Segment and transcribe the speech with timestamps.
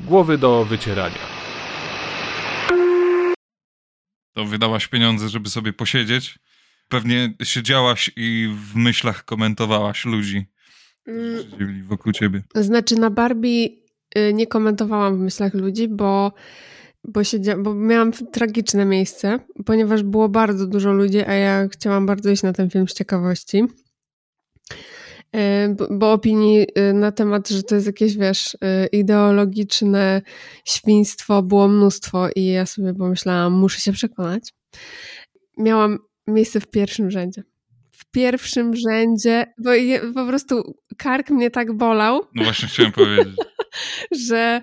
[0.00, 1.18] Głowy do wycierania.
[4.34, 6.38] To wydałaś pieniądze, żeby sobie posiedzieć.
[6.88, 10.46] Pewnie siedziałaś i w myślach komentowałaś ludzi,
[11.02, 12.42] którzy siedzieli wokół ciebie.
[12.54, 13.68] Znaczy na Barbie
[14.18, 16.32] y, nie komentowałam w myślach ludzi, bo,
[17.04, 22.30] bo, siedzia, bo miałam tragiczne miejsce, ponieważ było bardzo dużo ludzi, a ja chciałam bardzo
[22.30, 23.64] iść na ten film z ciekawości.
[25.90, 28.58] Bo, opinii y, na temat, że to jest jakieś, wiesz, y,
[28.92, 30.22] ideologiczne
[30.64, 34.52] świństwo było mnóstwo i ja sobie pomyślałam, muszę się przekonać.
[35.58, 37.42] Miałam miejsce w pierwszym rzędzie.
[37.92, 39.70] W pierwszym rzędzie, bo
[40.14, 43.36] po prostu kark mnie tak bolał, No właśnie chciałem powiedzieć.
[44.28, 44.62] że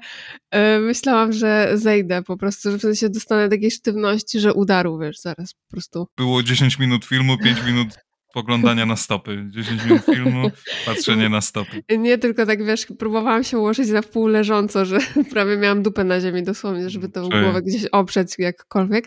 [0.55, 5.20] y, myślałam, że zejdę po prostu, że w sensie dostanę takiej sztywności, że udaru, wiesz,
[5.20, 6.07] zaraz po prostu.
[6.17, 7.88] Było 10 minut filmu, 5 minut
[8.33, 9.45] poglądania na stopy.
[9.49, 10.51] 10 minut filmu,
[10.85, 11.83] patrzenie na stopy.
[11.97, 14.99] Nie tylko tak, wiesz, próbowałam się ułożyć na wpół leżąco, że
[15.34, 17.43] prawie miałam dupę na ziemi dosłownie, żeby tą Czuję.
[17.43, 19.05] głowę gdzieś oprzeć jakkolwiek.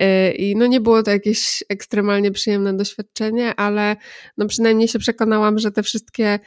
[0.00, 3.96] Y, I no nie było to jakieś ekstremalnie przyjemne doświadczenie, ale
[4.38, 6.38] no przynajmniej się przekonałam, że te wszystkie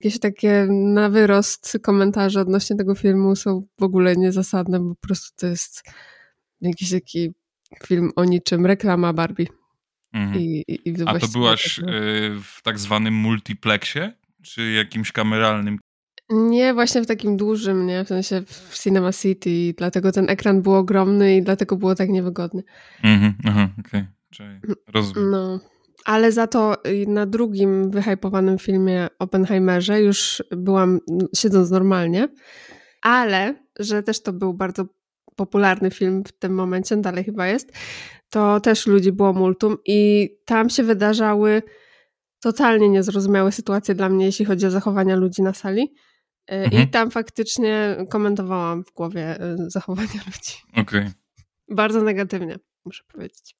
[0.00, 5.36] jakieś takie na wyrost komentarze odnośnie tego filmu są w ogóle niezasadne, bo po prostu
[5.36, 5.82] to jest
[6.60, 7.30] jakiś taki
[7.86, 9.59] film o niczym, reklama Barbie.
[10.12, 10.40] Mhm.
[10.40, 11.92] I, i, i A to byłaś tak, no.
[11.94, 14.12] y, w tak zwanym multiplexie?
[14.42, 15.78] Czy jakimś kameralnym?
[16.30, 18.04] Nie, właśnie w takim dużym, nie?
[18.04, 22.62] W sensie w Cinema City, dlatego ten ekran był ogromny i dlatego było tak niewygodny.
[23.02, 24.04] Mhm, aha, okej.
[24.30, 25.30] Czyli Rozumiem.
[25.30, 25.60] No.
[26.04, 32.28] Ale za to y, na drugim wyhypowanym filmie Oppenheimerze już byłam mm, siedząc normalnie,
[33.02, 34.84] ale że też to był bardzo
[35.40, 37.72] popularny film w tym momencie, dalej chyba jest,
[38.30, 41.62] to też ludzi było multum i tam się wydarzały
[42.40, 45.82] totalnie niezrozumiałe sytuacje dla mnie, jeśli chodzi o zachowania ludzi na sali.
[45.82, 46.82] Y, Mhm.
[46.82, 50.54] I tam faktycznie komentowałam w głowie y, zachowania ludzi.
[50.76, 51.10] Okej.
[51.68, 53.56] Bardzo negatywnie, muszę powiedzieć.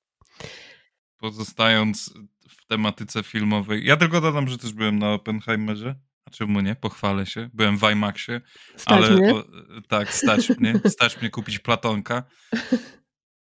[1.16, 2.15] Pozostając
[2.49, 3.87] w tematyce filmowej.
[3.87, 5.94] Ja tylko dodam, że też byłem na Oppenheimerze.
[6.25, 6.75] A czemu nie?
[6.75, 7.50] Pochwalę się.
[7.54, 8.41] Byłem w IMAXie.
[8.76, 9.34] Stać ale mnie.
[9.34, 9.44] O,
[9.88, 10.81] tak, stać mnie.
[10.86, 12.22] Stać mnie kupić platonka.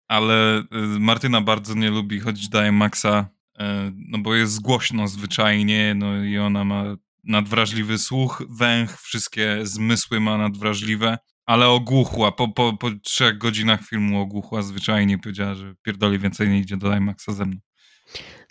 [0.08, 0.64] Ale y,
[1.00, 3.62] Martyna bardzo nie lubi chodzić do IMAXa, y,
[4.08, 10.38] no bo jest głośno zwyczajnie, no i ona ma nadwrażliwy słuch, węch, wszystkie zmysły ma
[10.38, 12.32] nadwrażliwe, ale ogłuchła.
[12.32, 16.96] Po, po, po trzech godzinach filmu ogłuchła zwyczajnie powiedziała, że pierdoli więcej nie idzie do
[16.96, 17.56] IMAXa ze mną.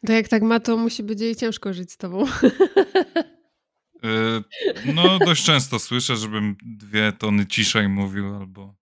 [0.07, 2.25] To jak tak ma, to musi być jej ciężko żyć z tobą.
[4.06, 8.75] Y, No, dość często słyszę, żebym dwie tony ciszej mówił albo,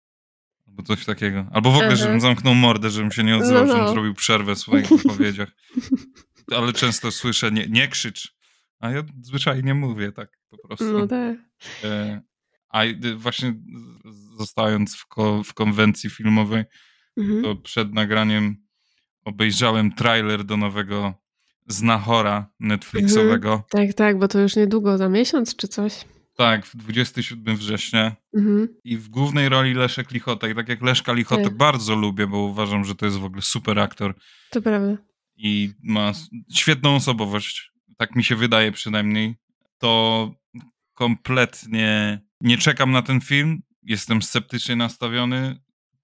[0.67, 1.45] albo coś takiego.
[1.51, 1.95] Albo w ogóle, Aha.
[1.95, 3.73] żebym zamknął mordę, żebym się nie odzywał, No, no.
[3.77, 5.51] żebym zrobił przerwę w swoich wypowiedziach.
[6.51, 8.35] Ale często słyszę, nie, nie krzycz.
[8.79, 10.91] A ja zwyczajnie mówię tak po prostu.
[10.99, 11.37] No tak.
[11.83, 12.21] E,
[12.69, 12.81] A
[13.15, 13.53] właśnie
[14.37, 16.63] zostając w, ko- w konwencji filmowej,
[17.17, 17.43] Mhm.
[17.43, 18.55] to przed nagraniem
[19.25, 21.13] obejrzałem trailer do nowego
[21.67, 23.63] Znachora Netflixowego.
[23.69, 26.05] Tak, tak, bo to już niedługo, za miesiąc czy coś.
[26.37, 28.15] Tak, w 27 września.
[28.37, 28.67] Mhm.
[28.83, 30.47] I w głównej roli Leszek Lichota.
[30.49, 31.57] I tak jak Leszka Lichotę Tak.
[31.57, 34.15] bardzo lubię, bo uważam, że to jest w ogóle super aktor
[34.49, 34.97] To prawda.
[35.35, 36.11] i ma
[36.53, 37.71] świetną osobowość.
[37.97, 39.35] Tak mi się wydaje przynajmniej.
[39.77, 40.31] To
[40.93, 43.61] kompletnie nie czekam na ten film.
[43.83, 45.59] Jestem sceptycznie nastawiony.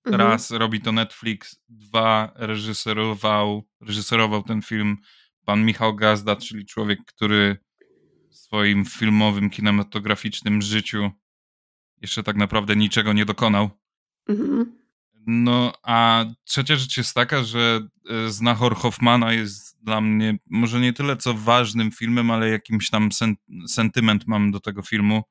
[0.05, 0.29] Mhm.
[0.29, 4.97] Raz robi to Netflix, dwa reżyserował, reżyserował ten film
[5.47, 7.57] pan Michał Gazda, czyli człowiek, który
[8.29, 11.11] w swoim filmowym, kinematograficznym życiu
[12.01, 13.69] jeszcze tak naprawdę niczego nie dokonał.
[14.29, 14.77] Mhm.
[15.27, 20.93] No, a trzecia rzecz jest taka, że e, Znachor Hoffmana jest dla mnie może nie
[20.93, 23.35] tyle co ważnym filmem, ale jakimś tam sen
[23.67, 25.23] sentyment mam do tego filmu,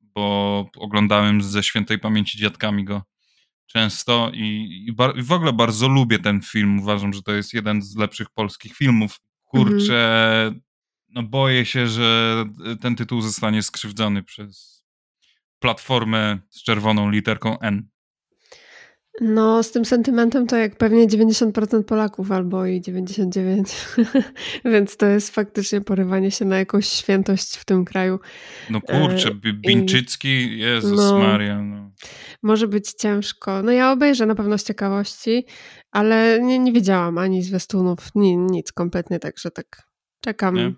[0.00, 3.02] bo oglądałem ze świętej pamięci dziadkami go
[3.66, 4.40] często i,
[4.88, 6.80] i, i w ogóle bardzo lubię ten film.
[6.80, 9.20] Uważam, że to jest jeden z lepszych polskich filmów.
[9.46, 10.52] Kurczę,
[11.08, 12.44] no boję się, że
[12.80, 14.84] ten tytuł zostanie skrzywdzony przez
[15.58, 17.88] platformę z czerwoną literką N.
[19.20, 23.64] No, z tym sentymentem to jak pewnie 90% Polaków albo i 99%.
[24.72, 28.20] Więc to jest faktycznie porywanie się na jakąś świętość w tym kraju.
[28.70, 31.18] No kurczę, E, Bi- Bińczycki, Jezus no.
[31.18, 31.90] Maria, no.
[32.42, 33.62] Może być ciężko.
[33.62, 35.46] No ja obejrzę na pewno z ciekawości,
[35.90, 39.82] ale nie, nie widziałam ani zwiastunów, ni, nic kompletnie, także tak
[40.20, 40.54] czekam.
[40.54, 40.72] Nie?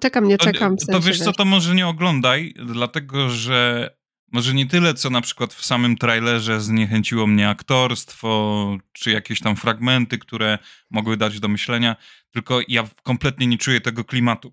[0.00, 0.76] Czekam, nie To, czekam.
[0.76, 3.90] W to sensie, wiesz co, to może nie oglądaj, dlatego że
[4.32, 9.56] może nie tyle, co na przykład w samym trailerze zniechęciło mnie aktorstwo, czy jakieś tam
[9.56, 10.58] fragmenty, które
[10.90, 11.96] mogły dać do myślenia,
[12.30, 14.52] tylko ja kompletnie nie czuję tego klimatu.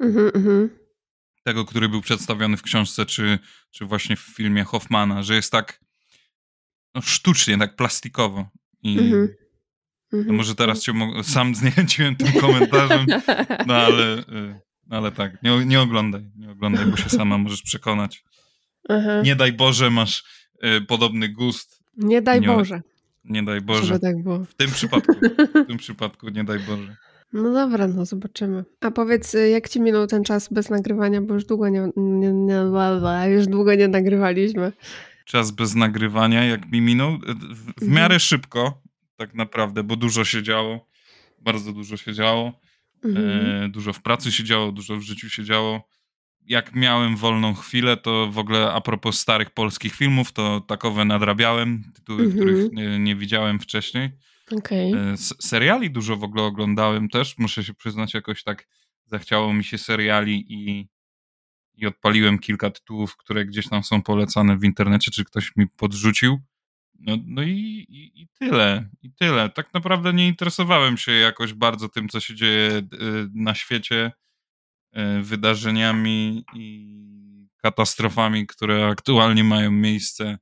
[0.00, 0.70] Mhm, mhm.
[1.44, 3.38] tego, który był przedstawiony w książce, czy,
[3.70, 5.80] czy właśnie w filmie Hoffmana, że jest tak
[6.94, 8.48] no, sztucznie, tak plastikowo.
[8.82, 9.41] I Mhm.
[10.12, 10.36] No Mhm.
[10.36, 10.92] może teraz cię
[11.22, 13.06] sam zniechęciłem tym komentarzem,
[13.66, 14.60] no ale, y,
[14.90, 18.24] ale tak, nie, nie oglądaj, nie oglądaj, bo się sama możesz przekonać.
[18.88, 19.22] Aha.
[19.24, 20.24] Nie daj Boże, masz
[20.64, 22.82] y, podobny gust, Nie daj nie- Boże,
[23.24, 23.98] nie daj Boże.
[23.98, 24.44] tak było.
[24.44, 25.12] W tym przypadku,
[25.64, 26.96] w tym przypadku nie daj Boże.
[27.32, 28.64] No dobra, no zobaczymy.
[28.80, 32.32] A powiedz, y, jak ci minął ten czas bez nagrywania, bo już długo nie, nie,
[32.32, 32.60] nie
[33.28, 34.72] już długo nie nagrywaliśmy.
[35.24, 37.92] Czas bez nagrywania, jak mi minął, y, w, w Mhm.
[37.92, 38.81] miarę szybko,
[39.26, 40.86] tak naprawdę, bo dużo się działo,
[41.38, 42.60] bardzo dużo się działo.
[43.04, 43.64] Mhm.
[43.64, 45.88] E, dużo w pracy się działo, dużo w życiu się działo.
[46.46, 51.92] Jak miałem wolną chwilę, to w ogóle a propos starych polskich filmów, to takowe nadrabiałem,
[51.94, 52.40] tytuły, Mhm.
[52.40, 54.10] których nie, nie widziałem wcześniej.
[54.56, 54.92] Okej.
[54.92, 58.68] E, seriali dużo w ogóle oglądałem też, muszę się przyznać, jakoś tak
[59.06, 60.88] zachciało mi się seriali i,
[61.74, 66.38] i odpaliłem kilka tytułów, które gdzieś tam są polecane w internecie, czy ktoś mi podrzucił.
[67.02, 69.50] No, no i, i, i tyle, i tyle.
[69.50, 72.82] Tak naprawdę nie interesowałem się jakoś bardzo tym, co się dzieje y,
[73.34, 74.12] na świecie,
[74.96, 80.38] y, wydarzeniami i katastrofami, które aktualnie mają miejsce.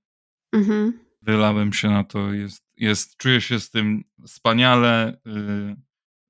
[0.53, 1.01] Mhm.
[1.23, 5.77] Wylałem się na to, jest, jest, czuję się z tym wspaniale, y,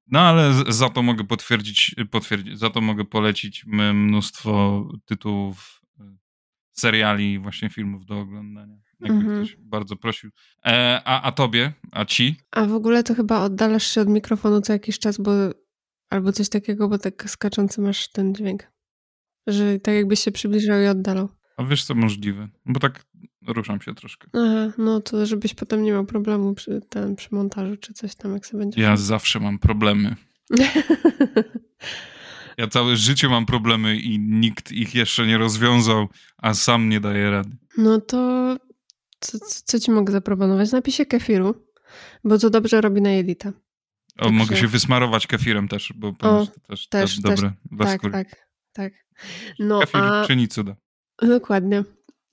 [0.06, 5.80] no ale za to mogę potwierdzić, potwierdzić za to mogę polecić mnóstwo tytułów,
[6.72, 8.89] seriali, właśnie filmów do oglądania.
[9.00, 9.44] Jakby Mhm.
[9.46, 10.30] ktoś bardzo prosił.
[10.66, 11.72] E, a, a tobie?
[11.92, 12.36] A ci?
[12.50, 15.32] A w ogóle to chyba oddalasz się od mikrofonu co jakiś czas, bo
[16.10, 18.62] albo coś takiego, bo tak skaczący masz ten dźwięk.
[19.46, 21.28] Że tak jakbyś się przybliżał i oddalał.
[21.56, 22.48] A wiesz co możliwe?
[22.66, 23.04] Bo tak
[23.46, 24.28] ruszam się troszkę.
[24.32, 28.32] Aha, no to żebyś potem nie miał problemu przy, ten, przy montażu czy coś tam,
[28.34, 28.82] jak sobie będzie.
[28.82, 30.16] Ja zawsze mam problemy.
[32.58, 36.08] Ja całe życie mam problemy i nikt ich jeszcze nie rozwiązał,
[36.38, 37.50] a sam nie daje rady.
[37.78, 38.56] No to
[39.20, 40.72] co, co, co ci mogę zaproponować?
[40.72, 41.54] Napisie kefiru,
[42.24, 43.48] bo to dobrze robi na jelita.
[43.48, 43.52] O,
[44.24, 48.12] Także- mogę się wysmarować kefirem też, bo to też, też, też dobre dla Tak, skóry.
[48.12, 48.92] tak, tak.
[49.58, 50.76] No Kefir a czyni cuda.
[51.22, 51.84] dokładnie.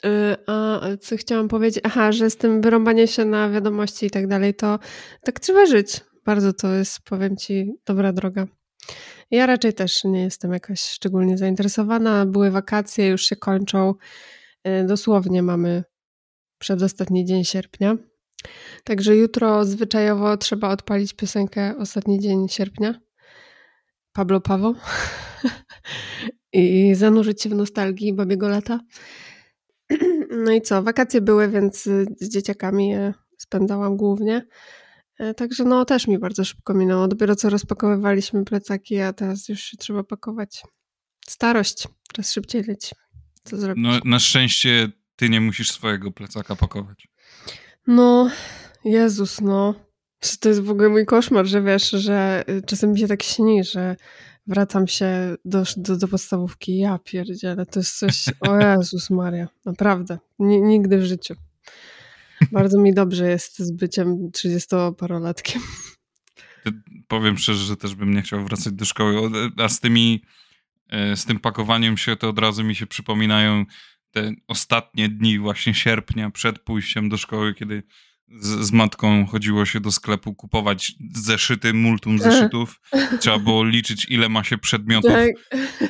[0.06, 1.84] Y, A co chciałam powiedzieć?
[1.84, 4.80] Aha, że z tym wyrąbaniem się na wiadomości i tak dalej, to
[5.24, 6.02] tak trzeba żyć.
[6.26, 8.48] Bardzo to jest, powiem ci, dobra droga.
[9.32, 12.26] Ja raczej też nie jestem jakoś szczególnie zainteresowana.
[12.26, 13.94] Były wakacje, już się kończą.
[14.68, 15.84] Y, Dosłownie mamy
[16.60, 17.98] przedostatni dzień sierpnia.
[18.84, 23.00] Także jutro zwyczajowo trzeba odpalić piosenkę Ostatni dzień sierpnia.
[24.14, 24.76] Pablo Paweł.
[26.54, 28.80] I zanurzyć się w nostalgii babiego lata.
[30.46, 34.48] No i co, wakacje były, więc y, z dzieciakami je spędzałam głównie.
[35.20, 37.08] E, Także no też mi bardzo szybko minęło.
[37.08, 40.64] Dopiero co rozpakowywaliśmy plecaki, a teraz już się trzeba pakować.
[41.28, 42.96] Starość, czas szybciej leci.
[43.44, 43.84] Co zrobić?
[43.84, 47.08] No, na szczęście ty nie musisz swojego plecaka pakować.
[47.88, 48.30] No,
[48.86, 49.74] Jezus, no.
[50.40, 53.64] To jest w ogóle mój koszmar, że wiesz, że y, czasem mi się tak śni,
[53.64, 53.96] że
[54.48, 56.78] wracam się do, do, do podstawówki.
[56.78, 58.26] Ja pierdzielę, to jest coś...
[58.50, 60.18] O Jezus Maria, naprawdę.
[60.40, 61.36] Ni- nigdy w życiu.
[62.52, 65.60] Bardzo mi dobrze jest z byciem 30-parolatkiem.
[67.08, 69.20] Powiem szczerze, że też bym nie chciał wracać do szkoły.
[69.20, 69.30] O,
[69.64, 70.24] A z tymi,
[70.90, 73.66] e, z tym pakowaniem się, to od razu mi się przypominają
[74.12, 77.84] te ostatnie dni właśnie sierpnia przed pójściem do szkoły, kiedy
[78.40, 82.82] z, z matką chodziło się do sklepu kupować zeszyty, multum zeszytów.
[83.20, 85.30] Trzeba było liczyć, ile ma się przedmiotów Tak.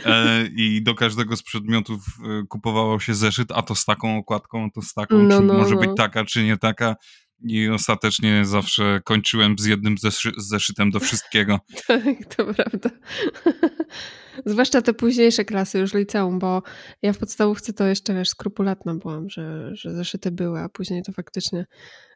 [0.05, 4.65] e, i do każdego z przedmiotów e, kupowało się zeszyt, a to z taką okładką,
[4.65, 5.81] a to z taką, No, czy no, może no.
[5.81, 6.95] być taka, czy nie taka.
[7.43, 11.59] I ostatecznie zawsze kończyłem z jednym zeszy zeszytem do wszystkiego.
[11.87, 12.89] Tak, to prawda.
[14.45, 16.63] Zwłaszcza te późniejsze klasy, już liceum, bo
[17.01, 21.11] ja w podstawówce to jeszcze, wiesz, skrupulatna byłam, że, że zeszyty były, a później to
[21.11, 21.65] faktycznie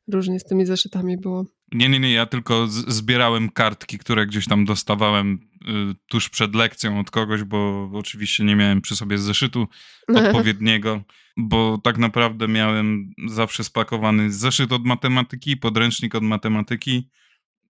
[0.08, 1.46] różnie z tymi zeszytami było.
[1.72, 5.68] Nie, nie, nie, ja tylko zbierałem kartki, które gdzieś tam dostawałem y,
[6.08, 9.68] tuż przed lekcją od kogoś, bo oczywiście nie miałem przy sobie zeszytu
[10.16, 11.04] odpowiedniego,
[11.38, 17.10] bo tak naprawdę miałem zawsze spakowany zeszyt od matematyki, podręcznik od matematyki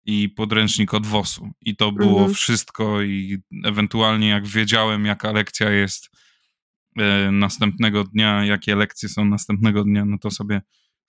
[0.05, 1.49] i podręcznik od WOS-u.
[1.61, 2.33] I to było Mhm.
[2.33, 6.09] wszystko i ewentualnie jak wiedziałem, jaka lekcja jest
[6.99, 10.61] e, następnego dnia, jakie lekcje są następnego dnia, no to sobie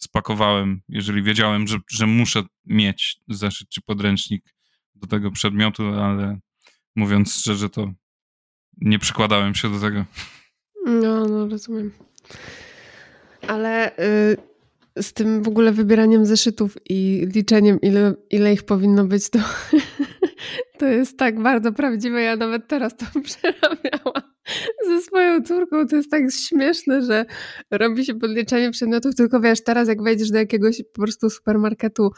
[0.04, 4.54] spakowałem, jeżeli wiedziałem, że, że muszę mieć zeszyt czy podręcznik
[4.94, 6.38] do tego przedmiotu, ale
[6.96, 7.92] mówiąc szczerze, to
[8.76, 10.04] nie przykładałem się do tego.
[10.86, 11.92] No, no, rozumiem.
[13.48, 14.36] Ale y,
[15.02, 19.38] z tym w ogóle wybieraniem zeszytów i liczeniem, ile, ile ich powinno być, to,
[20.78, 22.22] to jest tak bardzo prawdziwe.
[22.22, 24.01] Ja nawet teraz to przerabiałam
[24.96, 27.24] ze swoją córką, to jest tak śmieszne, że
[27.70, 32.10] robi się podliczanie przedmiotów, tylko wiesz, teraz jak wejdziesz do jakiegoś po prostu supermarketu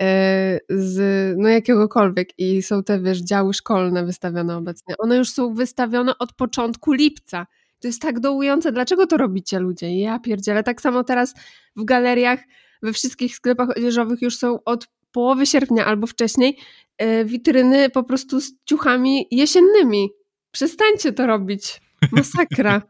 [0.00, 0.98] e, z
[1.38, 6.32] no jakiegokolwiek i są te, wiesz, działy szkolne wystawione obecnie, one już są wystawione od
[6.32, 7.46] początku lipca.
[7.80, 8.72] To jest tak dołujące.
[8.72, 9.98] Dlaczego to robicie ludzie?
[9.98, 10.62] Ja pierdzielę.
[10.62, 11.34] Tak samo teraz
[11.76, 12.40] w galeriach,
[12.82, 16.58] we wszystkich sklepach odzieżowych już są od połowy sierpnia albo wcześniej
[16.98, 20.08] e, witryny po prostu z ciuchami jesiennymi.
[20.50, 21.80] Przestańcie to robić.
[22.12, 22.82] Masakra.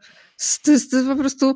[0.63, 1.55] To jest, to jest po prostu.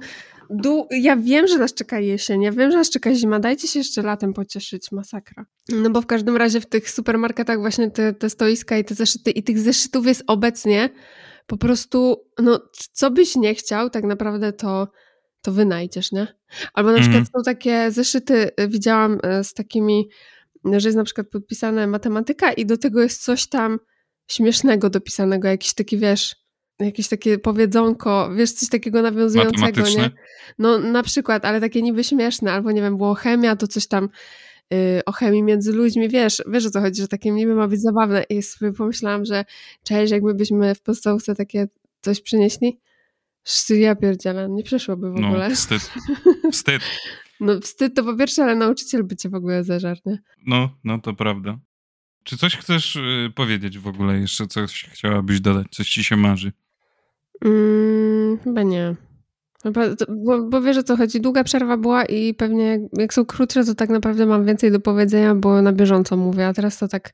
[0.50, 0.88] Dół.
[0.92, 3.40] Ja wiem, że nas czeka jesień, ja wiem, że nas czeka zima.
[3.40, 4.92] Dajcie się jeszcze latem pocieszyć.
[4.92, 5.46] Masakra.
[5.70, 9.32] No bo w każdym razie w tych supermarketach właśnie te, te stoiska i te zeszyty,
[9.32, 10.90] i tych zeszytów jest obecnie
[11.48, 12.60] po prostu, no
[12.92, 14.88] co byś nie chciał, tak naprawdę to,
[15.42, 16.28] to wynajdziesz, nie?
[16.74, 17.26] Albo na przykład mhm.
[17.26, 20.10] są takie zeszyty, y, widziałam y, z takimi,
[20.66, 23.80] że jest na przykład podpisane matematyka i do tego jest coś tam
[24.28, 26.36] śmiesznego dopisanego, jakiś taki, wiesz,
[26.80, 30.12] jakieś takie powiedzonko, wiesz, coś takiego nawiązującego, nie?
[30.60, 34.10] No na przykład, ale takie niby śmieszne, albo nie wiem, było chemia, to coś tam
[34.74, 37.82] Y, o chemii między ludźmi, wiesz, wiesz o co chodzi, że takie niby ma być
[37.82, 39.46] zabawne i sobie pomyślałam, że
[39.84, 41.68] cześć, jakby byśmy w podstawce takie
[42.02, 42.80] coś przynieśli,
[43.70, 45.50] ja pierdzielę, nie przeszłoby w no, ogóle.
[45.50, 45.92] No, wstyd.
[46.52, 46.82] Wstyd.
[47.40, 50.20] no wstyd to po pierwsze, ale nauczyciel by cię w ogóle zażarł, nie?
[50.48, 51.60] No, no to prawda.
[52.24, 56.52] Czy coś chcesz y, powiedzieć w ogóle jeszcze, coś chciałabyś dodać, coś ci się marzy?
[57.42, 58.96] Mm, chyba nie.
[59.66, 59.72] No
[60.26, 63.76] bo, bo wiesz o co chodzi, długa przerwa była i pewnie jak są krótsze, to
[63.76, 67.14] tak naprawdę mam więcej do powiedzenia, bo na bieżąco mówię, a teraz to tak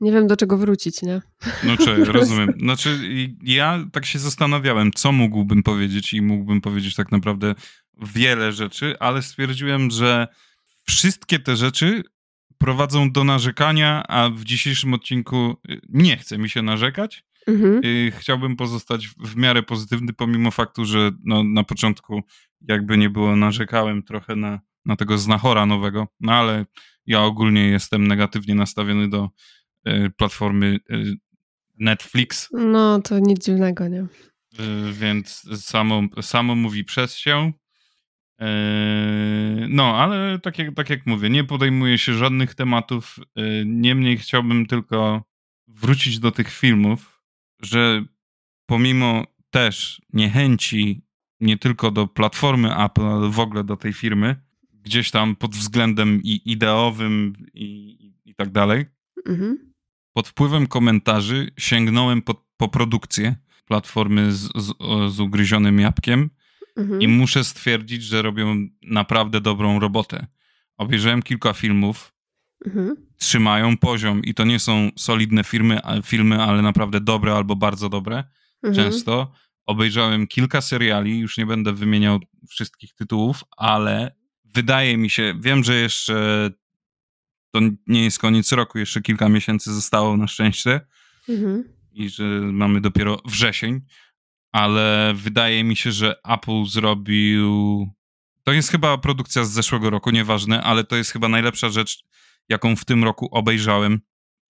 [0.00, 1.22] nie wiem do czego wrócić, nie?
[1.64, 2.54] No czy, rozumiem.
[2.60, 2.98] Znaczy
[3.42, 7.54] ja tak się zastanawiałem, co mógłbym powiedzieć i mógłbym powiedzieć tak naprawdę
[8.14, 10.28] wiele rzeczy, ale stwierdziłem, że
[10.84, 12.02] wszystkie te rzeczy
[12.58, 15.56] prowadzą do narzekania, a w dzisiejszym odcinku
[15.88, 17.82] nie chce mi się narzekać, Mhm.
[18.10, 22.22] Chciałbym pozostać w miarę pozytywny, pomimo faktu, że no, na początku
[22.60, 26.66] jakby nie było, narzekałem trochę na, na tego znachora nowego, no ale
[27.06, 29.30] ja ogólnie jestem negatywnie nastawiony do
[29.88, 31.14] y, platformy y,
[31.78, 32.48] Netflix.
[32.52, 34.00] No, to nic dziwnego, nie?
[34.00, 34.06] Y,
[34.92, 37.52] więc samo, samo mówi przez się.
[39.68, 43.18] No, ale tak jak, tak jak mówię, nie podejmuję się żadnych tematów.
[43.66, 45.22] Niemniej chciałbym tylko
[45.68, 47.19] wrócić do tych filmów,
[47.62, 48.04] że
[48.66, 51.02] pomimo też niechęci
[51.40, 54.36] nie tylko do platformy Apple, ale w ogóle do tej firmy,
[54.82, 58.86] gdzieś tam pod względem i ideowym i, i, tak dalej,
[59.26, 59.72] mhm.
[60.12, 64.72] pod wpływem komentarzy sięgnąłem pod, po produkcję platformy z, z,
[65.14, 66.30] z ugryzionym jabłkiem
[66.76, 67.00] mhm.
[67.02, 70.26] i muszę stwierdzić, że robią naprawdę dobrą robotę.
[70.76, 72.12] Obejrzałem kilka filmów,
[72.66, 72.96] mhm.
[73.18, 78.24] trzymają poziom i to nie są solidne firmy, filmy, ale naprawdę dobre albo bardzo dobre.
[78.62, 78.74] Mhm.
[78.74, 79.32] Często
[79.66, 84.14] obejrzałem kilka seriali, już nie będę wymieniał wszystkich tytułów, ale
[84.54, 86.50] wydaje mi się, wiem, że jeszcze
[87.50, 90.80] to nie jest koniec roku, jeszcze kilka miesięcy zostało na szczęście
[91.28, 91.64] mhm.
[91.92, 93.80] i że mamy dopiero wrzesień,
[94.52, 97.86] ale wydaje mi się, że Apple zrobił.
[98.44, 102.04] To jest chyba produkcja z zeszłego roku, nieważne, ale to jest chyba najlepsza rzecz,
[102.50, 104.00] jaką w tym roku obejrzałem.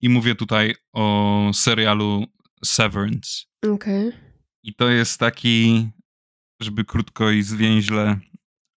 [0.01, 2.25] I mówię tutaj o serialu
[2.65, 3.29] Severance.
[3.63, 4.07] Okej.
[4.07, 4.21] Okay.
[4.63, 5.87] I to jest taki,
[6.61, 8.19] żeby krótko i zwięźle,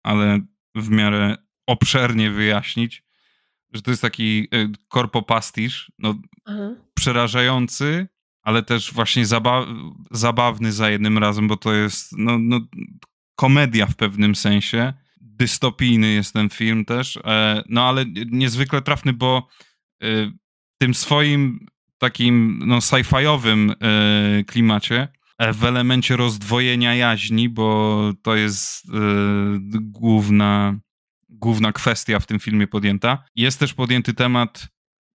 [0.03, 0.41] ale
[0.75, 1.37] w miarę
[1.67, 3.05] obszernie wyjaśnić,
[3.73, 6.15] że to jest taki e, korpopastisz, no,
[6.95, 8.09] przerażający,
[8.43, 9.67] ale też właśnie zaba
[10.11, 12.61] zabawny za jednym razem, bo to jest no, no,
[13.35, 14.93] komedia w pewnym sensie
[15.43, 19.49] dystopijny jest ten film też, e, no ale niezwykle trafny, bo
[20.03, 20.07] e,
[20.79, 21.67] tym swoim
[21.99, 25.09] takim no sci-fiowym e, klimacie,
[25.55, 28.87] w elemencie rozdwojenia jaźni, bo to jest
[29.81, 30.79] główna,
[31.29, 33.25] główna kwestia w tym filmie podjęta.
[33.37, 34.69] Jest też podjęty temat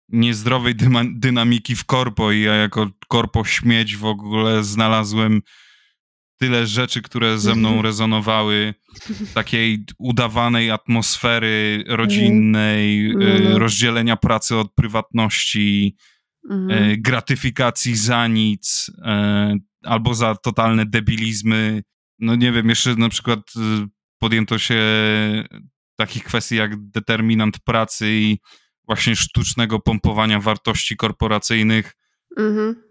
[0.09, 0.75] niezdrowej
[1.15, 5.41] dynamiki w korpo i ja jako korpo śmieć w ogóle znalazłem
[6.37, 7.85] tyle rzeczy, które ze mną mhm.
[7.85, 8.73] rezonowały,
[9.33, 13.43] takiej udawanej atmosfery rodzinnej, mhm.
[13.43, 13.59] no, no.
[13.59, 15.95] rozdzielenia pracy od prywatności.
[16.69, 21.83] E, gratyfikacji za nic, e, albo za totalne debilizmy.
[22.19, 23.39] No nie wiem, jeszcze na przykład
[24.19, 24.83] podjęto się
[25.95, 28.37] takich kwestii jak determinant pracy i
[28.87, 31.93] właśnie sztucznego pompowania wartości korporacyjnych.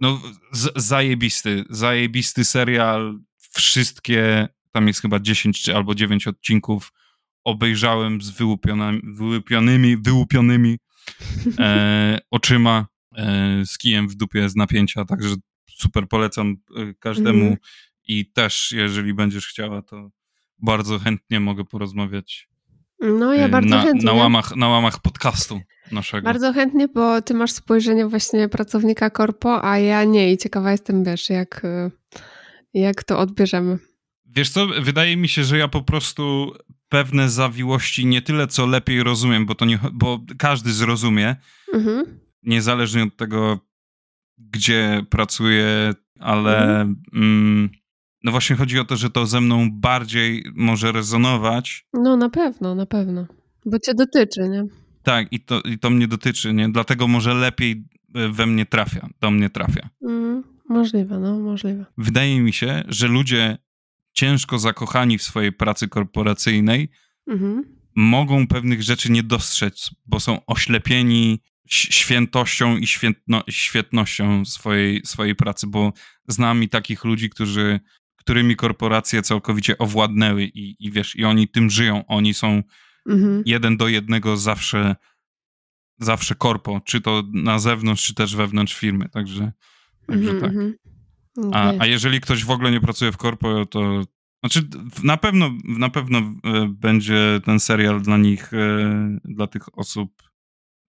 [0.01, 0.23] No,
[0.53, 3.19] z- zajebisty, zajebisty serial
[3.55, 6.93] wszystkie, tam jest chyba 10 czy albo 9 odcinków,
[7.45, 10.79] obejrzałem z wyłupionymi, wyłupionymi
[11.59, 15.35] e, oczyma, e, z kijem w dupie z napięcia, także
[15.71, 17.45] super polecam e, każdemu.
[17.45, 17.57] Mm.
[18.09, 20.11] I też, jeżeli będziesz chciała, to
[20.59, 22.49] bardzo chętnie mogę porozmawiać
[23.01, 24.05] No, ja y, bardzo na, chętnie.
[24.05, 25.61] na, łamach, na łamach podcastu
[25.93, 26.25] naszego.
[26.25, 31.05] Bardzo chętnie, bo ty masz spojrzenie właśnie pracownika korpo, a ja nie i ciekawa jestem,
[31.05, 31.91] wiesz, jak, y,
[32.75, 33.79] jak to odbierzemy.
[34.27, 36.53] Wiesz co, wydaje mi się, że ja po prostu
[36.89, 41.37] pewne zawiłości nie tyle co lepiej rozumiem, bo to nie, bo każdy zrozumie,
[41.75, 42.05] Mhm.
[42.43, 43.61] niezależnie od tego,
[44.39, 46.81] gdzie pracuje, ale
[47.15, 47.71] mm,
[48.25, 51.87] no właśnie chodzi o to, że to ze mną bardziej może rezonować.
[51.93, 53.27] No na pewno, na pewno.
[53.67, 54.65] Bo cię dotyczy, nie?
[55.03, 56.69] Tak, i to, i to mnie dotyczy, nie?
[56.69, 59.89] Dlatego może lepiej e, we mnie trafia, do mnie trafia.
[60.03, 61.85] Mm, możliwe, no możliwe.
[61.99, 63.59] Wydaje mi się, że ludzie
[64.13, 66.91] ciężko zakochani w swojej pracy korporacyjnej
[67.27, 67.65] Mhm.
[67.97, 75.67] mogą pewnych rzeczy nie dostrzec, bo są oślepieni świętością i świętno, świetnością swojej, swojej pracy,
[75.67, 75.93] bo
[76.29, 77.81] znam i takich ludzi, którzy,
[78.17, 82.07] którymi korporacje całkowicie owładnęły i, i wiesz, i oni tym żyją.
[82.07, 82.63] Oni są
[83.09, 83.43] Mhm.
[83.47, 84.97] jeden do jednego zawsze
[85.99, 89.53] zawsze korpo, czy to na zewnątrz, czy też wewnątrz firmy, także,
[90.07, 90.51] także Mhm, tak.
[90.51, 90.75] mhm.
[91.53, 94.03] A, a jeżeli ktoś w ogóle nie pracuje w korpo, to
[94.45, 94.69] znaczy
[95.03, 96.33] na pewno, na pewno e,
[96.69, 100.11] będzie ten serial dla nich, e, dla tych osób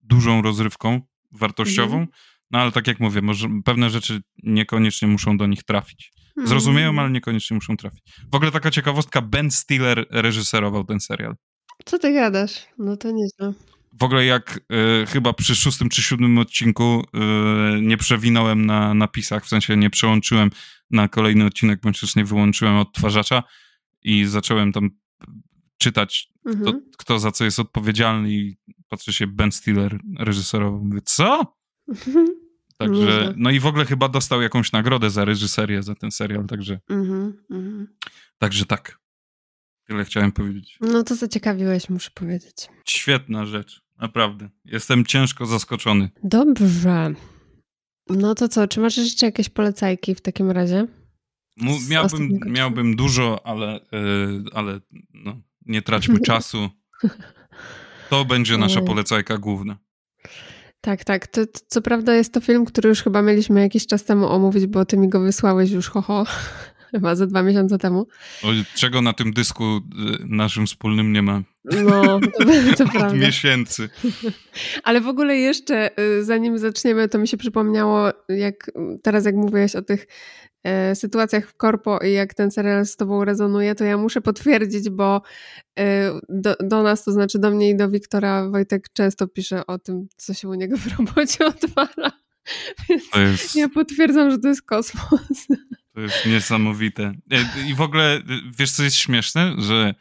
[0.01, 1.01] dużą rozrywką
[1.31, 2.07] wartościową, Mhm.
[2.51, 6.11] no ale tak jak mówię, może pewne rzeczy niekoniecznie muszą do nich trafić.
[6.45, 6.99] Zrozumieją, Mhm.
[6.99, 8.03] ale niekoniecznie muszą trafić.
[8.31, 11.35] W ogóle taka ciekawostka, Ben Stiller reżyserował ten serial.
[11.85, 12.65] Co ty gadasz?
[12.77, 13.53] No to nieźle.
[13.99, 14.59] W ogóle jak
[15.01, 19.89] e, chyba przy szóstym czy siódmym odcinku e, nie przewinąłem na napisach, w sensie nie
[19.89, 20.49] przełączyłem
[20.91, 23.43] na kolejny odcinek, bądź też nie wyłączyłem odtwarzacza
[24.03, 24.89] i zacząłem tam
[25.77, 26.81] czytać, kto, Mhm.
[26.97, 28.57] kto za co jest odpowiedzialny i
[28.89, 30.83] patrzę się, Ben Stiller reżyserował.
[30.85, 31.55] Mówię, co?
[32.77, 36.79] Także, no i w ogóle chyba dostał jakąś nagrodę za reżyserię, za ten serial, także,
[36.89, 37.87] Mhm, mhm.
[38.37, 39.00] także tak.
[39.91, 40.77] Tyle chciałem powiedzieć.
[40.81, 42.69] No to zaciekawiłeś, muszę powiedzieć.
[42.85, 44.49] Świetna rzecz, naprawdę.
[44.65, 46.09] Jestem ciężko zaskoczony.
[46.23, 47.13] Dobrze.
[48.09, 50.87] No to co, czy masz jeszcze jakieś polecajki w takim razie?
[51.89, 54.79] Miałbym, miałbym dużo, ale, yy, ale
[55.13, 56.69] no, nie traćmy czasu.
[58.09, 59.77] To będzie nasza polecajka główna.
[60.81, 61.27] Tak, tak.
[61.27, 64.65] To, to, co prawda jest to film, który już chyba mieliśmy jakiś czas temu omówić,
[64.67, 66.25] bo ty mi go wysłałeś już, hoho,
[66.91, 68.07] chyba ze dwa miesiące temu.
[68.43, 69.81] O, czego na tym dysku y,
[70.25, 72.45] naszym wspólnym nie ma No, to,
[72.77, 73.13] to od prawda.
[73.13, 73.89] miesięcy.
[74.83, 78.71] Ale w ogóle jeszcze, y, zanim zaczniemy, to mi się przypomniało, jak
[79.03, 80.07] teraz jak mówiłeś o tych
[80.63, 84.89] e, sytuacjach w korpo i jak ten serial z tobą rezonuje, to ja muszę potwierdzić,
[84.89, 85.21] bo
[85.79, 89.79] e, do, do nas, to znaczy do mnie i do Wiktora, Wojtek często pisze o
[89.79, 92.11] tym, co się u niego w robocie odwala.
[92.89, 95.47] Więc jest, ja potwierdzam, że to jest kosmos.
[95.93, 97.13] To jest niesamowite.
[97.31, 98.23] E, I w ogóle, y,
[98.59, 99.55] wiesz co jest śmieszne?
[99.57, 99.95] Że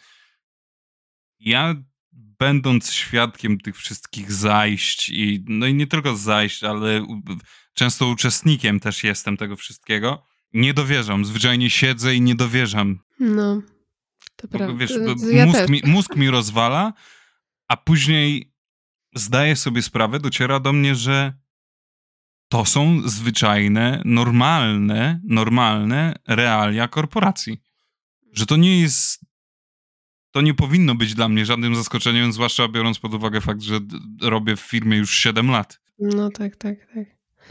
[1.41, 1.75] ja
[2.13, 7.07] będąc świadkiem tych wszystkich zajść i no i nie tylko zajść, ale
[7.75, 10.23] często uczestnikiem też jestem tego wszystkiego,
[10.53, 11.25] nie dowierzam.
[11.25, 12.99] Zwyczajnie siedzę i nie dowierzam.
[13.21, 13.63] No,
[14.37, 14.75] to prawda.
[14.75, 16.93] wiesz, to ja mózg, mi, mózg mi rozwala,
[17.69, 18.53] a później
[19.15, 21.35] zdaję sobie sprawę, dociera do mnie, że
[22.51, 27.63] to są zwyczajne, normalne, normalne realia korporacji.
[28.33, 29.21] Że to nie jest.
[30.31, 33.81] To nie powinno być dla mnie żadnym zaskoczeniem, zwłaszcza biorąc pod uwagę fakt, że
[34.23, 35.81] robię w firmie już 7 lat.
[35.99, 37.05] No tak, tak, tak.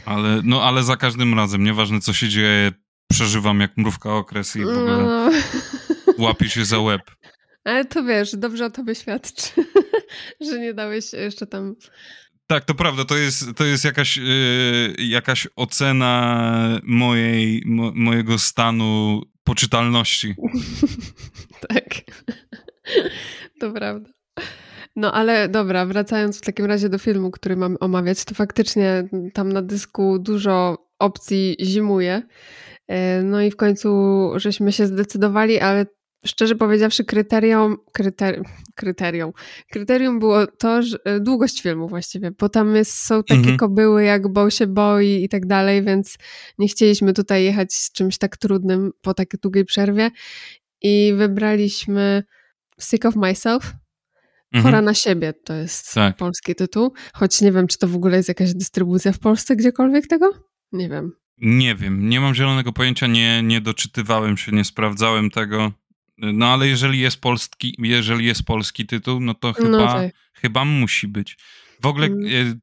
[0.04, 2.72] Ale, no, ale za każdym razem, nieważne co się dzieje,
[3.10, 5.30] przeżywam jak mrówka okres i w ogóle No.
[6.24, 7.02] łapię się za łeb.
[7.64, 9.50] Ale to wiesz, dobrze o tobie świadczy,
[10.50, 11.74] że nie dałeś jeszcze tam.
[12.50, 19.20] Tak, to prawda, to jest, to jest jakaś, yy, jakaś ocena mojej, mo, mojego stanu
[19.44, 20.34] poczytalności.
[21.68, 21.84] tak.
[23.60, 24.10] to prawda.
[24.96, 29.52] No ale dobra, wracając w takim razie do filmu, który mamy omawiać, to faktycznie tam
[29.52, 32.22] na dysku dużo opcji zimuje.
[32.88, 33.90] E, No i w końcu
[34.36, 35.86] żeśmy się zdecydowali, ale
[36.26, 38.42] szczerze powiedziawszy, kryterium, kryter,
[38.74, 39.32] kryterium,
[39.70, 43.56] kryterium było to, że e, długość filmu właściwie, bo tam jest, są takie Mhm.
[43.56, 46.18] kobyły jak Bo się boi i tak dalej, więc
[46.58, 50.10] nie chcieliśmy tutaj jechać z czymś tak trudnym po tak długiej przerwie
[50.82, 52.22] i wybraliśmy
[52.80, 53.72] Sick of Myself.
[54.52, 54.62] Mhm.
[54.64, 56.16] Chora na siebie to jest Tak.
[56.16, 60.06] polski tytuł, choć nie wiem, czy to w ogóle jest jakaś dystrybucja w Polsce gdziekolwiek
[60.06, 60.30] tego?
[60.72, 61.12] Nie wiem.
[61.38, 65.72] Nie wiem, nie mam zielonego pojęcia, nie, nie doczytywałem się, nie sprawdzałem tego.
[66.20, 70.12] No ale jeżeli jest polski, jeżeli jest polski tytuł, no to chyba, No tak.
[70.34, 71.36] chyba musi być.
[71.82, 72.26] W ogóle Mm.
[72.26, 72.58] e,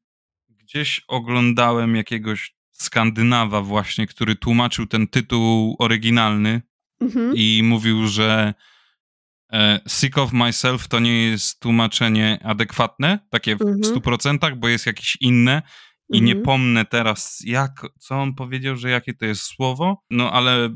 [0.63, 6.61] gdzieś oglądałem jakiegoś Skandynawa właśnie, który tłumaczył ten tytuł oryginalny
[7.01, 7.31] Mhm.
[7.35, 8.53] i mówił, że
[9.53, 13.81] e, Sick of Myself to nie jest tłumaczenie adekwatne, takie w Mhm.
[13.81, 15.61] 100%, bo jest jakieś inne
[16.09, 16.45] i nie Mhm.
[16.45, 20.71] pomnę teraz, jak, co on powiedział, że jakie to jest słowo, no ale y,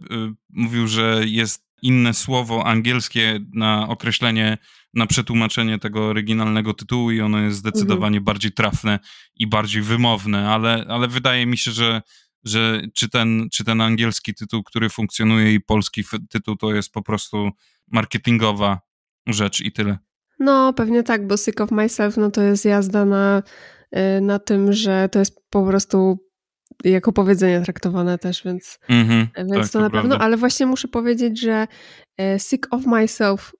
[0.49, 4.57] mówił, że jest inne słowo angielskie na określenie,
[4.93, 8.99] na przetłumaczenie tego oryginalnego tytułu i ono jest zdecydowanie bardziej trafne
[9.35, 12.01] i bardziej wymowne, ale, ale wydaje mi się, że,
[12.43, 17.01] że czy, ten, czy ten angielski tytuł, który funkcjonuje i polski tytuł to jest po
[17.01, 17.49] prostu
[17.91, 18.79] marketingowa
[19.27, 19.97] rzecz i tyle.
[20.39, 23.43] No, pewnie tak, bo Sick of Myself no to jest jazda na,
[24.17, 26.30] y, na tym, że to jest po prostu
[26.83, 30.25] jako powiedzenie traktowane też, więc, Mhm, więc tak, to na pewno, prawda.
[30.25, 31.67] ale właśnie muszę powiedzieć, że
[32.17, 33.51] e, Sick of Myself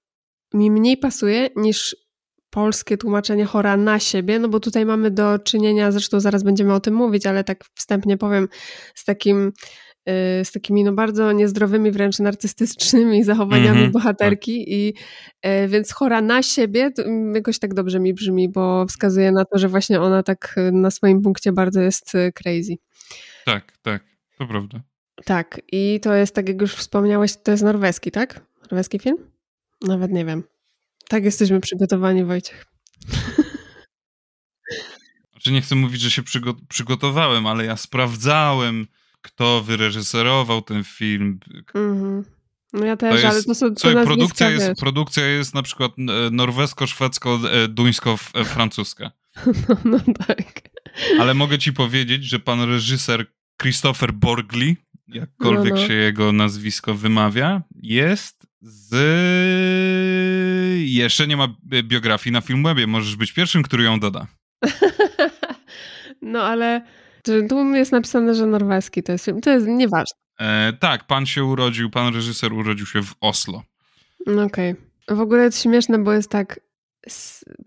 [0.54, 1.96] mi mniej pasuje niż
[2.50, 6.80] polskie tłumaczenie chora na siebie, no bo tutaj mamy do czynienia, zresztą zaraz będziemy o
[6.80, 8.48] tym mówić, ale tak wstępnie powiem,
[8.96, 9.52] z takim
[10.10, 14.94] y, z takimi no bardzo niezdrowymi, wręcz narcystycznymi zachowaniami Mhm, bohaterki i
[15.42, 19.58] e, więc chora na siebie mm, jakoś tak dobrze mi brzmi, bo wskazuje na to,
[19.60, 22.76] że właśnie ona tak na swoim punkcie bardzo jest crazy.
[23.46, 24.04] Tak, tak,
[24.38, 24.82] to prawda.
[25.26, 28.42] Tak, i to jest, tak jak już wspomniałeś, to jest norweski, tak?
[28.62, 29.18] Norweski film?
[29.82, 30.44] Nawet nie wiem.
[31.10, 32.66] Tak jesteśmy przygotowani, Wojciech.
[35.32, 38.88] Znaczy nie chcę mówić, że się przygo- przygotowałem, ale ja sprawdzałem,
[39.22, 41.40] kto wyreżyserował ten film.
[41.76, 42.26] Mhm.
[42.74, 44.60] No ja To też, ale jest, to są to produkcja, wiesz.
[44.60, 46.02] jest, produkcja jest na przykład e,
[46.32, 49.12] norwesko-szwedzko-duńsko-francuska.
[49.70, 50.71] No, no tak.
[51.20, 53.26] Ale mogę ci powiedzieć, że pan reżyser
[53.62, 54.78] Christopher Borgli,
[55.08, 55.88] jakkolwiek No, no.
[55.88, 58.96] się jego nazwisko wymawia, jest z...
[60.80, 61.48] Jeszcze nie ma
[61.84, 62.88] biografii na Filmwebie.
[62.88, 64.28] Możesz być pierwszym, który ją doda.
[66.22, 66.82] No ale
[67.24, 69.42] tu jest napisane, że norweski to jest film.
[69.42, 70.18] To jest nieważne.
[70.40, 73.64] E, tak, pan się urodził, pan reżyser urodził się w Oslo.
[74.26, 74.76] No Okej.
[75.10, 76.60] W ogóle jest śmieszne, bo jest tak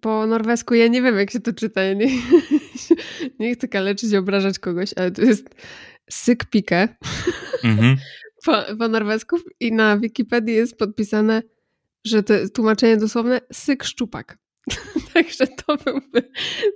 [0.01, 2.09] po norwesku, ja nie wiem jak się to czyta, ja nie,
[3.41, 5.55] nie chcę kaleczyć i obrażać kogoś, ale to jest
[6.11, 6.89] sykpike
[7.65, 7.97] Mhm.
[8.45, 11.43] po, po norwesku i na Wikipedii jest podpisane,
[12.05, 14.39] że to tłumaczenie dosłowne syk szczupak.
[15.15, 16.31] Także to byłby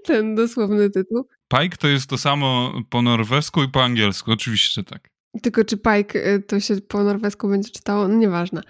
[0.04, 1.28] ten dosłowny tytuł.
[1.48, 5.10] Pike to jest to samo po norwesku i po angielsku, oczywiście, że tak.
[5.42, 8.08] Tylko czy Pike y, to się po norwesku będzie czytało?
[8.08, 8.62] No nieważne.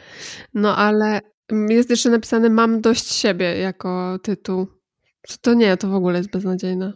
[0.55, 1.21] No ale
[1.69, 4.67] jest jeszcze napisane mam dość siebie jako tytuł.
[5.29, 6.93] To- To nie, to w ogóle jest beznadziejne.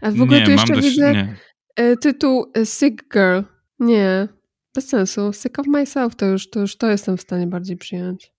[0.00, 1.36] A w ogóle nie, tu jeszcze dość, widzę nie.
[1.80, 3.40] y, tytuł y, Sick Girl.
[3.78, 4.28] Nie,
[4.74, 5.32] bez sensu.
[5.32, 8.32] Sick of Myself to już to, już to jestem w stanie bardziej przyjąć.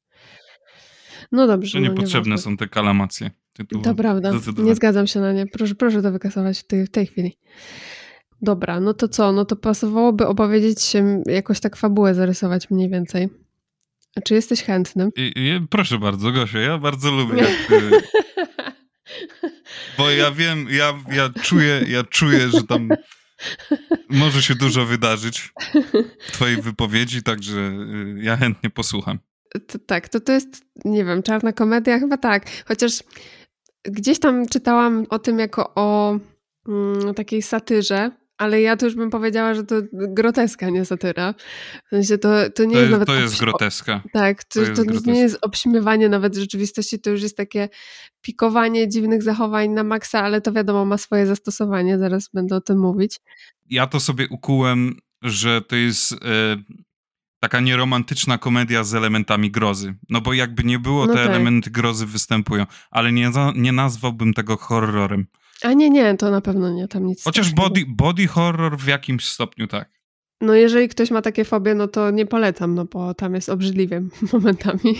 [1.31, 1.69] No dobrze.
[1.69, 2.51] Że no, niepotrzebne nieważne.
[2.51, 3.31] są te kalamacje.
[3.53, 3.83] Tytułu.
[3.83, 4.31] To prawda.
[4.57, 5.47] Nie zgadzam się na nie.
[5.47, 7.37] Proszę, proszę to wykasować w tej, w tej chwili.
[8.41, 9.31] Dobra, no to co?
[9.31, 13.29] No to pasowałoby opowiedzieć się, jakoś tak fabułę zarysować mniej więcej.
[14.25, 15.09] Czy jesteś chętny?
[15.15, 17.37] I, i, proszę bardzo, Gosia, ja bardzo lubię.
[17.37, 17.91] Jak, y,
[19.97, 22.89] bo ja wiem, ja, ja, czuję, ja czuję, że tam
[24.09, 25.53] może się dużo wydarzyć
[26.19, 29.19] w twojej wypowiedzi, także y, ja chętnie posłucham.
[29.67, 31.99] To, tak, to to jest, nie wiem, czarna komedia?
[31.99, 32.45] Chyba tak.
[32.67, 33.03] Chociaż
[33.83, 36.19] gdzieś tam czytałam o tym jako o
[36.67, 41.33] mm, takiej satyrze, ale ja to już bym powiedziała, że to groteska, nie satyra.
[41.85, 43.07] W sensie to, to nie To jest jest, nawet...
[43.07, 44.01] to jest obś- groteska.
[44.13, 45.11] Tak, to, To to, jest nie groteska.
[45.13, 47.69] jest obśmiewanie nawet rzeczywistości, to już jest takie
[48.21, 52.79] pikowanie dziwnych zachowań na maksa, ale to wiadomo, ma swoje zastosowanie, zaraz będę o tym
[52.79, 53.19] mówić.
[53.69, 56.17] Ja to sobie ukułem, że to jest e,
[57.39, 59.95] taka nieromantyczna komedia z elementami grozy.
[60.09, 61.29] No bo jakby nie było, No te tak.
[61.29, 65.25] elementy grozy występują, ale nie, nie nazwałbym tego horrorem.
[65.67, 69.25] A nie, nie, to na pewno nie, tam nic Chociaż body, body horror w jakimś
[69.25, 69.89] stopniu tak.
[70.41, 74.01] No jeżeli ktoś ma takie fobie, no to nie polecam, no bo tam jest obrzydliwie
[74.33, 74.95] momentami.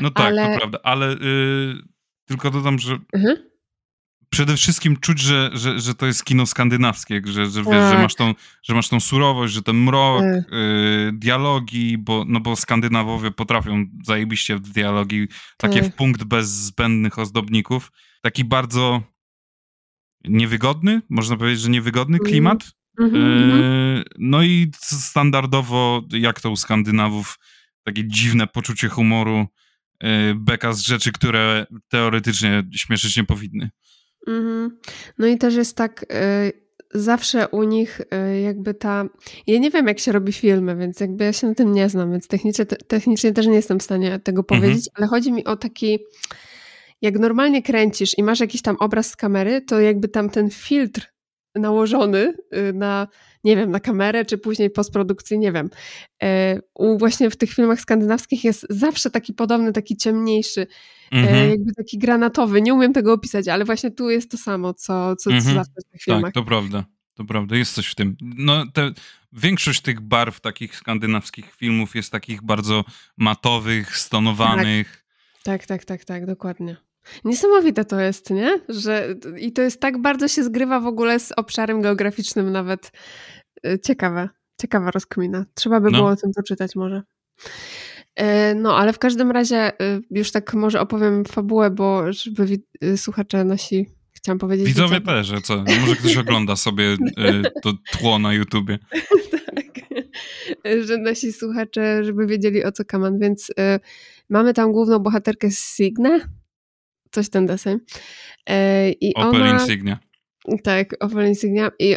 [0.00, 1.18] No tak, Ale- to prawda, ale y,
[2.26, 3.36] tylko dodam, że Mhm.
[4.30, 8.02] przede wszystkim czuć, że, że, że to jest kino skandynawskie, że, że, wiesz, że, Tak.
[8.02, 10.52] masz tą, że masz tą surowość, że ten mrok, Tak.
[10.52, 15.92] y, dialogi, bo, no bo Skandynawowie potrafią zajebiście w dialogi, takie Tak.
[15.92, 17.92] w punkt bez zbędnych ozdobników.
[18.22, 19.02] Taki bardzo
[20.28, 22.30] niewygodny, można powiedzieć, że niewygodny Mhm.
[22.30, 22.64] klimat.
[23.00, 23.62] Mhm, mhm.
[23.62, 27.38] Y, no i standardowo, jak to u Skandynawów,
[27.84, 29.46] takie dziwne poczucie humoru,
[30.04, 33.70] y, beka z rzeczy, które teoretycznie śmieszyć nie powinny.
[34.26, 34.78] Mhm.
[35.18, 38.00] No i też jest tak, y, zawsze u nich
[38.44, 39.04] jakby ta...
[39.46, 42.10] Ja nie wiem, jak się robi filmy, więc jakby ja się na tym nie znam,
[42.12, 44.60] więc technicznie, te, technicznie też nie jestem w stanie tego Mhm.
[44.60, 45.98] powiedzieć, ale chodzi mi o taki...
[47.02, 51.16] Jak normalnie kręcisz i masz jakiś tam obraz z kamery, to jakby tam ten filtr
[51.54, 53.08] nałożony y, na,
[53.44, 55.70] nie wiem, na kamerę, czy później postprodukcji, nie wiem.
[56.22, 60.66] E, u, właśnie w tych filmach skandynawskich jest zawsze taki podobny, taki ciemniejszy,
[61.12, 61.50] mhm.
[61.50, 62.62] jakby taki granatowy.
[62.62, 65.44] Nie umiem tego opisać, ale właśnie tu jest to samo, co, co, mhm.
[65.44, 66.24] co zawsze w tych filmach.
[66.24, 66.84] Tak, to prawda.
[67.14, 68.16] To prawda, jest coś w tym.
[68.20, 68.92] No, te,
[69.32, 72.84] większość tych barw takich skandynawskich filmów jest takich bardzo
[73.16, 75.04] matowych, stonowanych.
[75.42, 76.85] Tak, tak, tak, tak, tak dokładnie.
[77.24, 78.60] Niesamowite to jest, nie?
[78.68, 82.92] Że, I to jest tak bardzo się zgrywa w ogóle z obszarem geograficznym nawet.
[83.66, 84.28] Y, ciekawe,
[84.60, 85.46] ciekawa rozkmina.
[85.54, 85.98] Trzeba by no.
[85.98, 87.02] było o tym poczytać może.
[88.20, 92.58] Y, no, ale w każdym razie y, już tak może opowiem fabułę, bo żeby
[92.96, 94.66] słuchacze nasi chciałam powiedzieć.
[94.66, 95.64] Widzowie też, że co?
[95.80, 96.96] Może ktoś ogląda sobie
[97.62, 98.78] to tło na YouTubie.
[99.46, 99.66] tak.
[100.84, 103.52] Że nasi słuchacze, żeby wiedzieli o co kaman, więc
[104.28, 106.20] mamy tam główną bohaterkę Signę,
[107.16, 107.78] coś ten deseń.
[108.48, 109.98] E, I Opel ona, Insignia.
[110.62, 111.70] Tak, Opel Insignia.
[111.78, 111.96] I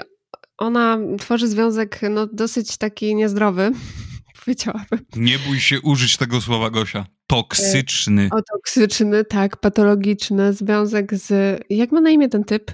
[0.58, 3.72] ona tworzy związek no, dosyć taki niezdrowy,
[4.40, 5.00] powiedziałabym.
[5.16, 7.06] Nie bój się użyć tego słowa, Gosia.
[7.28, 8.24] Toksyczny.
[8.24, 11.60] E, o, toksyczny, tak, patologiczny związek z...
[11.70, 12.72] Jak ma na imię ten typ?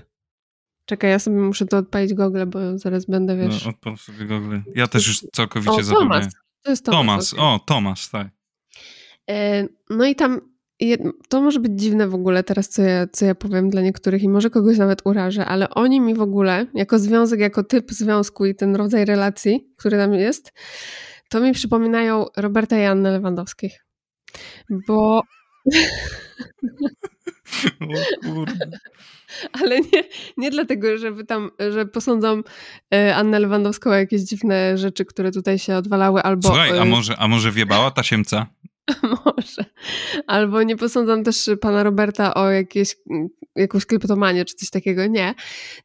[0.85, 3.65] Czekaj, ja sobie muszę to odpalić Google, bo zaraz będę, wiesz...
[3.65, 4.57] No, odpal sobie Google.
[4.75, 6.29] Ja też już całkowicie o, zapomniałem.
[6.63, 6.99] To jest Tomas.
[6.99, 7.45] Tomas, okay.
[7.45, 8.27] o, Tomas, tak.
[9.29, 10.54] E, no i tam
[11.29, 14.29] to może być dziwne w ogóle teraz, co ja, co ja powiem dla niektórych i
[14.29, 18.55] może kogoś nawet urażę, ale oni mi w ogóle, jako związek, jako typ związku i
[18.55, 20.53] ten rodzaj relacji, który tam jest,
[21.29, 23.85] to mi przypominają Roberta i Annę Lewandowskich.
[24.87, 25.21] Bo...
[29.61, 30.03] Ale nie,
[30.37, 32.41] nie dlatego, żeby tam, że posądzą
[32.93, 36.47] e, Annę Lewandowską o jakieś dziwne rzeczy, które tutaj się odwalały, albo...
[36.47, 38.47] Słuchaj, a e, może, a może wiebała tasiemca?
[39.25, 39.65] Może.
[40.27, 42.95] Albo nie posądzam też pana Roberta o jakieś,
[43.55, 45.05] jakąś kleptomanię czy coś takiego.
[45.07, 45.35] Nie.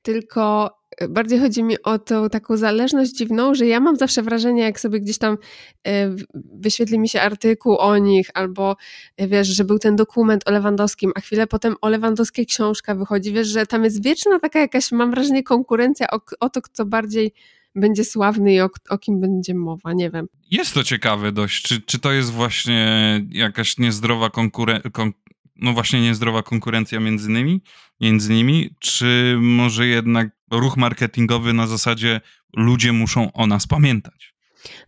[0.02, 0.70] Tylko
[1.08, 5.00] bardziej chodzi mi o tą taką zależność dziwną, że ja mam zawsze wrażenie, jak sobie
[5.00, 5.38] gdzieś tam
[5.86, 8.76] e, wyświetli mi się artykuł o nich, albo
[9.16, 13.32] e, wiesz, że był ten dokument o Lewandowskim, a chwilę potem o Lewandowskiej książka wychodzi,
[13.32, 17.32] wiesz, że tam jest wieczna taka jakaś, mam wrażenie, konkurencja o, o to, kto bardziej
[17.74, 20.28] będzie sławny i o, o, kim będzie mowa, nie wiem.
[20.50, 21.62] Jest to ciekawe dość.
[21.62, 25.12] Czy, czy to jest właśnie jakaś niezdrowa konkurencja, kon,
[25.56, 27.62] no właśnie niezdrowa konkurencja między nimi,
[28.00, 32.20] między nimi, czy może jednak ruch marketingowy na zasadzie
[32.56, 34.29] ludzie muszą o nas pamiętać?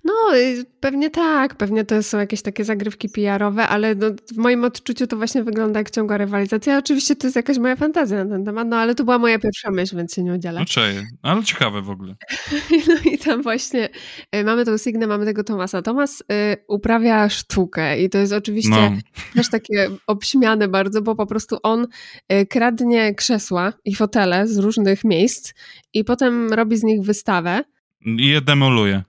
[0.05, 4.65] No, y, pewnie tak, pewnie to są jakieś takie zagrywki PR-owe, ale no, w moim
[4.65, 6.79] odczuciu to właśnie wygląda jak ciągła rywalizacja.
[6.79, 9.71] Oczywiście to jest jakaś moja fantazja na ten temat, no ale to była moja pierwsza
[9.71, 10.61] myśl, więc się nie udzielę.
[10.61, 12.17] No cześć, ale ciekawe w ogóle.
[12.89, 13.89] no i tam właśnie
[14.37, 15.83] y, mamy tą Signę, mamy tego Tomasa.
[15.83, 16.25] Tomas y,
[16.69, 18.91] uprawia sztukę i to jest oczywiście no.
[19.35, 21.87] też takie obśmiane bardzo, bo po prostu on
[22.33, 25.55] y, kradnie krzesła i fotele z różnych miejsc
[25.95, 27.65] i potem robi z nich wystawę.
[28.07, 29.03] I je demoluje.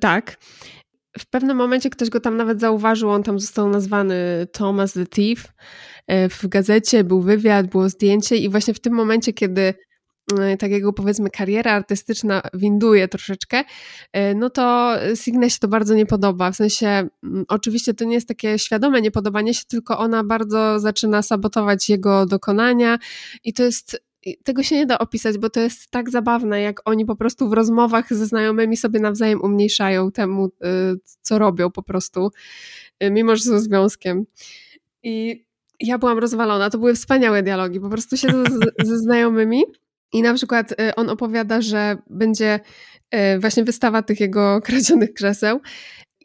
[0.00, 0.36] Tak.
[1.18, 5.52] W pewnym momencie ktoś go tam nawet zauważył, on tam został nazwany Thomas the Thief.
[6.06, 9.74] E, w gazecie był wywiad, było zdjęcie i właśnie w tym momencie, kiedy
[10.38, 13.64] e, tak jego powiedzmy kariera artystyczna winduje troszeczkę,
[14.12, 16.50] e, no to Signe się to bardzo nie podoba.
[16.50, 21.22] W sensie, mm, oczywiście to nie jest takie świadome niepodobanie się, tylko ona bardzo zaczyna
[21.22, 22.98] sabotować jego dokonania
[23.44, 24.05] i to jest
[24.44, 27.52] tego się nie da opisać, bo to jest tak zabawne, jak oni po prostu w
[27.52, 30.50] rozmowach ze znajomymi sobie nawzajem umniejszają temu, y,
[31.22, 32.30] co robią po prostu,
[33.02, 34.24] y, mimo że są związkiem.
[35.02, 35.44] I
[35.80, 36.70] ja byłam rozwalona.
[36.70, 37.80] To były wspaniałe dialogi.
[37.80, 38.44] Po prostu siedzę
[38.84, 39.62] ze znajomymi
[40.12, 42.60] i na przykład y, on opowiada, że będzie
[43.38, 45.60] właśnie wystawa tych jego kradzionych krzeseł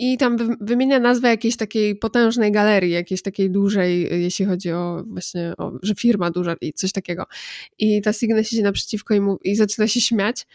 [0.04, 5.54] i tam wymienia nazwę jakiejś takiej potężnej galerii, jakiejś takiej dużej, jeśli chodzi o właśnie,
[5.58, 7.26] o, że firma duża i coś takiego.
[7.80, 10.48] I ta Signa siedzi naprzeciwko i, mówi, i zaczyna się śmiać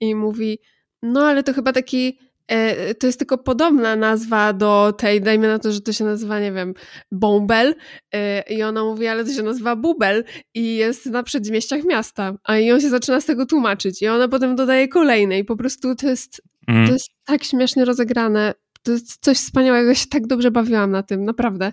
[0.00, 0.58] i mówi,
[1.02, 5.58] no ale to chyba taki e, to jest tylko podobna nazwa do tej, dajmy na
[5.58, 6.74] to, że to się nazywa, nie wiem,
[7.12, 7.74] Bombel
[8.12, 12.58] e, i ona mówi, ale to się nazywa Bubel i jest na przedmieściach miasta, a
[12.58, 15.94] i on się zaczyna z tego tłumaczyć i ona potem dodaje kolejne i po prostu
[15.94, 16.86] to jest, mm.
[16.86, 21.02] to jest tak śmiesznie rozegrane to jest coś wspaniałego, ja się tak dobrze bawiłam na
[21.02, 21.72] tym, naprawdę.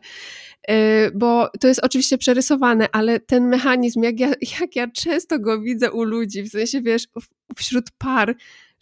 [0.67, 4.27] E, bo to jest oczywiście przerysowane, ale ten mechanizm, jak ja,
[4.61, 7.07] jak ja często go widzę u ludzi, w sensie wiesz,
[7.57, 8.35] wśród par,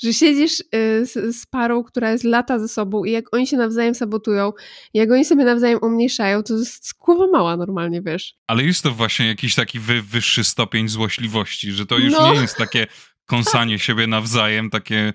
[0.04, 3.58] że siedzisz e, z, z, parą, która jest lata ze sobą i jak oni się
[3.58, 4.54] nawzajem sabotują,
[4.94, 8.36] jak oni sobie nawzajem umniejszają, to jest głowa mała normalnie, wiesz.
[8.48, 12.34] Ale jest to właśnie jakiś taki wy, wyższy stopień złośliwości, że to już no.
[12.34, 12.88] nie jest takie
[13.26, 15.14] kąsanie siebie nawzajem, takie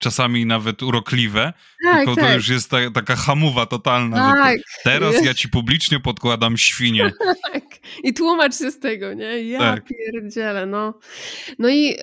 [0.00, 1.52] czasami nawet urokliwe,
[1.84, 2.24] tak, tylko tak.
[2.24, 4.32] to już jest ta, taka hamowa totalna.
[4.32, 4.58] Tak.
[4.84, 7.12] teraz ja ci publicznie podkładam świnie.
[7.52, 7.64] Tak.
[8.02, 9.42] I tłumacz się z tego, nie?
[9.42, 9.84] Ja tak.
[9.84, 10.94] pierdzielę, no.
[11.58, 11.96] No i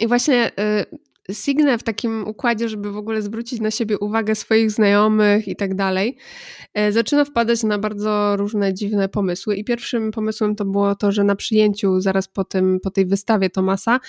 [0.00, 0.86] I właśnie y,
[1.32, 5.74] Signe w takim układzie, żeby w ogóle zwrócić na siebie uwagę swoich znajomych i tak
[5.74, 6.16] dalej,
[6.78, 9.56] y, zaczyna wpadać na bardzo różne dziwne pomysły.
[9.56, 13.50] I pierwszym pomysłem to było to, że na przyjęciu, zaraz po, tym, po tej wystawie
[13.50, 14.00] Tomasa,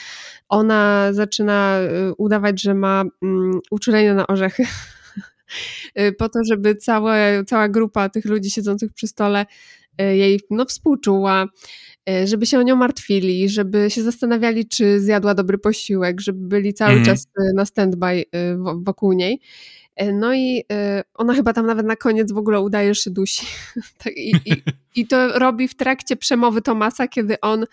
[0.50, 4.64] ona zaczyna y, udawać, że ma um, uczulenie na orzechy.
[6.20, 9.46] po to, żeby całe, cała grupa tych ludzi siedzących przy stole
[9.98, 11.91] jej no, współczuła, E,
[12.26, 16.92] żeby się o nią martwili, żeby się zastanawiali, czy zjadła dobry posiłek, żeby byli cały
[16.92, 17.06] mm.
[17.06, 18.24] czas e, na standby e,
[18.76, 19.40] wokół niej.
[20.14, 20.64] No i
[21.14, 23.46] ona chyba tam nawet na koniec w ogóle udaje, że się dusi.
[24.04, 24.54] Tak, I, i,
[25.02, 27.66] I to robi w trakcie przemowy Tomasa, kiedy on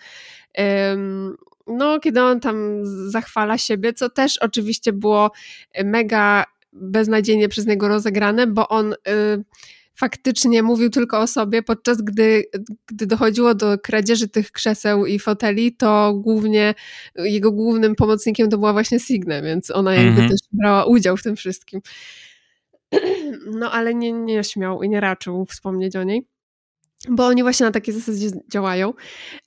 [1.67, 5.31] no, kiedy on tam zachwala siebie, co też oczywiście było
[5.85, 8.95] mega beznadziejnie przez niego rozegrane, bo on
[9.99, 12.43] faktycznie mówił tylko o sobie, podczas gdy,
[12.87, 16.73] gdy dochodziło do kradzieży tych krzeseł i foteli, to głównie
[17.15, 20.29] jego głównym pomocnikiem to była właśnie Signe, więc ona jakby mhm.
[20.29, 21.81] też brała udział w tym wszystkim.
[23.45, 26.27] No ale nie, nie śmiał i nie raczył wspomnieć o niej,
[27.09, 28.93] bo oni właśnie na takiej zasadzie działają.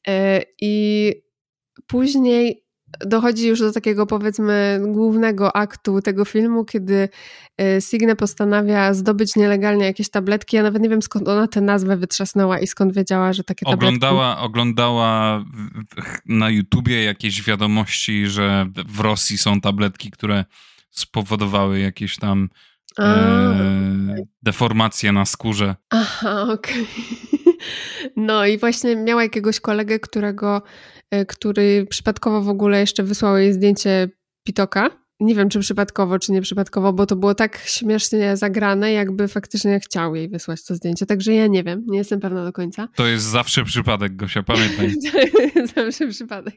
[0.08, 1.14] E, I
[1.86, 2.61] później
[3.00, 7.08] dochodzi już do takiego powiedzmy głównego aktu tego filmu, kiedy
[7.60, 10.56] e, Signe postanawia zdobyć nielegalnie jakieś tabletki.
[10.56, 14.24] Ja nawet nie wiem skąd ona tę nazwę wytrzasnęła i skąd wiedziała, że takie oglądała,
[14.24, 14.46] tabletki...
[14.46, 15.44] Oglądała
[16.26, 20.44] na YouTubie jakieś wiadomości, że w Rosji są tabletki, które
[20.90, 22.48] spowodowały jakieś tam
[22.98, 25.76] A, e, deformacje na skórze.
[25.90, 26.82] Aha, okej.
[26.82, 27.52] Okay.
[28.16, 30.62] No i właśnie miała jakiegoś kolegę, którego
[31.28, 34.08] który przypadkowo w ogóle jeszcze wysłał jej zdjęcie
[34.46, 34.90] Pitoka.
[35.20, 39.80] Nie wiem, czy przypadkowo, czy nie przypadkowo, bo to było tak śmiesznie zagrane, jakby faktycznie
[39.80, 41.06] chciał jej wysłać to zdjęcie.
[41.06, 42.88] Także ja nie wiem, nie jestem pewna do końca.
[42.94, 44.94] To jest zawsze przypadek, Gosia, pamiętaj.
[45.76, 46.54] zawsze przypadek.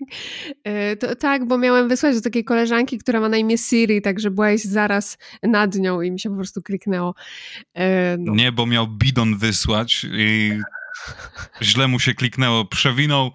[0.63, 4.31] E, to, tak, bo miałem wysłać do takiej koleżanki, która ma na imię Siri, także
[4.31, 7.15] byłaś zaraz nad nią i mi się po prostu kliknęło.
[7.73, 8.35] E, no.
[8.35, 10.51] Nie, bo miał bidon wysłać i
[11.61, 13.31] źle mu się kliknęło, przewinął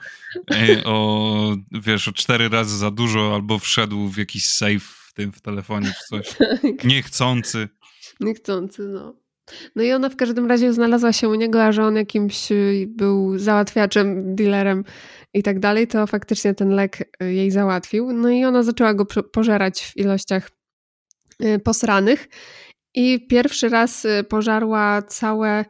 [0.51, 5.33] e, o, wiesz, o cztery razy za dużo, albo wszedł w jakiś safe w tym
[5.33, 6.29] w telefonie czy coś.
[6.29, 6.85] Tak.
[6.85, 7.69] Niechcący.
[8.21, 9.15] Niechcący, no.
[9.77, 12.87] No i ona w każdym razie znalazła się u niego, a że on jakimś y,
[12.89, 14.85] był załatwiaczem, dealerem
[15.35, 18.13] i tak dalej, to faktycznie ten lek y, jej załatwił.
[18.13, 20.51] No i ona zaczęła go pożerać w ilościach
[21.45, 22.29] y, posranych
[22.95, 25.65] i pierwszy raz pożarła całe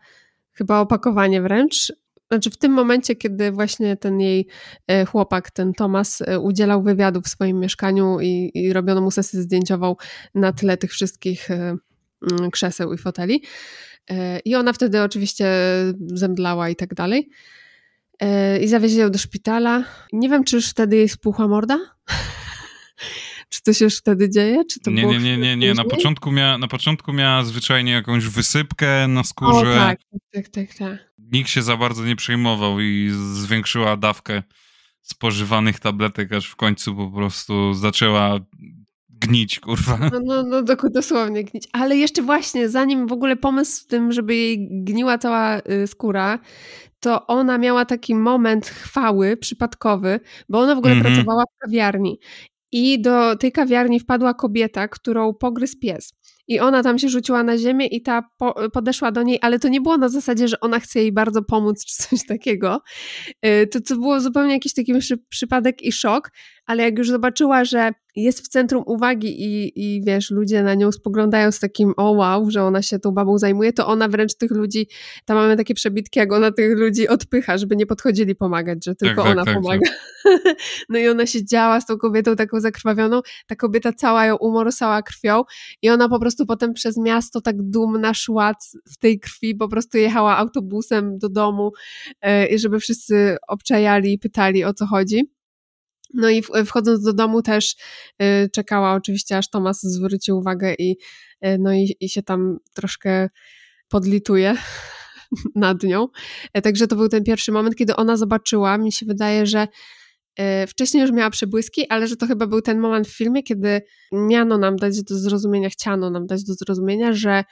[0.60, 1.92] chyba opakowanie wręcz.
[2.28, 4.46] Znaczy w tym momencie, kiedy właśnie ten jej
[4.86, 9.42] e, chłopak, ten Tomas, e, udzielał wywiadu w swoim mieszkaniu i, i robiono mu sesję
[9.42, 9.96] zdjęciową
[10.34, 11.76] na tle tych wszystkich e,
[12.32, 13.42] mm, krzeseł i foteli.
[14.44, 15.46] I ona wtedy oczywiście
[16.06, 17.30] zemdlała i tak dalej.
[18.60, 19.84] I zawieźli ją do szpitala.
[20.12, 21.78] Nie wiem, czy już wtedy jej spuchła morda?
[23.50, 24.64] Czy to się już wtedy dzieje?
[24.64, 25.74] Czy to nie, nie, nie, nie, nie.
[25.74, 29.70] Na początku, miała, na początku miała zwyczajnie jakąś wysypkę na skórze.
[29.70, 29.98] O, tak,
[30.32, 31.12] tak, tak, tak.
[31.18, 34.42] Nikt się za bardzo nie przejmował i zwiększyła dawkę
[35.02, 38.38] spożywanych tabletek, aż w końcu po prostu zaczęła
[39.08, 39.98] gnić, kurwa.
[40.12, 41.68] No, no, no dosłownie gnić.
[41.72, 46.38] Ale jeszcze właśnie, zanim w ogóle pomysł z tym, żeby jej gniła cała y, skóra,
[47.00, 51.12] to ona miała taki moment chwały przypadkowy, bo ona w ogóle mm -hmm.
[51.12, 52.18] pracowała w kawiarni
[52.72, 56.12] i do tej kawiarni wpadła kobieta, którą pogryzł pies.
[56.48, 59.68] I ona tam się rzuciła na ziemię i ta po, podeszła do niej, ale to
[59.68, 62.80] nie było na zasadzie, że ona chce jej bardzo pomóc czy coś takiego.
[63.46, 64.92] Y, to, to było zupełnie jakiś taki
[65.28, 66.30] przypadek i szok,
[66.66, 67.90] ale jak już zobaczyła, że
[68.22, 72.50] jest w centrum uwagi i, i wiesz, ludzie na nią spoglądają z takim o wow,
[72.50, 74.88] że ona się tą babą zajmuje, to ona wręcz tych ludzi,
[75.24, 79.22] tam mamy takie przebitki, jak ona tych ludzi odpycha, żeby nie podchodzili pomagać, że tylko
[79.22, 79.90] tak, tak ona tak, pomaga.
[80.24, 80.34] Tak.
[80.88, 85.02] no i ona się działa z tą kobietą taką zakrwawioną, ta kobieta cała ją umorsała
[85.02, 85.42] krwią
[85.82, 88.52] i ona po prostu potem przez miasto tak dumna szła
[88.92, 91.72] w tej krwi, po prostu jechała autobusem do domu,
[92.24, 95.39] yy, żeby wszyscy obczajali i pytali o co chodzi.
[96.14, 97.76] No i wchodząc do domu też
[98.22, 100.96] y, czekała oczywiście, aż Tomas zwróci uwagę i,
[101.46, 103.28] y, no i, i się tam troszkę
[103.88, 104.56] podlituje
[105.54, 106.08] nad nią.
[106.52, 109.68] E, także to był ten pierwszy moment, kiedy ona zobaczyła, mi się wydaje, że
[110.68, 113.82] wcześniej już miała przebłyski, ale że to chyba był ten moment w filmie, kiedy
[114.12, 117.44] miano nam dać do zrozumienia, chciano nam dać do zrozumienia, że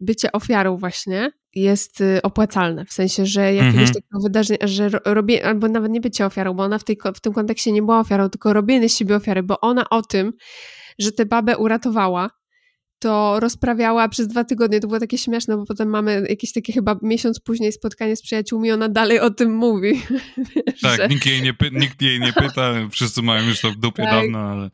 [0.00, 1.30] bycie ofiarą właśnie
[1.60, 2.84] jest y, opłacalne.
[2.84, 3.94] W sensie, że jakiegoś mhm.
[3.94, 7.32] takiego wydarzenia, że robię, albo nawet nie bycie ofiarą, bo ona w, tej, w tym
[7.32, 10.32] kontekście nie była ofiarą, tylko robienie z siebie ofiary, bo ona o tym,
[10.98, 12.30] że tę babę uratowała,
[12.98, 14.80] to rozprawiała przez dwa tygodnie.
[14.80, 18.72] To było takie śmieszne, bo potem mamy jakieś takie chyba miesiąc później spotkanie z przyjaciółmi,
[18.72, 20.02] ona dalej o tym mówi.
[20.82, 21.08] tak, że...
[21.08, 24.12] nikt, jej nie nikt jej nie pyta, wszyscy mają już to w dupie tak.
[24.12, 24.70] dawno, ale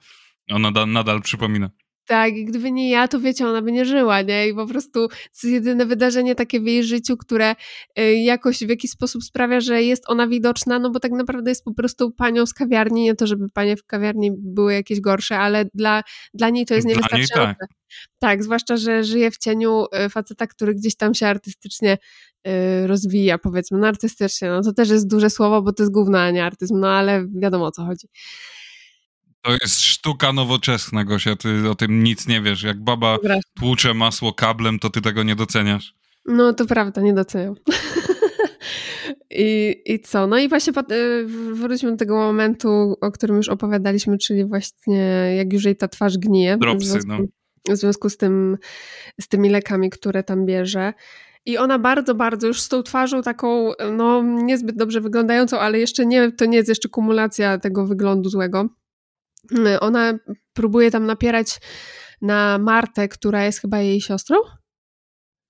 [0.51, 1.71] ona nadal przypomina.
[2.07, 4.49] Tak, i gdyby nie ja, to wiecie, ona by nie żyła, nie?
[4.49, 7.55] I po prostu to jest jedyne wydarzenie takie w jej życiu, które
[7.99, 11.65] y, jakoś w jakiś sposób sprawia, że jest ona widoczna, no bo tak naprawdę jest
[11.65, 15.65] po prostu panią z kawiarni, nie to, żeby panie w kawiarni były jakieś gorsze, ale
[15.75, 16.03] dla,
[16.35, 17.35] dla niej to jest niewystarczające.
[17.35, 17.69] Tak.
[18.19, 21.99] tak, zwłaszcza, że żyje w cieniu y, faceta, który gdzieś tam się artystycznie
[22.47, 26.23] y, rozwija, powiedzmy, no artystycznie, no to też jest duże słowo, bo to jest główna,
[26.23, 28.09] a nie artyzm, no ale wiadomo o co chodzi.
[29.45, 32.63] To jest sztuka nowoczesna, Gosia, ty o tym nic nie wiesz.
[32.63, 33.19] Jak baba
[33.55, 35.95] tłucze masło kablem, to ty tego nie doceniasz.
[36.27, 37.55] No to prawda, nie doceniam.
[39.31, 40.27] I, I co?
[40.27, 45.53] No i właśnie y, wróćmy do tego momentu, o którym już opowiadaliśmy, czyli właśnie jak
[45.53, 46.57] już jej ta twarz gnije.
[46.57, 47.13] Dropsy, w związku,
[47.69, 47.75] no.
[47.75, 48.59] W związku z, tym,
[49.21, 50.93] z tymi lekami, które tam bierze.
[51.47, 56.07] I ona bardzo, bardzo już z tą twarzą taką, no niezbyt dobrze wyglądającą, ale jeszcze
[56.07, 58.69] nie, to nie jest jeszcze kumulacja tego wyglądu złego
[59.81, 60.19] ona
[60.53, 61.61] próbuje tam napierać
[62.23, 64.37] na Martę, która jest chyba jej siostrą?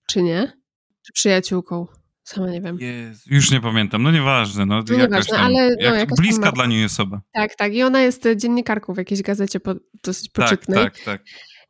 [0.08, 0.52] Czy nie?
[1.06, 1.86] Czy przyjaciółką?
[2.24, 2.78] Sama nie wiem.
[2.80, 3.26] Jest.
[3.26, 4.66] Już nie pamiętam, no nieważne.
[4.66, 7.20] No, no nieważne, tam, ale no, jak bliska dla niej osoba.
[7.32, 7.74] Tak, tak.
[7.74, 9.74] I ona jest dziennikarką w jakiejś gazecie po,
[10.04, 10.84] dosyć tak, poczytnej.
[10.84, 11.22] Tak, tak, tak.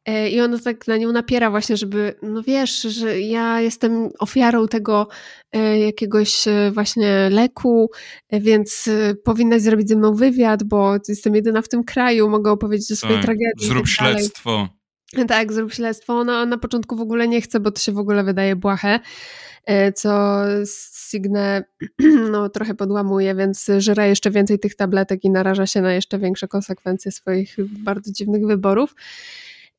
[0.07, 4.69] E, I ona tak na nią napiera właśnie, żeby, no wiesz, że ja jestem ofiarą
[4.69, 5.09] tego
[5.53, 7.91] e, jakiegoś e, właśnie leku,
[8.33, 8.89] więc
[9.25, 13.17] powinnaś zrobić ze mną wywiad, bo jestem jedyna w tym kraju, mogę opowiedzieć o swojej
[13.17, 13.69] tak, tragedii.
[13.69, 14.69] Zrób tak śledztwo.
[15.29, 16.19] Tak, zrób śledztwo.
[16.19, 19.01] Ona na początku w ogóle nie chce, bo to się w ogóle wydaje błahe,
[19.95, 20.41] co
[21.11, 21.65] Signe
[22.33, 26.49] no, trochę podłamuje, więc żera jeszcze więcej tych tabletek i naraża się na jeszcze większe
[26.49, 28.95] konsekwencje swoich bardzo dziwnych wyborów.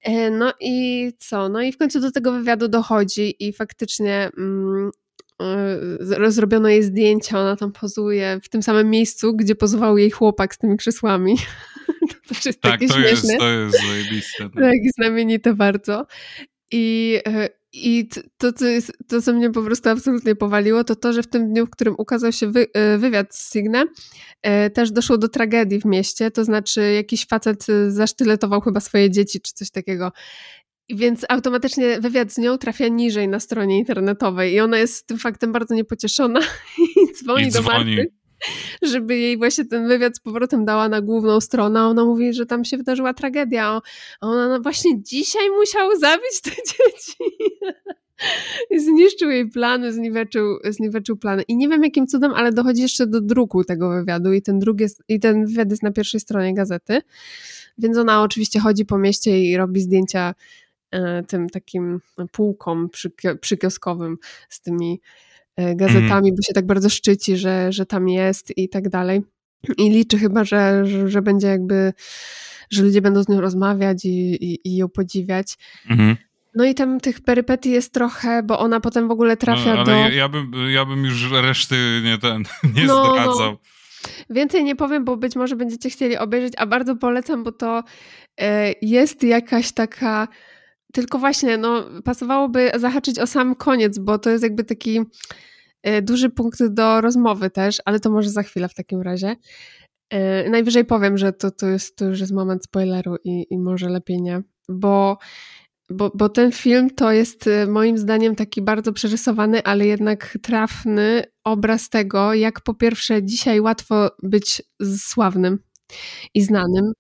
[0.06, 1.50] E, no i co?
[1.50, 4.92] No i w końcu do tego wywiadu dochodzi i faktycznie mm,
[5.42, 10.56] e, zrobiono jej zdjęcia, ona tam pozuje w tym samym miejscu, gdzie pozował jej chłopak
[10.56, 11.36] z tymi krzesłami.
[12.10, 13.34] to też jest tak, takie to śmieszne.
[13.34, 14.44] Jest, to jest zajebiste.
[14.44, 16.06] Tak, tak znamienite bardzo.
[16.72, 21.14] I, e, i to, co, jest, to, co mnie po prostu absolutnie powaliło, to to,
[21.14, 23.86] że w tym dniu, w którym ukazał się wy, e, wywiad z Signe,
[24.42, 29.42] e, też doszło do tragedii w mieście, to znaczy jakiś facet zasztyletował chyba swoje dzieci,
[29.42, 30.12] czy coś takiego.
[30.90, 35.52] Więc automatycznie wywiad z nią trafia niżej na stronie internetowej i ona jest tym faktem
[35.52, 36.40] bardzo niepocieszona
[36.98, 37.52] i dzwoni, I dzwoni.
[37.52, 38.25] do Marty
[38.92, 41.86] żeby jej właśnie ten wywiad z powrotem dała na główną stronę.
[41.86, 43.82] Ona mówi, że tam się wydarzyła tragedia.
[44.22, 47.24] A ona no właśnie dzisiaj musiał zabić te dzieci.
[48.78, 51.44] Zniszczył jej plany, zniweczył, zniweczył plany.
[51.48, 54.84] I nie wiem jakim cudem, ale dochodzi jeszcze do druku tego wywiadu i ten, drugi
[54.84, 57.02] jest, i ten wywiad jest na pierwszej stronie gazety.
[57.78, 60.36] Więc ona oczywiście chodzi po mieście i robi zdjęcia
[60.92, 62.00] e, tym takim
[62.32, 62.90] półkom
[63.42, 64.18] przykioskowym
[64.50, 65.02] z tymi
[65.58, 66.36] gazetami, mm.
[66.36, 69.22] bo się tak bardzo szczyci, że, że tam jest i tak dalej.
[69.78, 71.94] I liczy chyba, że, że, że będzie jakby,
[72.70, 75.58] że ludzie będą z nią rozmawiać i, i, i ją podziwiać.
[75.90, 76.16] Mm.
[76.56, 79.92] No i tam tych perypetii jest trochę, bo ona potem w ogóle trafia no, do...
[79.92, 82.44] Ja, ja, bym, ja bym już reszty nie, ten,
[82.76, 83.52] nie no, zdradzał.
[83.52, 83.58] No.
[84.30, 87.84] Więcej nie powiem, bo być może będziecie chcieli obejrzeć, a bardzo polecam, bo to
[88.42, 90.28] e, jest jakaś taka
[90.96, 95.02] tylko właśnie, no, pasowałoby zahaczyć o sam koniec, bo to jest jakby taki
[95.84, 99.36] e, duży punkt do rozmowy też, ale to może za chwilę w takim razie.
[100.10, 103.90] E, najwyżej powiem, że to, to, jest, to już jest moment spoileru i, i może
[103.90, 105.18] lepiej nie, bo,
[105.90, 111.24] bo, bo ten film to jest e, moim zdaniem taki bardzo przerysowany, ale jednak trafny
[111.44, 114.64] obraz tego, jak po pierwsze dzisiaj łatwo być
[114.98, 115.60] sławnym
[116.34, 116.94] i znanym,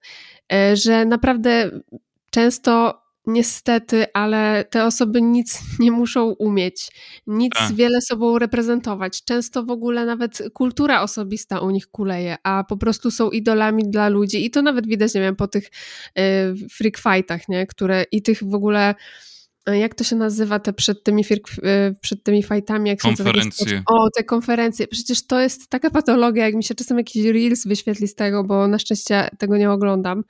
[0.73, 1.71] że naprawdę
[2.31, 6.91] często niestety, ale te osoby nic nie muszą umieć,
[7.27, 7.67] nic a.
[7.67, 7.75] Tak.
[7.75, 9.23] wiele sobą reprezentować.
[9.23, 14.09] Często w ogóle nawet kultura osobista u nich kuleje, a po prostu są idolami dla
[14.09, 15.71] ludzi i to nawet widać, nie wiem, po tych y,
[16.69, 18.95] freak fightach, nie, które i tych w ogóle
[19.65, 21.23] e, jak to się nazywa te przed tymi,
[21.63, 22.89] e, przed tymi fightami?
[22.89, 23.83] Jak konferencje.
[23.85, 24.87] o, te konferencje.
[24.87, 28.67] Przecież to jest taka patologia, jak mi się czasem jakiś reels wyświetli z tego, bo
[28.67, 30.23] na szczęście tego nie oglądam.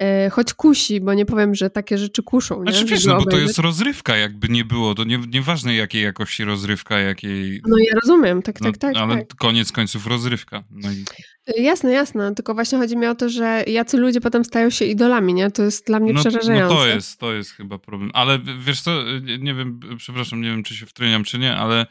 [0.00, 2.62] E, choć kusi, bo nie powiem, że takie rzeczy kuszą.
[2.62, 6.44] Znaczy wiesz, no bo to jest rozrywka, jakby nie było, to nie, nieważne jakiej jakości
[6.44, 7.60] rozrywka, jakiej...
[7.66, 8.94] No ja rozumiem, tak, tak, tak.
[8.94, 9.36] No, ale tak.
[9.38, 10.64] koniec końców rozrywka.
[10.70, 11.04] No i...
[11.46, 14.84] E, jasne, jasne, tylko właśnie chodzi mi o to, że jacy ludzie potem stają się
[14.84, 15.50] idolami, nie?
[15.50, 16.74] To jest dla mnie no, przerażające.
[16.74, 18.10] No to jest, to jest chyba problem.
[18.14, 19.02] Ale wiesz co,
[19.38, 21.86] nie wiem, przepraszam, nie wiem, czy się wtryniam, czy nie, ale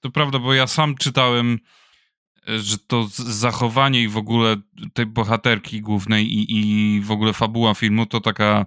[0.00, 1.58] to prawda, bo ja sam czytałem
[2.46, 4.56] że to zachowanie i w ogóle
[4.92, 8.66] tej bohaterki głównej i, i w ogóle fabuła filmu to taka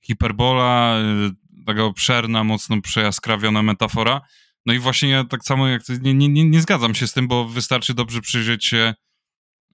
[0.00, 4.20] hiperbola, y, taka obszerna, mocno przejaskrawiona metafora.
[4.66, 7.28] No i właśnie ja tak samo jak nie, nie, nie, nie zgadzam się z tym,
[7.28, 8.94] bo wystarczy dobrze przyjrzeć się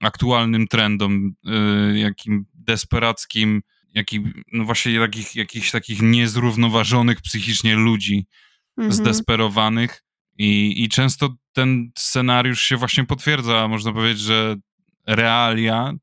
[0.01, 3.61] aktualnym trendom, yy, jakim desperackim,
[3.93, 8.27] jakim, no właśnie takich, jakichś takich niezrównoważonych psychicznie ludzi,
[8.77, 8.93] mhm.
[8.93, 10.03] zdesperowanych
[10.37, 13.67] i, i często ten scenariusz się właśnie potwierdza.
[13.67, 14.55] Można powiedzieć, że
[15.07, 15.93] realia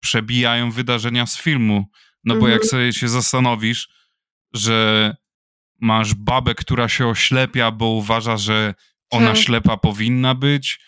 [0.00, 1.90] przebijają wydarzenia z filmu.
[2.24, 2.70] No bo jak mhm.
[2.70, 3.88] sobie się zastanowisz,
[4.54, 5.16] że
[5.80, 8.74] masz babę, która się oślepia, bo uważa, że
[9.10, 9.36] ona tak.
[9.36, 10.80] ślepa powinna być,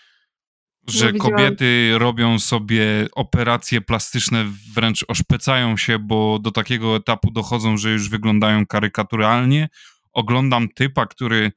[0.88, 4.44] że no, kobiety robią sobie operacje plastyczne,
[4.74, 9.68] wręcz oszpecają się, bo do takiego etapu dochodzą, że już wyglądają karykaturalnie.
[10.12, 11.52] Oglądam typa, który,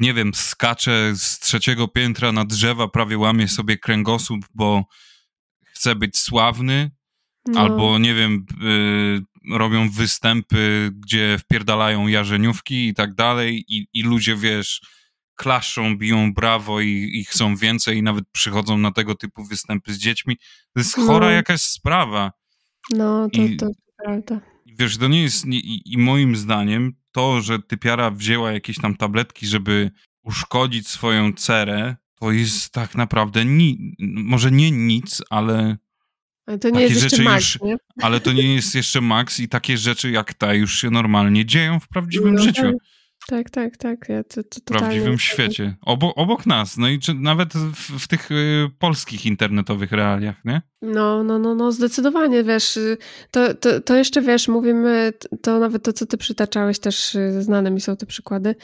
[0.00, 4.84] nie wiem, skacze z trzeciego piętra na drzewa, prawie łamie sobie kręgosłup, bo
[5.64, 6.90] chce być sławny.
[7.46, 7.60] No.
[7.60, 14.36] Albo, nie wiem, y, robią występy, gdzie wpierdalają jarzeniówki i tak dalej, i, i ludzie,
[14.36, 14.80] wiesz,
[15.34, 19.98] klaszą, biją brawo i, i chcą więcej i nawet przychodzą na tego typu występy z
[19.98, 20.36] dziećmi.
[20.74, 21.30] To jest chora no.
[21.32, 22.32] jakaś sprawa.
[22.90, 23.70] No, to, I, to
[24.04, 24.40] prawda.
[24.66, 29.46] Wiesz, to nie jest, i, i moim zdaniem to, że typiara wzięła jakieś tam tabletki,
[29.46, 29.90] żeby
[30.22, 35.76] uszkodzić swoją cerę, to jest tak naprawdę ni, może nie nic, ale
[36.46, 37.76] ale to nie takie jest rzeczy max, już, nie?
[38.02, 41.80] Ale to nie jest jeszcze max i takie rzeczy jak ta już się normalnie dzieją
[41.80, 42.78] w prawdziwym no, życiu.
[43.30, 43.50] Tak.
[43.50, 44.08] Tak, tak.
[44.08, 45.74] Ja to, to w prawdziwym świecie.
[45.82, 46.76] Obo, obok nas.
[46.76, 50.62] No i czy nawet w, w tych y, polskich internetowych realiach, nie?
[50.82, 52.96] No, no, no, no, zdecydowanie, wiesz, y,
[53.30, 55.12] to, to, to jeszcze, wiesz, mówimy,
[55.42, 58.54] to nawet to, co ty przytaczałeś, też y, znane mi są te przykłady,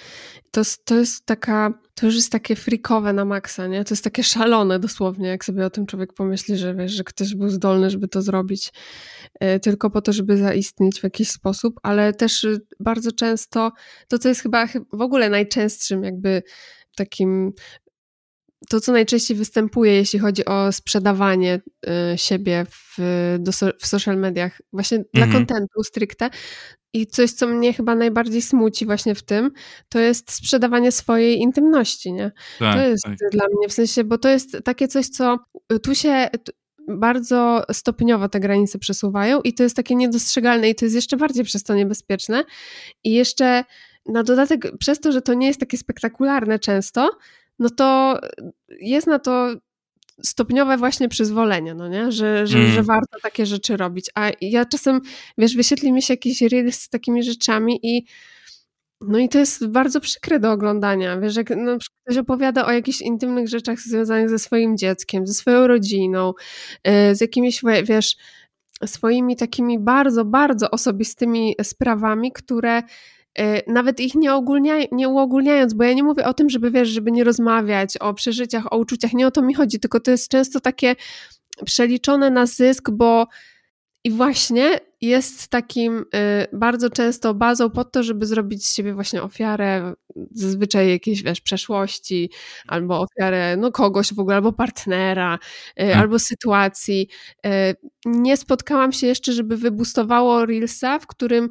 [0.50, 3.84] to, to jest taka, to już jest takie frikowe na maksa, nie?
[3.84, 7.34] To jest takie szalone dosłownie, jak sobie o tym człowiek pomyśli, że wiesz, że ktoś
[7.34, 8.72] był zdolny, żeby to zrobić
[9.44, 12.46] y, tylko po to, żeby zaistnieć w jakiś sposób, ale też
[12.80, 13.72] bardzo często,
[14.08, 16.42] to co jest chyba w ogóle najczęstszym jakby
[16.96, 17.52] takim
[18.68, 21.60] to, co najczęściej występuje, jeśli chodzi o sprzedawanie
[22.14, 22.98] y, siebie w,
[23.38, 25.10] do, w social mediach, właśnie mhm.
[25.14, 26.30] dla kontentu stricte.
[26.96, 29.50] I coś, co mnie chyba najbardziej smuci właśnie w tym,
[29.88, 32.32] to jest sprzedawanie swojej intymności, nie?
[32.58, 33.16] Tak, to jest tak.
[33.32, 35.38] dla mnie, w sensie, bo to jest takie coś, co
[35.82, 36.28] tu się
[36.88, 41.44] bardzo stopniowo te granice przesuwają i to jest takie niedostrzegalne i to jest jeszcze bardziej
[41.44, 42.44] przez to niebezpieczne.
[43.04, 43.64] I jeszcze
[44.06, 47.10] na dodatek, przez to, że to nie jest takie spektakularne często,
[47.58, 48.20] no to
[48.80, 49.54] jest na to
[50.22, 52.12] stopniowe właśnie przyzwolenie, no nie?
[52.12, 52.70] Że, że, mm.
[52.70, 54.10] że warto takie rzeczy robić.
[54.14, 55.00] A ja czasem,
[55.38, 58.06] wiesz, wyświetli mi się jakiś reel z takimi rzeczami i
[59.00, 61.20] no i to jest bardzo przykre do oglądania.
[61.20, 65.66] Wiesz, jak przykład ktoś opowiada o jakichś intymnych rzeczach związanych ze swoim dzieckiem, ze swoją
[65.66, 66.32] rodziną,
[66.88, 68.16] y, z jakimiś, wiesz,
[68.86, 72.82] swoimi takimi bardzo, bardzo osobistymi sprawami, które
[73.66, 77.12] nawet ich nie, ogólnia, nie uogólniając, bo ja nie mówię o tym, żeby wiesz, żeby
[77.12, 80.60] nie rozmawiać o przeżyciach, o uczuciach, nie o to mi chodzi, tylko to jest często
[80.60, 80.96] takie
[81.64, 83.26] przeliczone na zysk, bo
[84.04, 86.04] i właśnie jest takim y,
[86.52, 89.94] bardzo często bazą pod to, żeby zrobić z siebie właśnie ofiarę
[90.32, 92.30] zazwyczaj jakiejś, wiesz, przeszłości,
[92.66, 95.38] albo ofiarę, no kogoś w ogóle, albo partnera,
[95.80, 95.96] y, tak.
[95.96, 97.08] albo sytuacji.
[97.46, 97.50] Y,
[98.06, 101.50] nie spotkałam się jeszcze, żeby wybustowało Reelsa, w którym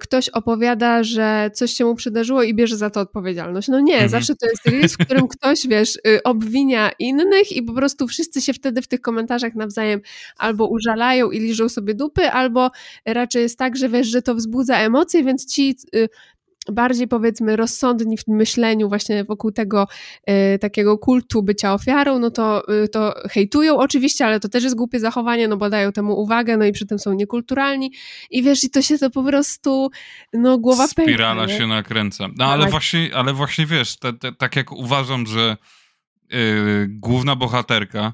[0.00, 3.68] ktoś opowiada, że coś się mu przydarzyło i bierze za to odpowiedzialność.
[3.68, 4.10] No nie, mhm.
[4.10, 8.52] zawsze to jest Reels, w którym ktoś, wiesz, obwinia innych i po prostu wszyscy się
[8.52, 10.00] wtedy w tych komentarzach nawzajem
[10.36, 12.70] albo użalają i liżą sobie dupy, albo albo
[13.06, 16.08] raczej jest tak, że wiesz, że to wzbudza emocje, więc ci y,
[16.72, 19.86] bardziej powiedzmy rozsądni w myśleniu właśnie wokół tego
[20.54, 24.76] y, takiego kultu bycia ofiarą, no to, y, to hejtują oczywiście, ale to też jest
[24.76, 27.92] głupie zachowanie, no bo dają temu uwagę, no i przy tym są niekulturalni
[28.30, 29.90] i wiesz, i to się to po prostu,
[30.32, 31.12] no głowa pęka.
[31.12, 32.28] Spirala się nakręca.
[32.36, 32.70] No ale tak.
[32.70, 35.56] właśnie, ale właśnie wiesz, te, te, tak jak uważam, że
[36.88, 38.12] główna bohaterka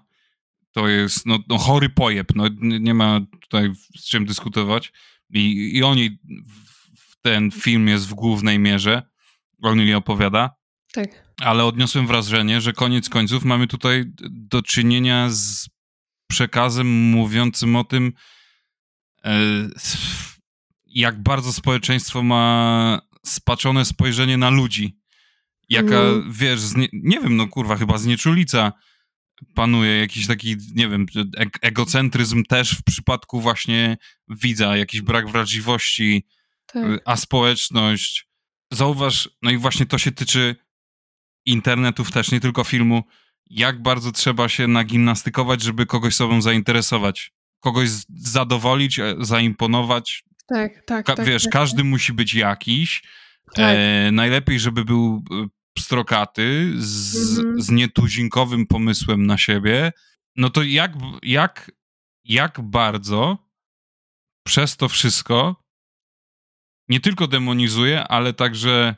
[0.73, 4.93] to jest no, no chory pojeb, no nie ma tutaj z czym dyskutować.
[5.31, 6.19] I, i oni,
[7.23, 9.03] ten film jest w głównej mierze,
[9.63, 10.51] on nie opowiada.
[10.93, 11.35] Tak.
[11.41, 15.69] Ale odniosłem wrażenie, że koniec końców mamy tutaj do czynienia z
[16.27, 18.13] przekazem mówiącym o tym,
[19.25, 19.41] e,
[20.87, 24.99] jak bardzo społeczeństwo ma spaczone spojrzenie na ludzi.
[25.69, 26.33] Jaka, mm.
[26.33, 28.73] wiesz, znie, nie wiem, no kurwa, chyba znieczulica
[29.55, 31.07] panuje jakiś taki, nie wiem,
[31.63, 33.97] egocentryzm też w przypadku właśnie
[34.29, 36.27] widza, jakiś brak wrażliwości,
[36.67, 36.85] tak.
[36.85, 38.29] Y, a społeczność.
[38.73, 40.57] Zauważ, no i właśnie to się tyczy
[41.47, 43.03] internetów też, nie tylko filmu,
[43.51, 47.33] jak bardzo trzeba się nagimnastykować, żeby kogoś sobą zainteresować.
[47.61, 51.27] Kogoś zadowolić, e, zaimponować, Tak, tak, Ka- tak.
[51.27, 53.03] wiesz, tak, każdy musi być jakiś.
[53.55, 53.77] Tak.
[53.79, 55.47] E, najlepiej, żeby był e,
[55.83, 57.63] pstrokaty z, Mhm.
[57.63, 59.93] z nietuzinkowym pomysłem na siebie.
[60.37, 61.73] No to jak, jak,
[62.25, 63.39] jak bardzo
[64.47, 65.65] przez to wszystko
[66.89, 68.97] nie tylko demonizuje, ale także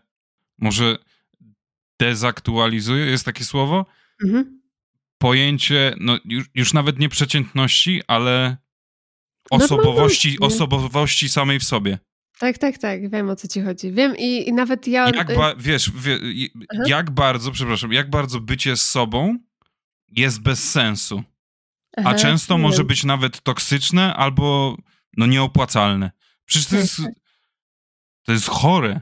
[0.59, 0.99] może
[2.01, 3.87] dezaktualizuje, jest takie słowo?
[4.25, 4.63] Mhm.
[5.19, 8.57] Pojęcie, no już, już nawet nie przeciętności, ale
[9.51, 11.99] osobowości, osobowości samej w sobie.
[12.39, 13.93] Tak, tak, tak, wiem o co ci chodzi.
[13.93, 15.11] Wiem i, i nawet ja...
[15.11, 16.19] Jak ba- wiesz, wie,
[16.87, 19.39] jak bardzo, przepraszam, jak bardzo bycie z sobą
[20.09, 21.23] jest bez sensu,
[21.97, 22.63] a aha, często wiem.
[22.63, 24.77] może być nawet toksyczne albo
[25.17, 26.11] no nieopłacalne.
[26.45, 27.13] Przecież to Tak, jest, tak.
[28.25, 29.01] to jest chore,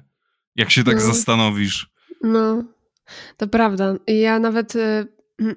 [0.56, 1.00] jak się tak No.
[1.00, 1.90] zastanowisz.
[2.22, 2.64] No,
[3.36, 3.94] to prawda.
[4.06, 5.06] I ja nawet, y,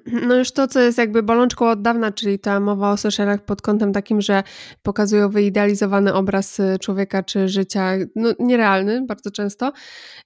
[0.06, 3.62] no już to, co jest jakby bolączką od dawna, czyli ta mowa o socialach pod
[3.62, 4.42] kątem takim, że
[4.82, 9.72] pokazują wyidealizowany obraz y, człowieka czy życia, no nierealny bardzo często.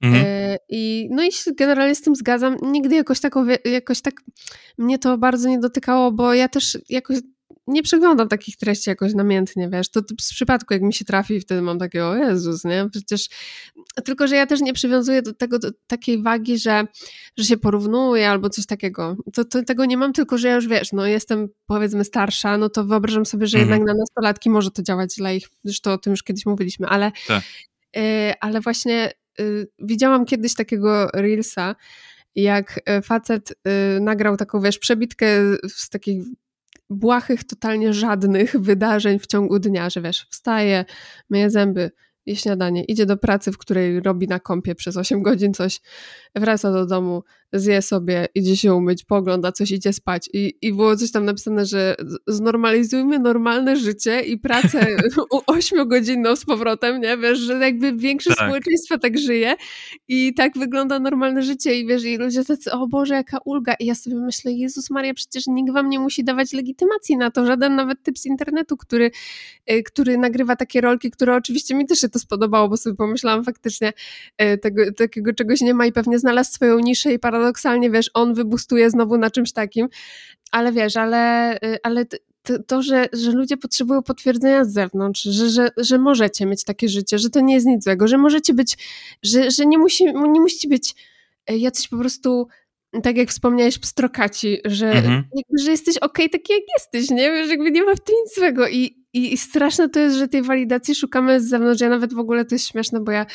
[0.02, 0.24] Mhm.
[0.26, 2.56] E, I no i się generalnie z tym zgadzam.
[2.62, 3.34] Nigdy jakoś tak,
[3.64, 4.14] jakoś tak
[4.78, 7.18] mnie to bardzo nie dotykało, bo ja też jakoś
[7.66, 11.62] nie przeglądam takich treści jakoś namiętnie, wiesz, to z przypadku jak mi się trafi, wtedy
[11.62, 13.28] mam takie, o Jezus, nie, przecież,
[14.04, 16.84] tylko, że ja też nie przywiązuję do tego do takiej wagi, że,
[17.38, 20.68] że się porównuje albo coś takiego, to, to tego nie mam, tylko, że ja już,
[20.68, 23.80] wiesz, no jestem powiedzmy starsza, no to wyobrażam sobie, że Mhm.
[23.80, 27.12] jednak na nastolatki może to działać dla ich, zresztą o tym już kiedyś mówiliśmy, ale,
[27.26, 27.42] Tak.
[27.96, 28.00] y,
[28.40, 31.76] ale właśnie y, widziałam kiedyś takiego Reelsa,
[32.34, 35.26] jak y, facet y, nagrał taką, wiesz, przebitkę
[35.68, 36.24] z takich
[36.90, 40.84] błahych, totalnie żadnych wydarzeń w ciągu dnia, że wiesz, wstaje,
[41.30, 41.90] myje zęby,
[42.26, 45.80] je śniadanie, idzie do pracy, w której robi na kąpie przez 8 godzin coś,
[46.34, 47.22] wraca do domu,
[47.52, 50.28] zje sobie, idzie się umyć, pogląda coś, idzie spać.
[50.32, 51.96] I, i było coś tam napisane, że
[52.26, 54.86] znormalizujmy normalne życie i pracę
[55.50, 58.46] 8-godzinną z powrotem, nie, wiesz, że jakby większość Tak.
[58.48, 59.54] społeczeństwa tak żyje
[60.08, 63.74] i tak wygląda normalne życie i wiesz, i ludzie tacy, o Boże, jaka ulga.
[63.80, 67.46] I ja sobie myślę, Jezus Maria, przecież nikt wam nie musi dawać legitymacji na to,
[67.46, 69.10] żaden nawet typ z internetu, który,
[69.70, 73.44] y, który nagrywa takie rolki, które oczywiście mi też się to spodobało, bo sobie pomyślałam
[73.44, 73.92] faktycznie,
[74.42, 78.34] y, tego, takiego czegoś nie ma i pewnie znalazł swoją niszę i paradoksalnie, wiesz, on
[78.34, 79.88] wybustuje znowu na czymś takim,
[80.50, 82.06] ale wiesz, ale, y, ale
[82.66, 87.18] to, że, że ludzie potrzebują potwierdzenia z zewnątrz, że, że, że możecie mieć takie życie,
[87.18, 88.76] że to nie jest nic złego, że możecie być,
[89.22, 90.94] że, że nie, musi, nie musicie być
[91.50, 92.48] y, jacyś po prostu
[93.02, 95.24] tak jak wspomniałeś, pstrokaci, że, Mhm.
[95.34, 97.30] jakby, że jesteś okej taki jak jesteś, nie?
[97.30, 100.28] Wiesz, jakby nie ma w tym nic złego i, i, i straszne to jest, że
[100.28, 101.80] tej walidacji szukamy z zewnątrz.
[101.80, 103.26] Ja nawet w ogóle to jest śmieszne, bo ja,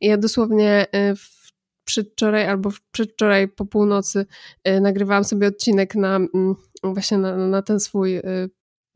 [0.00, 1.41] ja dosłownie y, w,
[1.84, 4.26] przedwczoraj albo przedwczoraj po północy
[4.68, 8.22] y, nagrywałam sobie odcinek na mm, właśnie na, na ten swój y,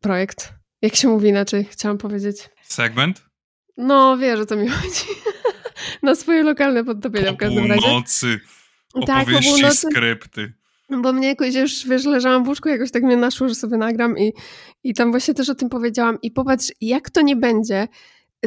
[0.01, 0.53] projekt.
[0.83, 2.51] Jak się mówi inaczej, chciałam powiedzieć.
[2.63, 3.23] Segment?
[3.77, 5.05] No, wiesz o co mi chodzi.
[6.03, 7.83] na swoje lokalne podtopienia w każdym razie.
[7.83, 8.41] północy.
[8.95, 9.89] Tak, po Opowieści, północy.
[9.93, 10.53] skrypty.
[10.91, 14.19] Bo mnie jakoś już, wiesz, leżałam w łóżku, jakoś tak mnie naszło, że sobie nagram
[14.19, 14.33] i,
[14.85, 16.19] i tam właśnie też o tym powiedziałam.
[16.23, 17.89] I popatrz, jak to nie będzie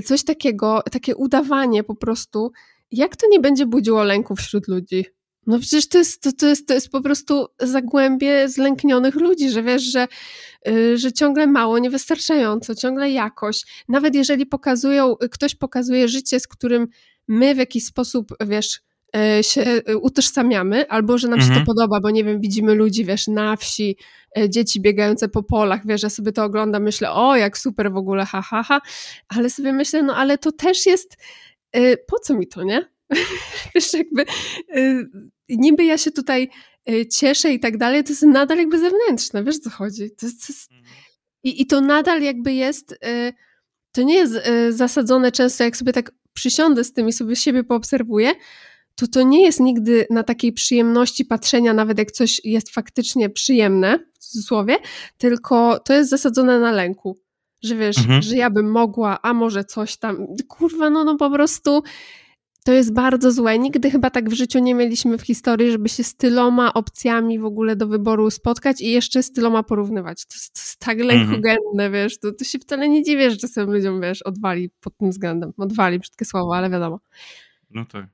[0.04, 2.52] coś takiego, takie udawanie po prostu,
[2.92, 5.06] jak to nie będzie budziło lęku wśród ludzi?
[5.48, 9.64] No przecież to jest, to, to jest, to jest po prostu zagłębie zlęknionych ludzi, że
[9.64, 10.08] wiesz, że,
[10.66, 13.66] yy, że ciągle mało, niewystarczająco, ciągle jakoś.
[13.88, 16.88] Nawet jeżeli pokazują, ktoś pokazuje życie, z którym
[17.28, 18.82] my w jakiś sposób, wiesz,
[19.16, 21.66] e, się e, utożsamiamy, albo że nam się Mhm.
[21.66, 23.98] to podoba, bo nie wiem, widzimy ludzi, wiesz, na wsi,
[24.38, 27.98] e, dzieci biegające po polach, wiesz, ja sobie to oglądam, myślę, o, jak super w
[27.98, 28.82] ogóle, ha, ha, ha,
[29.28, 31.18] ale sobie myślę, no ale to też jest,
[32.08, 32.90] po co mi to, nie?
[33.76, 34.26] wiesz, jakby
[34.76, 35.06] e,
[35.50, 36.50] niby ja się tutaj
[36.90, 40.12] e, cieszę i tak dalej, to jest nadal jakby zewnętrzne, wiesz, co chodzi?
[40.12, 40.70] To, jest- to jest,
[41.44, 43.34] i, I to nadal jakby jest, e,
[43.92, 47.64] to nie jest e, zasadzone często, jak sobie tak przysiądę z tym i sobie siebie
[47.64, 48.32] poobserwuję,
[48.96, 54.00] to to nie jest nigdy na takiej przyjemności patrzenia, nawet jak coś jest faktycznie przyjemne,
[54.14, 54.78] w cudzysłowie,
[55.18, 57.18] tylko to jest zasadzone na lęku.
[57.64, 58.22] Że wiesz, Mhm.
[58.22, 60.18] że ja bym mogła, a może coś tam.
[60.48, 61.84] Kurwa, no, no po prostu
[62.64, 63.60] to jest bardzo złe.
[63.60, 67.46] Nigdy chyba tak w życiu nie mieliśmy w historii, żeby się z tyloma opcjami w
[67.46, 70.26] ogóle do wyboru spotkać i jeszcze z tyloma porównywać.
[70.26, 73.72] To jest, to jest tak lękogenne, wiesz, to, to się wcale nie dziwię, że czasem
[73.74, 75.54] ludziom, wiesz, odwali pod tym względem.
[75.58, 77.00] Odwali, brzydkie słowo, ale wiadomo.
[77.70, 78.06] No tak.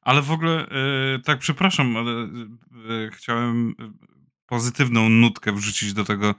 [0.00, 3.92] Ale w ogóle, e, tak przepraszam, ale e, chciałem e,
[4.46, 6.34] pozytywną nutkę wrzucić do tego e,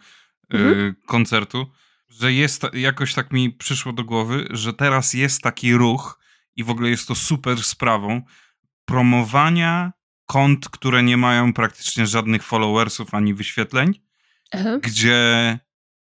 [0.57, 0.95] Mhm.
[1.05, 1.65] koncertu,
[2.19, 6.19] że jest, jakoś tak mi przyszło do głowy, że teraz jest taki ruch
[6.55, 8.21] i w ogóle jest to super sprawą
[8.85, 9.91] promowania
[10.25, 14.01] kont, które nie mają praktycznie żadnych followersów ani wyświetleń,
[14.51, 14.77] Aha.
[14.81, 15.59] gdzie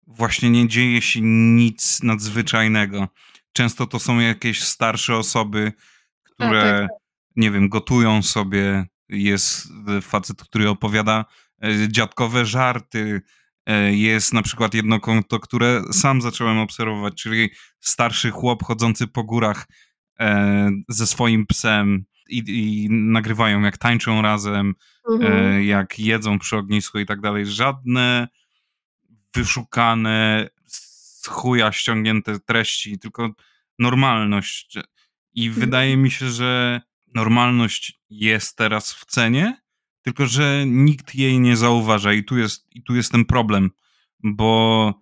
[0.07, 3.09] właśnie nie dzieje się nic nadzwyczajnego.
[3.53, 5.73] często to są jakieś starsze osoby,
[6.25, 6.91] które, tak, tak.
[7.37, 8.87] nie wiem, gotują sobie.
[9.09, 9.69] Jest
[10.03, 11.25] facet, który opowiada
[11.63, 13.23] e, dziadkowe żarty.
[13.67, 17.51] E, Jest na przykład jedno konto, które sam zacząłem obserwować, czyli
[17.81, 19.67] starszy chłop chodzący po górach
[20.21, 24.75] e, ze swoim psem i, i nagrywają, jak tańczą razem,
[25.11, 25.33] Mhm.
[25.33, 27.47] e, jak jedzą przy ognisku i tak dalej.
[27.47, 28.29] Żadne
[29.35, 33.31] wyszukane, z chuja ściągnięte treści, tylko
[33.79, 34.79] normalność.
[35.35, 35.61] I Mhm.
[35.61, 36.81] wydaje mi się, że
[37.15, 39.61] normalność jest teraz w cenie,
[40.03, 42.13] tylko że nikt jej nie zauważa.
[42.13, 43.71] I tu jest, i tu jest ten problem,
[44.23, 44.95] bo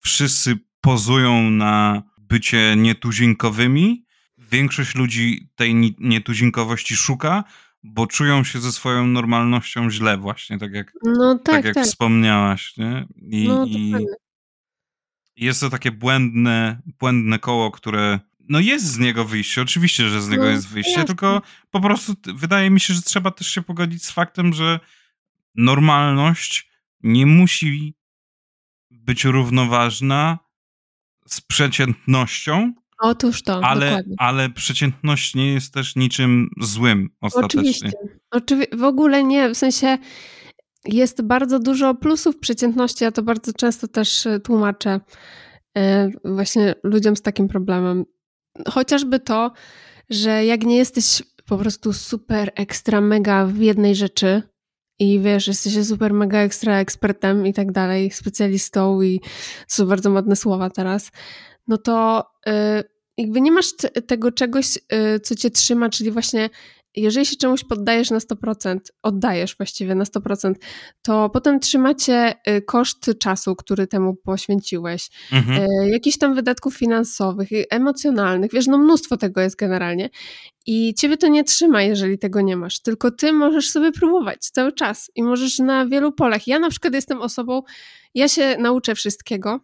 [0.00, 4.06] wszyscy pozują na bycie nietuzinkowymi.
[4.38, 7.44] Większość ludzi tej ni- nietuzinkowości szuka,
[7.82, 11.84] bo czują się ze swoją normalnością źle, właśnie tak jak, No tak, tak, jak tak.
[11.84, 12.76] wspomniałaś.
[12.76, 13.06] Nie?
[13.16, 13.94] I, No i
[15.36, 18.20] jest to takie błędne, błędne koło, które.
[18.48, 21.04] No jest z niego wyjście, oczywiście, że z niego No, jest wyjście, jasne.
[21.04, 24.80] tylko po prostu wydaje mi się, że trzeba też się pogodzić z faktem, że
[25.54, 26.70] normalność
[27.02, 27.94] nie musi
[28.90, 30.38] być równoważna
[31.28, 34.14] z przeciętnością, Otóż to, ale, dokładnie.
[34.18, 37.60] ale przeciętność nie jest też niczym złym ostatecznie.
[37.60, 37.90] Oczywiście.
[38.34, 39.98] Oczywi- w ogóle nie, w sensie
[40.84, 45.00] jest bardzo dużo plusów przeciętności, ja to bardzo często też e, tłumaczę
[45.76, 48.04] e, właśnie ludziom z takim problemem.
[48.68, 49.52] Chociażby to,
[50.10, 54.42] że jak nie jesteś po prostu super ekstra mega w jednej rzeczy
[54.98, 59.26] i wiesz, jesteś super mega ekstra ekspertem i tak dalej, specjalistą i to
[59.68, 61.10] są bardzo modne słowa teraz,
[61.68, 62.52] no to y,
[63.16, 66.50] jakby nie masz te- tego czegoś, y, co cię trzyma, czyli właśnie
[66.96, 70.54] jeżeli się czemuś poddajesz na 100%, oddajesz właściwie na 100%,
[71.02, 75.68] to potem trzymacie y, koszt czasu, który temu poświęciłeś, Mhm.
[75.82, 80.10] e, jakichś tam wydatków finansowych, i emocjonalnych, wiesz, no mnóstwo tego jest generalnie.
[80.66, 84.72] I ciebie to nie trzyma, jeżeli tego nie masz, tylko ty możesz sobie próbować cały
[84.72, 86.46] czas i możesz na wielu polach.
[86.46, 87.62] Ja na przykład jestem osobą,
[88.14, 89.60] ja się nauczę wszystkiego.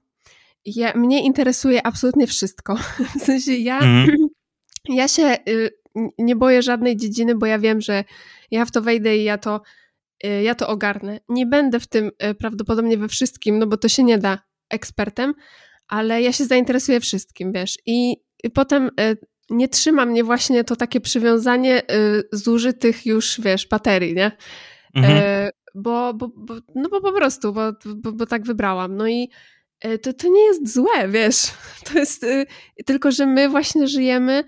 [0.64, 2.76] Ja, mnie interesuje absolutnie wszystko.
[3.20, 4.16] W sensie ja, Mhm.
[4.88, 5.70] ja się y,
[6.18, 8.04] nie boję żadnej dziedziny, bo ja wiem, że
[8.50, 9.60] ja w to wejdę i ja to,
[10.24, 11.20] y, ja to ogarnę.
[11.28, 14.38] Nie będę w tym y, prawdopodobnie we wszystkim, no bo to się nie da
[14.70, 15.34] ekspertem,
[15.88, 17.78] ale ja się zainteresuję wszystkim, wiesz.
[17.86, 18.16] I,
[18.54, 19.16] potem y,
[19.50, 21.82] nie trzyma mnie właśnie to takie przywiązanie
[22.32, 24.32] zużytych już, wiesz, baterii, nie?
[24.94, 25.18] Mhm.
[25.18, 28.96] E, bo, bo, bo, no bo po prostu, bo, bo, bo tak wybrałam.
[28.96, 29.30] No i
[30.02, 31.36] to, to nie jest złe, wiesz.
[31.92, 32.26] To jest
[32.86, 34.44] tylko, że my właśnie żyjemy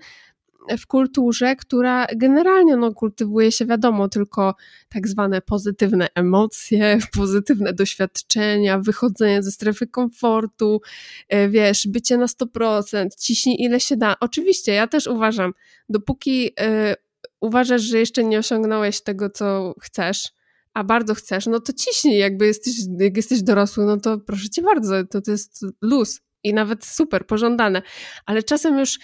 [0.77, 4.55] w kulturze, która generalnie no, kultywuje się, wiadomo, tylko
[4.89, 10.81] tak zwane pozytywne emocje, pozytywne doświadczenia, wychodzenie ze strefy komfortu,
[11.29, 14.15] e, wiesz, bycie na 100%, ciśnij ile się da.
[14.19, 15.53] Oczywiście, ja też uważam,
[15.89, 16.95] dopóki e,
[17.41, 20.31] uważasz, że jeszcze nie osiągnąłeś tego, co chcesz,
[20.73, 24.61] a bardzo chcesz, no to ciśnij, jakby jesteś, jak jesteś dorosły, no to proszę cię
[24.61, 27.81] bardzo, to, to jest luz i nawet super, pożądane.
[28.25, 28.99] Ale czasem już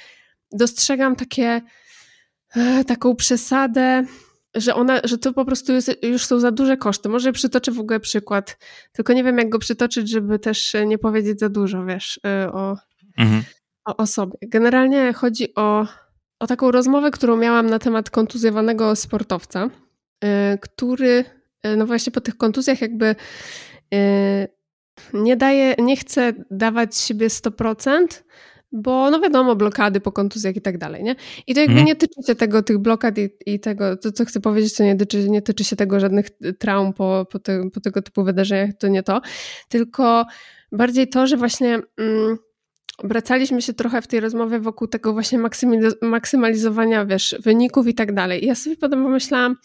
[0.54, 1.62] dostrzegam takie,
[2.56, 4.04] e, taką przesadę,
[4.56, 7.10] że, ona, że to po prostu jest, już są za duże koszty.
[7.10, 8.58] Może przytoczę w ogóle przykład,
[8.91, 12.78] tylko nie wiem, jak go przytoczyć, żeby też nie powiedzieć za dużo, wiesz, e, o,
[13.18, 13.43] Mhm.
[13.86, 14.38] o, o sobie.
[14.41, 15.88] Generalnie chodzi o,
[16.39, 19.70] o taką rozmowę, którą miałam na temat kontuzjowanego sportowca,
[20.24, 21.26] y, który
[21.78, 23.16] no właśnie po tych kontuzjach jakby
[25.14, 28.24] nie daje, nie chce dawać siebie 100%,
[28.72, 31.15] bo no wiadomo, blokady po kontuzjach i tak dalej, nie?
[31.47, 31.88] I to jakby Mhm.
[31.88, 34.95] nie tyczy się tego, tych blokad i, i tego, to co chcę powiedzieć, to nie
[34.95, 36.28] tyczy, nie tyczy się tego żadnych
[36.59, 39.22] traum po, po, te, po tego typu wydarzeniach, to nie to,
[39.69, 40.26] tylko
[40.72, 42.38] bardziej to, że właśnie mm,
[42.97, 48.13] obracaliśmy się trochę w tej rozmowie wokół tego właśnie maksymaliz- maksymalizowania, wiesz, wyników i tak
[48.13, 48.43] dalej.
[48.43, 49.55] I ja sobie potem pomyślałam,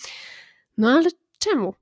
[0.78, 1.74] no ale czemu?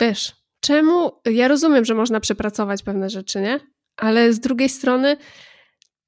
[0.00, 1.12] Wiesz, czemu?
[1.24, 3.60] Ja rozumiem, że można przepracować pewne rzeczy, nie?
[3.96, 5.16] Ale z drugiej strony,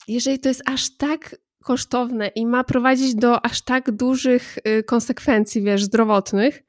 [0.09, 5.63] jeżeli to jest aż tak kosztowne i ma prowadzić do aż tak dużych y, konsekwencji,
[5.63, 6.63] wiesz, zdrowotnych,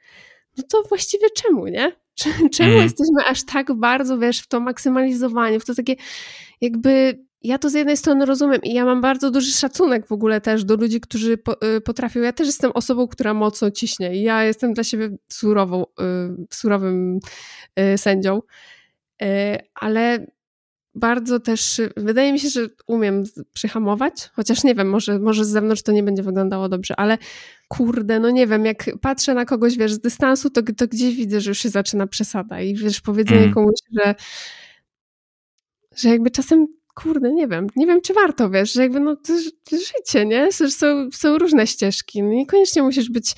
[0.57, 1.91] no to właściwie czemu, nie?
[2.19, 2.83] Cze- Czemu Mhm.
[2.83, 5.95] jesteśmy aż tak bardzo, wiesz, w to maksymalizowanie, w to takie
[6.61, 10.41] jakby ja to z jednej strony rozumiem i ja mam bardzo duży szacunek w ogóle
[10.41, 11.37] też do ludzi, którzy
[11.77, 12.19] y, potrafią.
[12.21, 15.85] Ja też jestem osobą, która mocno ciśnie i ja jestem dla siebie surową, y,
[16.51, 17.19] surowym
[17.97, 18.41] sędzią,
[19.75, 20.25] ale
[20.95, 23.23] bardzo też wydaje mi się, że umiem
[23.53, 27.17] przyhamować, chociaż nie wiem, może, może z zewnątrz to nie będzie wyglądało dobrze, ale
[27.67, 31.41] kurde, no nie wiem, jak patrzę na kogoś, wiesz, z dystansu, to, to gdzieś widzę,
[31.41, 33.53] że już się zaczyna przesada i wiesz, powiedzenie Mm.
[33.53, 34.15] komuś, że
[35.95, 39.33] że jakby czasem, kurde, nie wiem, nie wiem, czy warto, wiesz, że jakby no to,
[39.69, 40.51] to życie, nie?
[40.51, 43.35] Są, są różne ścieżki, no niekoniecznie musisz być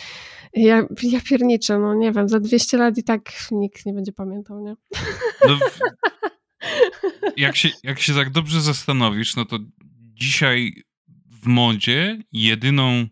[0.53, 4.59] ja, ja pierniczę, no nie wiem, za 200 lat i tak nikt nie będzie pamiętał,
[4.59, 4.75] nie?
[5.47, 5.57] No,
[7.37, 9.59] jak, się, jak się tak dobrze zastanowisz, no to
[10.13, 10.83] dzisiaj
[11.43, 13.07] w modzie jedyną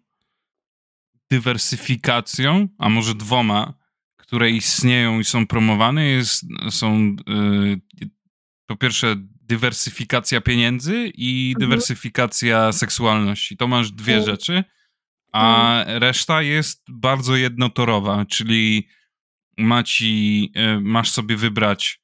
[1.29, 3.73] dywersyfikacją, a może dwoma,
[4.17, 8.07] które istnieją i są promowane, jest, są yy,
[8.65, 11.69] po pierwsze dywersyfikacja pieniędzy i mhm.
[11.69, 13.57] dywersyfikacja seksualności.
[13.57, 14.31] To masz dwie mhm.
[14.31, 14.63] rzeczy,
[15.31, 16.03] a mhm.
[16.03, 18.87] reszta jest bardzo jednotorowa, czyli
[19.57, 22.00] maci, yy, masz sobie wybrać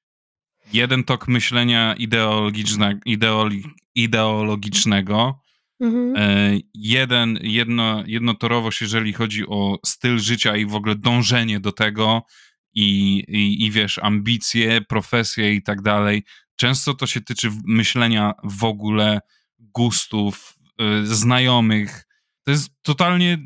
[0.74, 3.64] jeden tok myślenia ideologiczne, ideoli,
[3.96, 5.42] ideologicznego,
[5.80, 6.16] Mhm.
[6.18, 12.24] E, jeden, jedno, jednotorowość, jeżeli chodzi o styl życia i w ogóle dążenie do tego
[12.74, 16.24] i, i, i wiesz, ambicje, profesje i tak dalej.
[16.56, 19.20] Często to się tyczy myślenia w ogóle,
[19.60, 22.08] gustów, y, znajomych.
[22.44, 23.38] To jest totalnie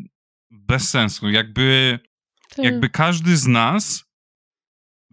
[0.52, 1.30] bez sensu.
[1.30, 2.00] Jakby,
[2.50, 2.66] tak.
[2.66, 4.06] jakby każdy z nas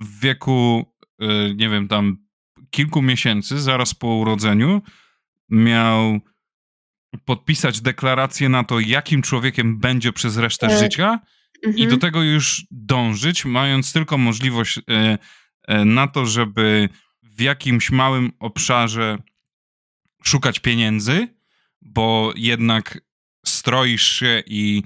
[0.00, 0.92] w wieku,
[1.54, 2.16] nie wiem, tam
[2.70, 4.82] kilku miesięcy, zaraz po urodzeniu,
[5.48, 6.20] miał
[7.24, 11.20] podpisać deklarację na to, jakim człowiekiem będzie przez resztę e, życia
[11.62, 12.00] i do mhm.
[12.00, 15.18] tego już dążyć, mając tylko możliwość e,
[15.68, 16.88] e, na to, żeby
[17.22, 19.18] w jakimś małym obszarze
[20.24, 21.28] szukać pieniędzy,
[21.82, 23.00] bo jednak
[23.46, 24.82] stroisz się i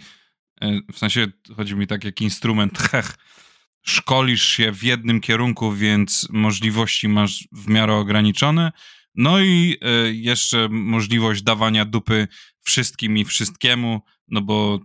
[0.92, 1.26] w sensie
[1.56, 3.16] chodzi mi tak jak instrument, hech,
[3.82, 8.72] szkolisz się w jednym kierunku, więc możliwości masz w miarę ograniczone,
[9.14, 9.78] no i
[10.08, 12.28] y, jeszcze możliwość dawania dupy
[12.62, 14.80] wszystkim i wszystkiemu, no bo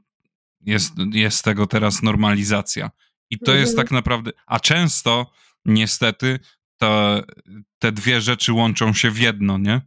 [0.62, 2.92] jest, jest tego teraz normalizacja.
[3.30, 3.60] I to mhm.
[3.60, 5.32] jest tak naprawdę, a często
[5.66, 6.40] niestety
[6.78, 7.22] to,
[7.80, 9.82] te dwie rzeczy łączą się w jedno, nie?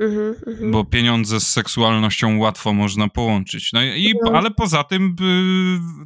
[0.00, 0.70] Mhm, mhm.
[0.70, 3.72] Bo pieniądze z seksualnością łatwo można połączyć.
[3.72, 4.32] No i, no.
[4.32, 5.16] ale poza tym,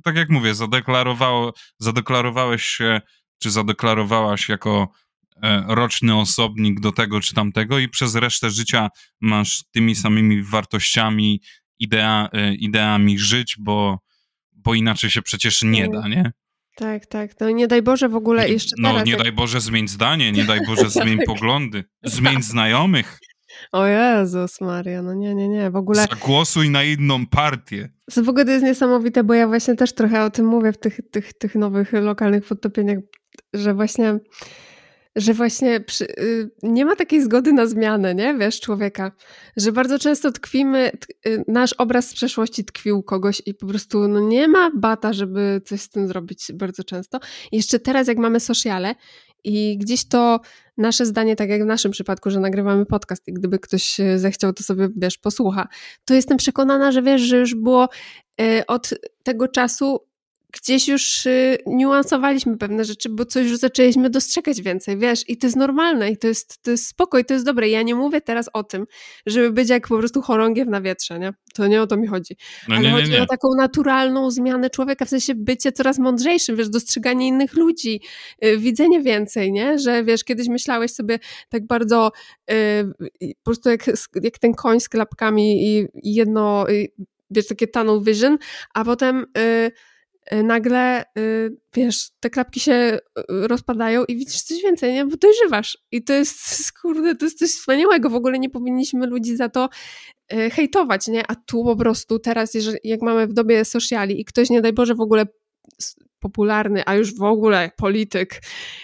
[0.05, 3.01] tak jak mówię, zadeklarowało, zadeklarowałeś się,
[3.39, 4.89] czy zadeklarowałaś jako
[5.43, 8.89] E, roczny osobnik do tego czy tamtego i przez resztę życia
[9.21, 11.41] masz tymi samymi wartościami,
[11.79, 13.99] idea, e, ideami żyć, bo,
[14.53, 16.33] bo inaczej się przecież nie da, nie?
[16.77, 17.41] Tak, tak.
[17.41, 19.23] No nie daj Boże w ogóle jeszcze No teraz, nie jak...
[19.23, 21.27] daj Boże zmień zdanie, nie daj Boże zmień tak.
[21.27, 23.19] poglądy, zmień znajomych.
[23.73, 26.07] O Jezus Maria, no nie, nie, nie, w ogóle...
[26.11, 27.89] Zagłosuj na inną partię.
[28.17, 31.01] W ogóle to jest niesamowite, bo ja właśnie też trochę o tym mówię w tych,
[31.11, 32.99] tych, tych nowych lokalnych podtopieniach,
[33.55, 34.19] że właśnie
[35.17, 38.35] że właśnie przy, y, nie ma takiej zgody na zmianę, nie?
[38.35, 39.13] Wiesz, człowieka.
[39.57, 40.93] Że bardzo często tkwimy,
[41.27, 45.61] y, nasz obraz z przeszłości tkwił kogoś i po prostu no, nie ma bata, żeby
[45.65, 47.21] coś z tym zrobić bardzo często.
[47.53, 48.95] I jeszcze teraz, jak mamy sociale
[49.45, 50.41] i gdzieś to
[50.77, 54.63] nasze zdanie, tak jak w naszym przypadku, że nagrywamy podcast i gdyby ktoś zechciał, to
[54.63, 55.69] sobie, wiesz, posłucha,
[56.05, 57.89] to jestem przekonana, że wiesz, że już było
[58.41, 58.91] y, od
[59.23, 60.01] tego czasu
[60.61, 65.47] gdzieś już y, niuansowaliśmy pewne rzeczy, bo coś już zaczęliśmy dostrzegać więcej, wiesz, i to
[65.47, 67.69] jest normalne i to jest, to jest spoko i to jest dobre.
[67.69, 68.87] Ja nie mówię teraz o tym,
[69.27, 71.33] żeby być jak po prostu chorągiew na wietrze, nie?
[71.55, 72.37] To nie o to mi chodzi.
[72.69, 73.23] No, Ale nie, chodzi nie, nie.
[73.23, 78.01] o taką naturalną zmianę człowieka, w sensie bycie coraz mądrzejszym, wiesz, dostrzeganie innych ludzi,
[78.43, 79.79] yy, widzenie więcej, nie?
[79.79, 82.13] Że wiesz, kiedyś myślałeś sobie tak bardzo
[82.49, 82.55] yy,
[83.21, 83.87] po prostu jak,
[84.23, 86.87] jak ten koń z klapkami i, i jedno, yy,
[87.31, 88.39] wiesz, takie tunnel vision,
[88.75, 89.71] a potem y, Y,
[90.33, 95.07] nagle, y, wiesz, te klapki się y, rozpadają i widzisz coś więcej, nie?
[95.07, 95.79] Bo dojrzywasz.
[95.91, 96.39] I to jest,
[96.83, 98.11] kurde, to jest coś wspaniałego.
[98.11, 99.69] W ogóle nie powinniśmy ludzi za to
[100.53, 101.31] hejtować, nie?
[101.31, 104.73] A tu po prostu teraz, jeżeli, jak mamy w dobie sociali i ktoś, nie daj
[104.73, 105.27] Boże, w ogóle
[106.19, 108.43] popularny, a już w ogóle polityk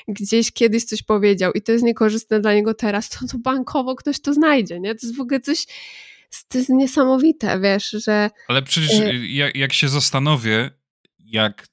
[0.09, 4.21] gdzieś kiedyś coś powiedział i to jest niekorzystne dla niego teraz, to, to bankowo ktoś
[4.21, 4.95] to znajdzie, nie?
[4.95, 5.67] To jest w ogóle coś
[6.49, 8.31] to jest niesamowite, wiesz, że...
[8.49, 10.71] Ale przecież jak, jak się zastanowię,
[11.31, 11.69] jak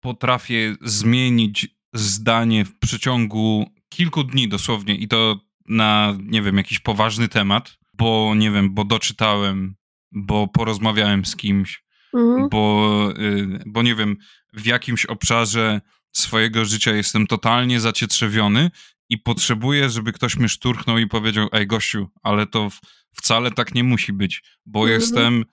[0.00, 7.28] potrafię zmienić zdanie w przeciągu kilku dni dosłownie i to na, nie wiem, jakiś poważny
[7.28, 9.74] temat, bo nie wiem, bo doczytałem,
[10.12, 11.84] bo porozmawiałem z kimś,
[12.14, 12.48] mhm.
[12.48, 14.16] bo, y, bo nie wiem,
[14.52, 15.80] w jakimś obszarze
[16.12, 18.70] swojego życia jestem totalnie zacietrzewiony
[19.08, 22.68] i potrzebuję, żeby ktoś mnie szturchnął i powiedział, ej gościu, ale to
[23.12, 25.00] wcale tak nie musi być, bo mhm.
[25.00, 25.44] jestem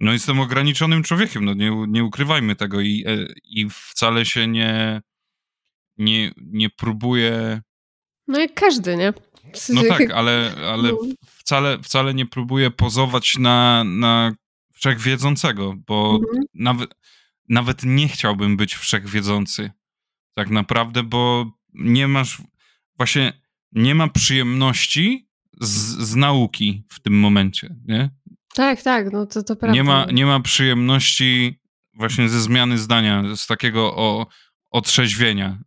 [0.00, 5.02] no jestem ograniczonym człowiekiem, no nie, nie ukrywajmy tego i, e, i wcale się nie,
[5.98, 7.60] nie, nie próbuję...
[8.28, 9.12] No jak każdy, nie?
[9.68, 10.98] No tak, ale, ale no.
[11.26, 14.34] wcale, wcale nie próbuję pozować na, na
[14.72, 16.44] wszechwiedzącego, bo mhm.
[16.54, 16.94] nawet,
[17.48, 19.70] nawet nie chciałbym być wszechwiedzący
[20.36, 22.42] tak naprawdę, bo nie masz,
[22.96, 23.32] właśnie
[23.72, 25.28] nie ma przyjemności
[25.60, 25.72] z,
[26.08, 28.10] z nauki w tym momencie, nie?
[28.56, 29.74] Tak, tak, no to, to prawda.
[29.74, 31.60] Nie ma, nie ma przyjemności
[31.94, 34.26] właśnie ze zmiany zdania, z takiego o,
[34.70, 35.58] otrzeźwienia.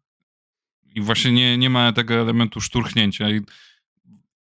[0.95, 3.29] I właśnie nie, nie ma tego elementu szturchnięcia.
[3.29, 3.41] I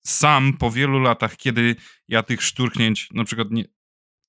[0.06, 1.76] sam po wielu latach, kiedy
[2.08, 3.66] ja tych szturchnięć na przykład nie,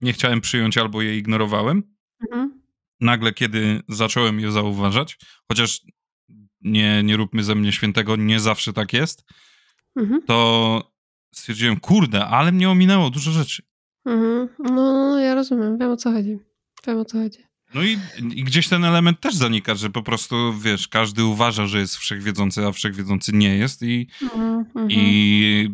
[0.01, 1.83] nie chciałem przyjąć albo je ignorowałem,
[2.23, 2.63] Mhm.
[3.01, 5.81] nagle kiedy zacząłem je zauważać, chociaż
[6.61, 9.25] nie, nie róbmy ze mnie świętego, nie zawsze tak jest,
[9.97, 10.23] Mhm.
[10.27, 10.93] to
[11.35, 13.63] stwierdziłem, kurde, ale mnie ominęło dużo rzeczy.
[14.07, 14.48] Mhm.
[14.59, 16.38] No, ja rozumiem, wiem o co chodzi.
[16.86, 17.38] Wiem o co chodzi.
[17.74, 17.98] No i,
[18.34, 22.66] i gdzieś ten element też zanika, że po prostu, wiesz, każdy uważa, że jest wszechwiedzący,
[22.66, 24.51] a wszechwiedzący nie jest i, Mhm.
[24.61, 24.88] Mhm.
[24.90, 25.68] i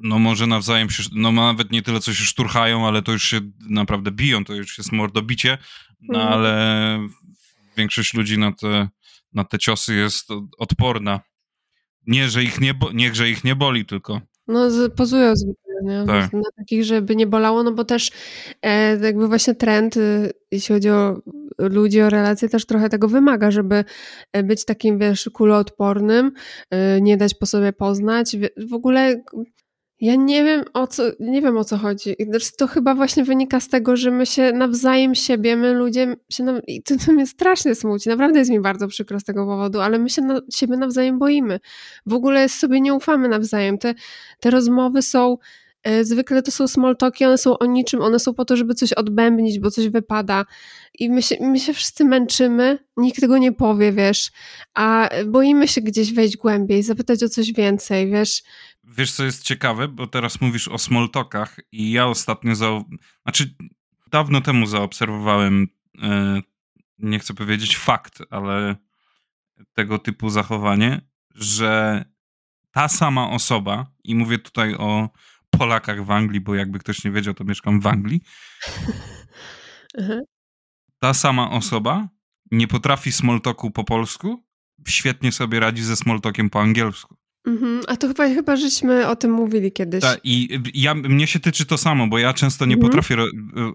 [0.00, 3.40] no może nawzajem się, no nawet nie tyle, co się szturchają, ale to już się
[3.68, 5.58] naprawdę biją, to już jest mordobicie,
[6.00, 6.32] no Mhm.
[6.38, 6.98] ale
[7.76, 8.88] większość ludzi na te,
[9.32, 10.28] na te ciosy jest
[10.58, 11.20] odporna.
[12.06, 14.60] Nie, że ich nie, bo, nie, że ich nie boli, tylko No,
[14.96, 16.04] pozują zwykle, nie?
[16.06, 16.32] Tak.
[16.32, 18.10] Na takich, żeby nie bolało, no bo też
[18.62, 21.22] e, jakby właśnie trend, y, jeśli chodzi o
[21.58, 23.84] ludzi, o relacje, też trochę tego wymaga, żeby
[24.32, 26.32] e, być takim, wiesz, kuloodpornym,
[26.96, 28.36] y, nie dać po sobie poznać.
[28.68, 29.22] W ogóle
[30.00, 32.16] ja nie wiem o co, nie wiem o co chodzi.
[32.58, 36.60] To chyba właśnie wynika z tego, że my się nawzajem siebie, my ludzie się nam,
[36.66, 39.98] i to, to mnie strasznie smuci, naprawdę jest mi bardzo przykro z tego powodu, ale
[39.98, 41.60] my się na, siebie nawzajem boimy.
[42.06, 43.78] W ogóle sobie nie ufamy nawzajem.
[43.78, 43.94] Te,
[44.40, 45.36] te rozmowy są, e,
[46.02, 48.92] zwykle to są small talki, one są o niczym, one są po to, żeby coś
[48.92, 50.44] odbębnić, bo coś wypada.
[50.98, 54.30] I my się, my się wszyscy męczymy, nikt tego nie powie, wiesz,
[54.74, 58.42] a boimy się gdzieś wejść głębiej, zapytać o coś więcej, wiesz.
[58.84, 62.84] Wiesz, co jest ciekawe, bo teraz mówisz o smalltalkach i ja ostatnio, za...
[63.22, 63.54] znaczy
[64.10, 65.68] dawno temu zaobserwowałem,
[66.02, 66.40] e,
[66.98, 68.76] nie chcę powiedzieć fakt, ale
[69.74, 71.00] tego typu zachowanie,
[71.34, 72.04] że
[72.70, 75.08] ta sama osoba, i mówię tutaj o
[75.50, 78.20] Polakach w Anglii, bo jakby ktoś nie wiedział, to mieszkam w Anglii,
[81.00, 82.08] ta sama osoba
[82.50, 84.42] nie potrafi smalltalku po polsku,
[84.88, 87.16] świetnie sobie radzi ze smalltalkiem po angielsku.
[87.46, 87.80] Mhm.
[87.88, 90.00] A to chyba, chyba żeśmy o tym mówili kiedyś.
[90.00, 92.90] Tak, i ja, mnie się tyczy to samo, bo ja często nie Mhm.
[92.90, 93.16] potrafię,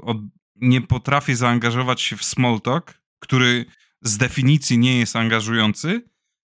[0.01, 0.17] od,
[0.55, 3.65] nie potrafię zaangażować się w small talk, który
[4.01, 6.01] z definicji nie jest angażujący,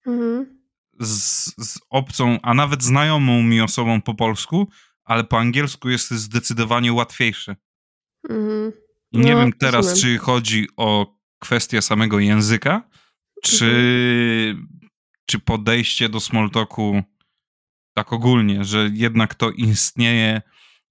[0.07, 0.61] Mhm.
[0.99, 4.67] z, z obcą, a nawet znajomą mi osobą po polsku,
[5.11, 7.55] ale po angielsku jest zdecydowanie łatwiejszy.
[8.29, 8.71] Mhm.
[9.11, 10.01] I nie No, wiem teraz, rozumiem.
[10.01, 12.89] czy chodzi o kwestię samego języka,
[13.43, 14.67] czy, Mhm.
[15.25, 17.03] czy podejście do small talku
[17.95, 20.41] tak ogólnie, że jednak to istnieje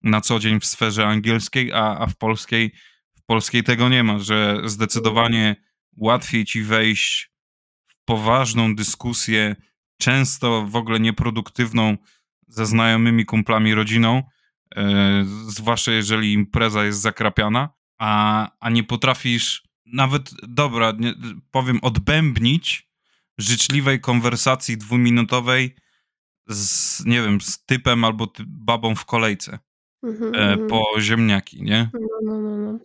[0.03, 2.73] na co dzień w sferze angielskiej, a, a w polskiej
[3.17, 5.57] w polskiej tego nie ma, że zdecydowanie
[5.97, 7.31] łatwiej ci wejść
[7.89, 9.57] w poważną dyskusję,
[10.01, 11.97] często w ogóle nieproduktywną
[12.51, 14.23] ze znajomymi, kumplami, rodziną,
[14.77, 21.15] e, zwłaszcza jeżeli impreza jest zakrapiana, a, a nie potrafisz nawet, dobra, nie,
[21.51, 22.91] powiem, odbębnić
[23.39, 25.75] życzliwej konwersacji dwuminutowej
[26.49, 29.59] z, nie wiem, z typem albo ty, babą w kolejce
[30.03, 30.35] Mhm.
[30.35, 30.69] e, Mhm.
[30.69, 31.91] po ziemniaki, nie?
[31.95, 32.79] No, no, no, no.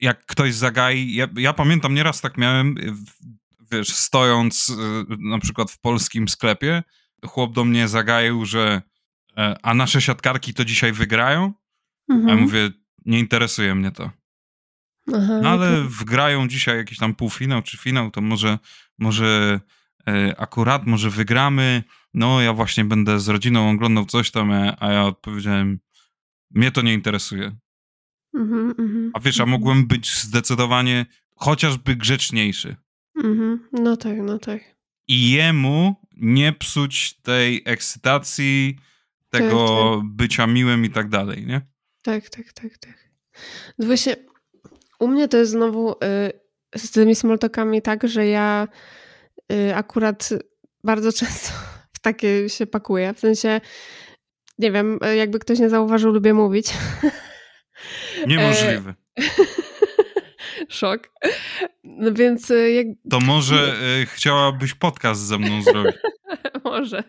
[0.00, 4.72] Jak ktoś zagai, ja, ja pamiętam, nieraz tak miałem, w- wiesz, stojąc
[5.18, 6.82] na przykład w polskim sklepie,
[7.26, 8.82] chłop do mnie zagaił, że e,
[9.62, 11.52] a nasze siatkarki to dzisiaj wygrają?
[12.10, 12.40] A ja Mhm.
[12.40, 12.70] mówię,
[13.06, 14.10] nie interesuje mnie to.
[15.14, 15.88] Aha, No ale okej.
[15.88, 18.58] wgrają dzisiaj jakiś tam półfinał czy finał, to może,
[18.98, 19.60] może
[20.08, 21.82] e, akurat, może wygramy.
[22.14, 25.78] No, ja właśnie będę z rodziną oglądał coś tam, e, a ja odpowiedziałem,
[26.50, 27.56] mnie to nie interesuje.
[28.34, 29.50] Mhm, mhm, A wiesz, a mhm.
[29.60, 31.06] mogłem być zdecydowanie
[31.36, 32.76] chociażby grzeczniejszy.
[33.24, 33.68] Mhm.
[33.72, 34.60] No tak, no tak.
[35.08, 38.78] I jemu nie psuć tej ekscytacji,
[39.32, 41.60] tego bycia miłym i tak dalej, nie?
[42.02, 43.08] Tak, tak, tak, tak.
[43.78, 44.16] No właśnie,
[44.98, 45.96] u mnie to jest znowu y,
[46.76, 48.68] z tymi smalltalkami tak, że ja
[49.52, 50.28] y, akurat
[50.84, 51.52] bardzo często
[51.92, 53.14] w takie się pakuję.
[53.14, 53.60] W sensie,
[54.58, 56.74] nie wiem, y, jakby ktoś nie zauważył, lubię mówić.
[58.26, 58.94] Niemożliwe.
[60.68, 61.10] Szok.
[61.84, 65.96] No więc y, jak, To może e, chciałabyś podcast ze mną zrobić.
[66.64, 67.04] Może.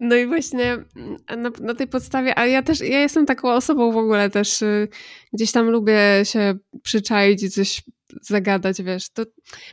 [0.00, 3.92] No i właśnie mm, na, na tej podstawie, a ja też, ja jestem taką osobą
[3.92, 4.88] w ogóle też, y,
[5.32, 7.82] gdzieś tam lubię się przyczaić i coś
[8.22, 9.22] zagadać, wiesz, to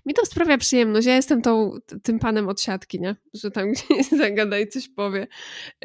[0.05, 1.07] mi to sprawia przyjemność.
[1.07, 1.71] Ja jestem tą,
[2.03, 3.15] tym panem od siatki, nie?
[3.33, 5.27] Że tam gdzieś zagada i coś powie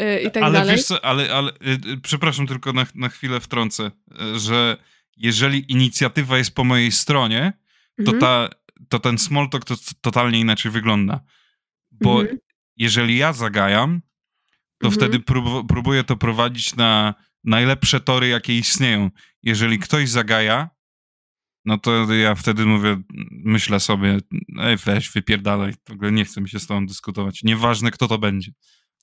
[0.01, 0.77] y, i tak ale dalej.
[0.77, 3.91] wiesz co, ale, ale y, y, przepraszam tylko na, na chwilę wtrącę,
[4.37, 4.77] y, że
[5.17, 7.53] jeżeli inicjatywa jest po mojej stronie,
[7.97, 8.19] to, Mhm.
[8.21, 8.49] ta,
[8.89, 11.21] to ten small talk to totalnie inaczej wygląda.
[11.91, 12.39] Bo Mhm.
[12.77, 14.01] jeżeli ja zagajam,
[14.81, 14.93] to Mhm.
[14.95, 17.15] wtedy prób, próbuję to prowadzić na
[17.45, 19.11] najlepsze tory, jakie istnieją.
[19.43, 20.71] Jeżeli ktoś zagaja,
[21.65, 24.19] no to ja wtedy mówię, myślę sobie,
[24.61, 27.43] ej weź, wypierdalaj, w ogóle nie chcę mi się z tobą dyskutować.
[27.43, 28.53] Nieważne, kto to będzie.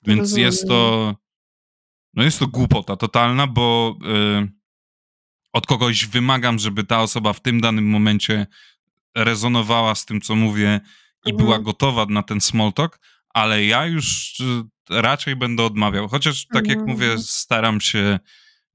[0.07, 0.45] Więc Rozumiem.
[0.45, 1.15] jest to,
[2.13, 3.97] no jest to głupota totalna, bo
[4.43, 4.51] y,
[5.53, 8.47] od kogoś wymagam, żeby ta osoba w tym danym momencie
[9.15, 10.79] rezonowała z tym, co mówię
[11.25, 11.37] i Mhm.
[11.45, 12.99] była gotowa na ten small talk,
[13.33, 16.07] ale ja już y, raczej będę odmawiał.
[16.07, 16.89] Chociaż, tak jak Mhm.
[16.97, 18.19] mówię, staram się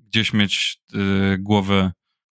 [0.00, 1.92] gdzieś mieć y, głowę,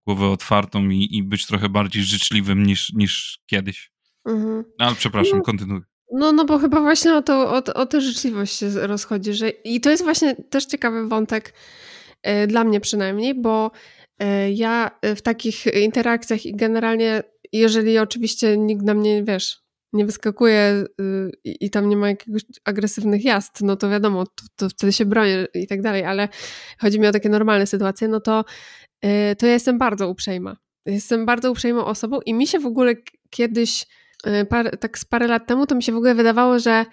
[0.08, 3.92] głowę otwartą i, i być trochę bardziej życzliwym niż, niż kiedyś.
[4.28, 4.64] Mhm.
[4.80, 5.44] No, ale przepraszam, No.
[5.44, 5.82] kontynuuj.
[6.12, 9.34] No, no bo chyba właśnie o, to, o, o tę życzliwość się rozchodzi.
[9.34, 11.54] Że, I to jest właśnie też ciekawy wątek,
[12.24, 13.72] e, dla mnie przynajmniej, bo
[14.20, 17.24] e, ja e, w takich interakcjach i generalnie,
[17.54, 19.58] jeżeli oczywiście nikt na mnie, wiesz,
[19.94, 24.70] nie wyskakuje y, i, tam nie ma jakiegoś agresywnych jazd, no to wiadomo, to, to
[24.70, 26.30] wtedy się bronię i tak dalej, ale
[26.82, 28.46] chodzi mi o takie normalne sytuacje, no to,
[29.06, 30.58] y, to ja jestem bardzo uprzejma.
[30.86, 32.94] Jestem bardzo uprzejmą osobą i mi się w ogóle
[33.30, 33.86] kiedyś
[34.28, 36.86] y, par, tak z parę lat temu, to mi się w ogóle wydawało, że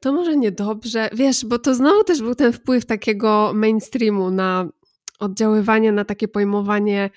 [0.00, 4.68] to może niedobrze, wiesz, bo to znowu też był ten wpływ takiego mainstreamu na
[5.20, 7.10] oddziaływanie, na takie pojmowanie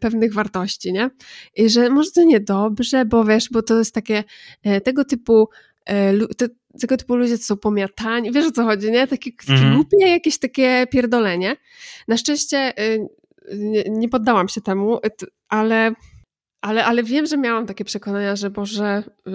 [0.00, 1.10] pewnych wartości, nie?
[1.56, 4.24] I że może to niedobrze, bo wiesz, bo to jest takie
[4.66, 5.48] y, tego typu
[5.90, 6.48] y, te,
[6.80, 9.06] tego typu ludzie to są pomiatani, wiesz o co chodzi, nie?
[9.06, 9.74] Takie, takie Mhm.
[9.74, 11.56] głupie jakieś takie pierdolenie.
[12.08, 13.08] Na szczęście y,
[13.56, 15.92] nie, nie poddałam się temu, y, ale
[16.62, 19.32] ale, ale wiem, że miałam takie przekonania, że może, y,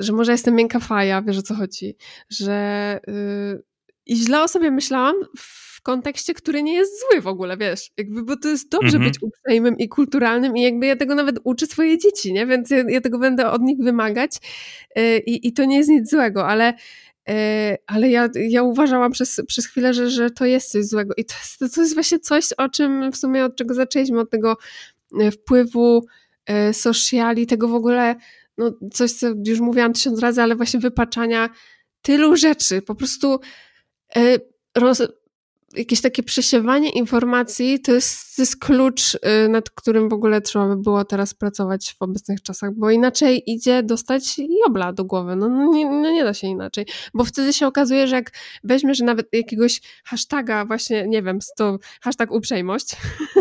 [0.00, 1.96] że może jestem miękka faja, wiesz o co chodzi,
[2.30, 3.62] że y,
[4.08, 8.22] i źle o sobie myślałam w kontekście, który nie jest zły w ogóle, wiesz, jakby,
[8.22, 9.04] bo to jest dobrze Mhm.
[9.04, 12.84] być uprzejmym i kulturalnym i jakby ja tego nawet uczę swoje dzieci, nie, więc ja,
[12.88, 14.36] ja tego będę od nich wymagać
[14.98, 16.74] y, i, i to nie jest nic złego, ale
[17.30, 17.34] y,
[17.86, 21.14] ale ja, ja uważałam przez, przez chwilę, że, że to jest coś złego.
[21.16, 24.30] I to jest, to jest właśnie coś, o czym w sumie od czego zaczęliśmy, od
[24.30, 24.56] tego
[25.22, 26.06] y, wpływu
[26.46, 28.16] e, sociali, tego w ogóle,
[28.58, 31.48] no coś, co już mówiłam tysiąc razy, ale właśnie wypaczania
[32.02, 33.40] tylu rzeczy, po prostu
[34.74, 35.02] roz,
[35.76, 40.68] jakieś takie przesiewanie informacji, to jest, to jest klucz, e, nad którym w ogóle trzeba
[40.68, 45.48] by było teraz pracować w obecnych czasach, bo inaczej idzie dostać jobla do głowy, no,
[45.48, 48.30] no, nie, no nie da się inaczej, bo wtedy się okazuje, że jak
[48.64, 52.96] weźmiesz nawet jakiegoś hashtaga, właśnie, nie wiem, to hashtag uprzejmość,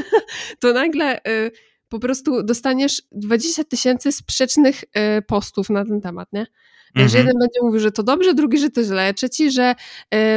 [0.62, 1.52] to nagle y,
[1.90, 6.48] po prostu dostaniesz 20 tysięcy sprzecznych y, postów na ten temat, nie?
[6.96, 7.26] Że Mhm.
[7.28, 9.76] jeden będzie mówił, że to dobrze, drugi, że to źle, trzeci, że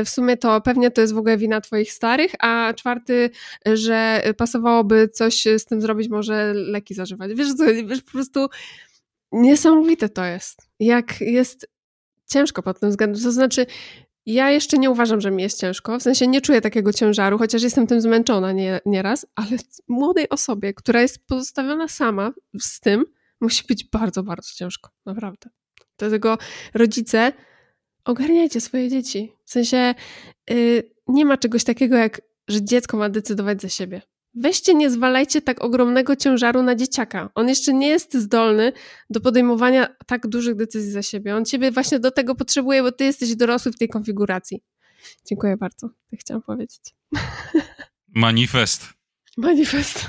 [0.01, 3.31] y, w sumie to pewnie to jest w ogóle wina twoich starych, a czwarty,
[3.75, 7.35] że pasowałoby coś z tym zrobić, może leki zażywać.
[7.35, 8.49] Wiesz co, wiesz, po prostu
[9.33, 10.69] niesamowite to jest.
[10.81, 11.69] Jak jest
[12.27, 13.23] ciężko pod tym względem.
[13.23, 13.67] To znaczy,
[14.27, 15.99] ja jeszcze nie uważam, że mi jest ciężko.
[15.99, 19.51] W sensie nie czuję takiego ciężaru, chociaż jestem tym zmęczona nie, nieraz, ale
[19.89, 23.05] młodej osobie, która jest pozostawiona sama z tym,
[23.41, 24.91] musi być bardzo, bardzo ciężko.
[25.07, 25.51] Naprawdę.
[26.01, 26.39] Dlatego
[26.75, 27.33] rodzice,
[28.05, 29.33] ogarniajcie swoje dzieci.
[29.45, 29.95] W sensie
[30.51, 34.03] yy, nie ma czegoś takiego, jak że dziecko ma decydować za siebie.
[34.35, 37.31] Weźcie, nie zwalajcie tak ogromnego ciężaru na dzieciaka.
[37.35, 38.73] On jeszcze nie jest zdolny
[39.11, 41.37] do podejmowania tak dużych decyzji za siebie.
[41.37, 44.63] On ciebie właśnie do tego potrzebuje, bo ty jesteś dorosły w tej konfiguracji.
[45.27, 45.89] Dziękuję bardzo.
[46.11, 46.95] Tak chciałam powiedzieć.
[48.09, 48.89] Manifest.
[49.37, 50.07] Manifest.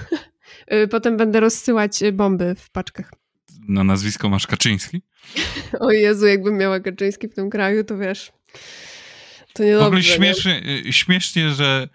[0.74, 3.12] Y, Potem będę rozsyłać y, bomby w paczkach.
[3.68, 5.02] Na nazwisko masz Kaczyński.
[5.80, 8.32] O Jezu, jakbym miała Kaczyński w tym kraju, to wiesz,
[9.54, 10.08] to nie W ogóle nie?
[10.08, 11.88] śmiesznie, y, śmiesznie że,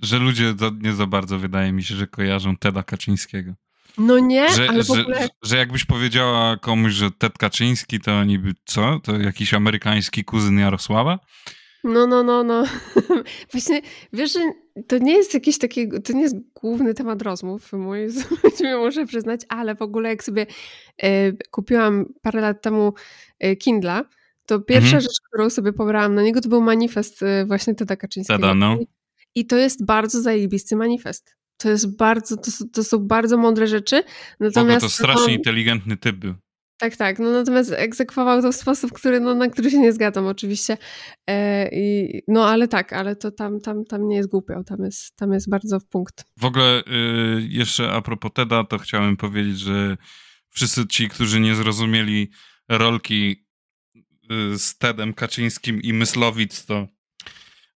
[0.00, 3.54] że ludzie nie za bardzo, wydaje mi się, że kojarzą Teda Kaczyńskiego.
[3.98, 5.28] No nie, Że, ale w że, ogóle...
[5.42, 9.00] że, jakbyś powiedziała komuś, że Ted Kaczyński, to oni by, co?
[9.04, 11.18] To jakiś amerykański kuzyn Jarosława?
[11.84, 12.64] No, no, no, no.
[13.52, 13.80] Właśnie,
[14.12, 14.40] wiesz, że
[14.86, 17.98] to nie jest jakiś taki, to nie jest główny temat rozmów mój,
[18.84, 20.46] muszę przyznać, ale w ogóle jak sobie
[21.02, 22.92] e, kupiłam parę lat temu
[23.38, 24.04] e, Kindla,
[24.46, 25.02] to pierwsza Mhm.
[25.02, 28.38] rzecz, którą sobie pobrałam na niego, to był manifest e, właśnie Teda Kaczyńskiego.
[28.38, 28.78] Teda, no.
[29.34, 31.36] I, to jest bardzo zajebisty manifest.
[31.56, 34.02] To jest bardzo, to, są- to są bardzo mądre rzeczy,
[34.40, 34.80] natomiast...
[34.80, 36.34] to strasznie on- inteligentny typ był.
[36.82, 37.18] Tak, tak.
[37.18, 40.76] No natomiast egzekwował to w sposób, który, no, na który się nie zgadzam oczywiście.
[41.26, 45.16] E, i, no ale tak, ale to tam, tam, tam nie jest głupio, tam jest,
[45.16, 46.24] tam jest bardzo w punkt.
[46.36, 49.96] W ogóle y, jeszcze a propos Teda, to chciałem powiedzieć, że
[50.50, 52.30] wszyscy ci, którzy nie zrozumieli
[52.68, 53.46] rolki
[54.54, 56.86] y, z Tedem Kaczyńskim i Myslowic, to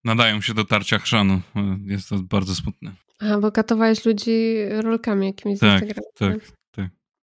[0.03, 1.33] nadają się do tarcia chrzanu.
[1.35, 2.91] Y, Jest to bardzo smutne.
[3.19, 6.07] A, bo katowałeś ludzi rolkami jakimiś z Tak, Instagrama.
[6.39, 6.56] tak,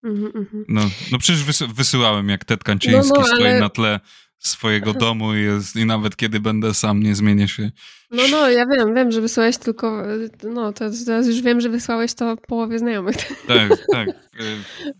[0.05, 0.65] Mhm, mhm.
[0.69, 0.81] No,
[1.13, 4.01] no przecież wysy wysyłałem, jak Ted Kaczyński No, no, stoi ale- na tle
[4.39, 7.71] swojego domu jest, i nawet kiedy będę sam, nie zmienię się.
[8.11, 10.03] No, no, ja wiem, wiem, że wysłałeś tylko,
[10.43, 13.17] no, to teraz już wiem, że wysłałeś to połowie znajomych.
[13.49, 14.09] Tak, tak.
[14.09, 14.15] E,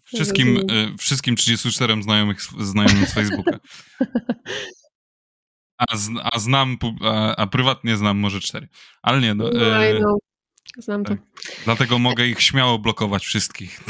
[0.05, 3.59] wszystkim, e, wszystkim 34 znajomych, znajomym z Facebooka.
[5.79, 5.85] A,
[6.33, 8.69] a znam, a, a, prywatnie znam może cztery.
[9.03, 9.51] Ale nie, no.
[9.55, 10.19] no, e, no.
[10.79, 11.19] Znam tak.
[11.19, 11.25] to.
[11.65, 13.81] Dlatego mogę ich śmiało blokować wszystkich.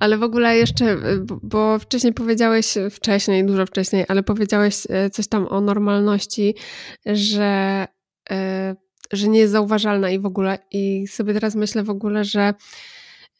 [0.00, 0.96] Ale w ogóle jeszcze,
[1.42, 6.54] bo wcześniej powiedziałeś, wcześniej, dużo wcześniej, ale powiedziałeś e, coś tam o normalności,
[7.06, 7.86] że,
[8.30, 8.76] e,
[9.12, 10.58] że nie jest zauważalna i w ogóle.
[10.70, 12.54] I sobie teraz myślę w ogóle, że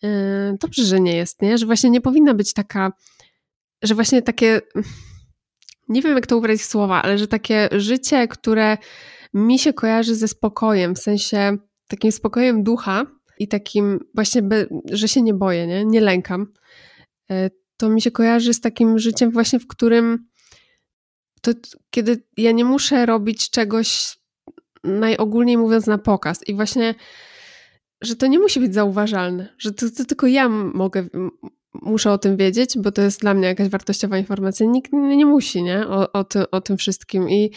[0.05, 1.59] e, dobrze, że nie jest, nie?
[1.59, 2.93] Że właśnie nie powinna być taka,
[3.83, 4.61] że właśnie takie,
[5.89, 8.79] nie wiem jak to ubrać w słowa, ale że takie życie, które
[9.35, 11.57] mi się kojarzy ze spokojem, w sensie
[11.89, 13.07] takim spokojem ducha,
[13.41, 14.43] i takim właśnie,
[14.93, 15.85] że się nie boję, nie?
[15.85, 16.47] nie lękam,
[17.31, 20.29] e, to mi się kojarzy z takim życiem właśnie, w którym
[21.43, 21.53] to
[21.91, 24.19] kiedy ja nie muszę robić czegoś
[24.85, 26.95] najogólniej mówiąc na pokaz i właśnie,
[28.01, 31.07] że to nie musi być zauważalne, że to, to tylko ja mogę,
[31.75, 34.67] muszę o tym wiedzieć, bo to jest dla mnie jakaś wartościowa informacja.
[34.67, 35.87] Nikt nie musi, nie?
[35.89, 37.53] O, o, ty, o tym wszystkim i,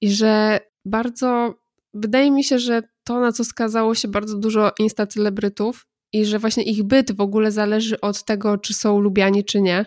[0.00, 1.54] i że bardzo
[1.94, 6.38] wydaje mi się, że to, na co skazało się bardzo dużo insta celebrytów i że
[6.38, 9.84] właśnie ich byt w ogóle zależy od tego, czy są lubiani, czy nie,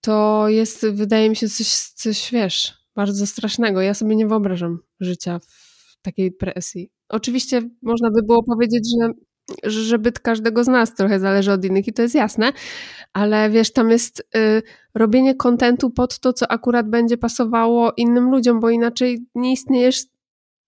[0.00, 3.80] to jest, wydaje mi się, coś, coś wiesz, bardzo strasznego.
[3.80, 6.90] Ja sobie nie wyobrażam życia w takiej presji.
[7.08, 9.12] Oczywiście można by było powiedzieć, że
[9.64, 12.52] że byt każdego z nas trochę zależy od innych i to jest jasne,
[13.12, 14.62] ale wiesz, tam jest y,
[14.94, 20.04] robienie kontentu pod to, co akurat będzie pasowało innym ludziom, bo inaczej nie istniejesz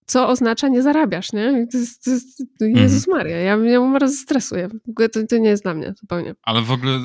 [0.07, 1.67] co oznacza nie zarabiasz, nie?
[1.73, 3.19] To jest, to jest, to Jezus mhm.
[3.19, 4.69] Maria, ja, ja bardzo stresuję.
[4.69, 6.35] W ogóle to, to nie jest dla mnie zupełnie.
[6.43, 7.01] Ale w ogóle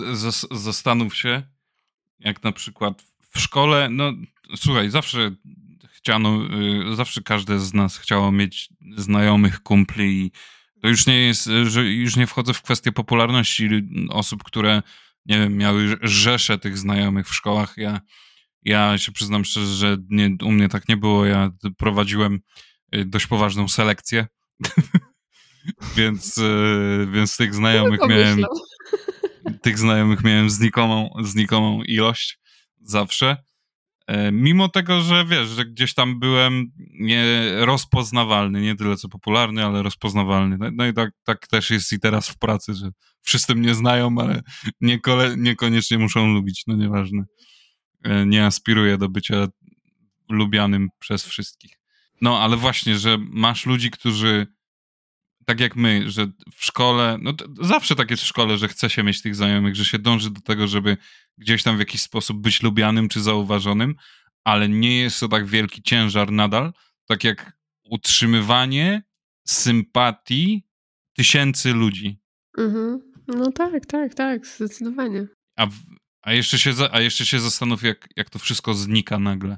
[0.51, 1.43] zastanów się,
[2.19, 4.13] jak na przykład w szkole, no
[4.55, 5.31] słuchaj, zawsze
[5.89, 6.39] chciano,
[6.91, 10.31] y, zawsze każde z nas chciało mieć znajomych, kumpli i
[10.81, 13.69] to już nie jest, że już nie wchodzę w kwestię popularności
[14.09, 14.81] osób, które,
[15.25, 17.73] nie wiem, miały rzesze tych znajomych w szkołach.
[17.77, 18.01] Ja,
[18.63, 21.25] ja się przyznam szczerze, że nie, u mnie tak nie było.
[21.25, 22.39] Ja prowadziłem
[22.95, 24.27] Y, dość poważną selekcję.
[25.97, 28.43] więc, y, więc tych znajomych miałem.
[29.61, 32.39] Tych znajomych miałem znikomą, znikomą ilość
[32.81, 33.37] zawsze.
[34.07, 39.65] E, mimo tego, że wiesz, że gdzieś tam byłem nie rozpoznawalny, nie tyle co popularny,
[39.65, 40.57] ale rozpoznawalny.
[40.57, 42.89] No, no i tak, tak też jest i teraz w pracy, że
[43.21, 44.41] wszyscy mnie znają, ale
[45.37, 47.23] niekoniecznie muszą lubić, no nieważne.
[48.03, 49.47] E, nie aspiruję do bycia
[50.29, 51.71] lubianym przez wszystkich.
[52.21, 54.47] No, ale właśnie, że masz ludzi, którzy
[55.51, 59.03] tak jak my, że w szkole, no zawsze tak jest w szkole, że chce się
[59.03, 60.97] mieć tych znajomych, że się dąży do tego, żeby
[61.37, 63.95] gdzieś tam w jakiś sposób być lubianym czy zauważonym,
[64.43, 66.73] ale nie jest to tak wielki ciężar nadal,
[67.05, 69.03] tak jak utrzymywanie
[69.47, 70.63] sympatii
[71.13, 72.19] tysięcy ludzi.
[72.57, 72.99] Mhm.
[73.27, 75.27] No tak, tak, tak, zdecydowanie.
[75.57, 75.67] A,
[76.21, 79.57] a, jeszcze, się, a jeszcze się zastanów, jak, jak to wszystko znika nagle.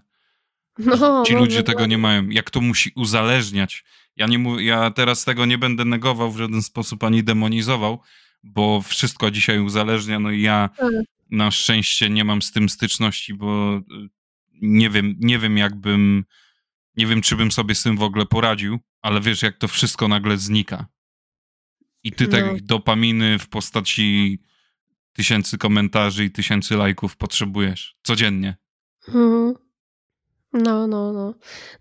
[0.80, 2.30] No, Ci ludzie tego nie mają.
[2.30, 3.84] Jak to musi uzależniać.
[4.16, 8.02] Ja, nie mów, ja teraz tego nie będę negował w żaden sposób ani demonizował,
[8.44, 10.20] bo wszystko dzisiaj uzależnia.
[10.20, 10.92] No i ja tak.
[11.30, 13.82] na szczęście nie mam z tym styczności, bo y,
[14.62, 16.26] nie wiem, nie wiem jakbym,
[16.98, 20.08] nie wiem czy bym sobie z tym w ogóle poradził, ale wiesz jak to wszystko
[20.08, 20.88] nagle znika.
[22.04, 22.32] I ty no.
[22.32, 24.40] tak dopaminy w postaci
[25.14, 28.58] tysięcy komentarzy i tysięcy lajków potrzebujesz codziennie.
[29.08, 29.63] Mhm.
[30.54, 31.34] No, no, no.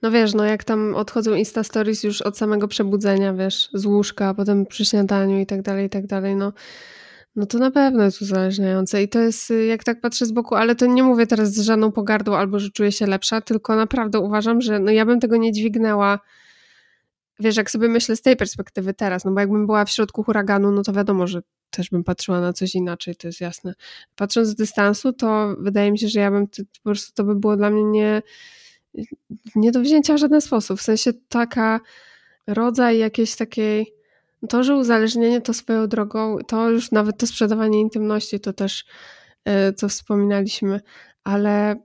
[0.02, 4.34] No wiesz, no jak tam odchodzą Insta Stories już od samego przebudzenia, wiesz, z łóżka,
[4.34, 6.52] potem przy śniadaniu i tak dalej, i tak dalej, no.
[7.36, 10.54] No to na pewno jest uzależniające i to jest, y, jak tak patrzę z boku,
[10.54, 14.18] ale to nie mówię teraz z żadną pogardą albo że czuję się lepsza, tylko naprawdę
[14.20, 16.18] uważam, że no ja bym tego nie dźwignęła,
[17.40, 20.70] wiesz, jak sobie myślę z tej perspektywy teraz, no bo jakbym była w środku huraganu,
[20.72, 21.40] no to wiadomo, że
[21.70, 23.74] też bym patrzyła na coś inaczej, to jest jasne.
[24.16, 27.56] Patrząc z dystansu, to wydaje mi się, że ja bym, po prostu to by było
[27.56, 28.22] dla mnie nie
[29.54, 30.80] nie do wzięcia w żaden sposób.
[30.80, 31.80] W sensie taka
[32.46, 33.94] rodzaj jakiejś takiej,
[34.48, 38.84] to, że uzależnienie to swoją drogą, to już nawet to sprzedawanie intymności, to też
[39.44, 40.80] e, co wspominaliśmy,
[41.24, 41.76] ale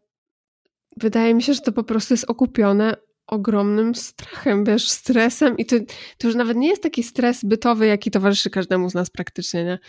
[0.97, 2.95] wydaje mi się, że to po prostu jest okupione
[3.27, 5.75] ogromnym strachem, wiesz, stresem i to,
[6.17, 9.79] to już nawet nie jest taki stres bytowy, jaki towarzyszy każdemu z nas praktycznie, nie?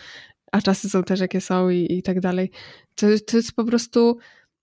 [0.51, 2.51] A czasy są też jakie są i, i tak dalej.
[2.95, 4.17] To, to jest po prostu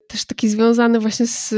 [0.09, 1.55] też taki związany właśnie z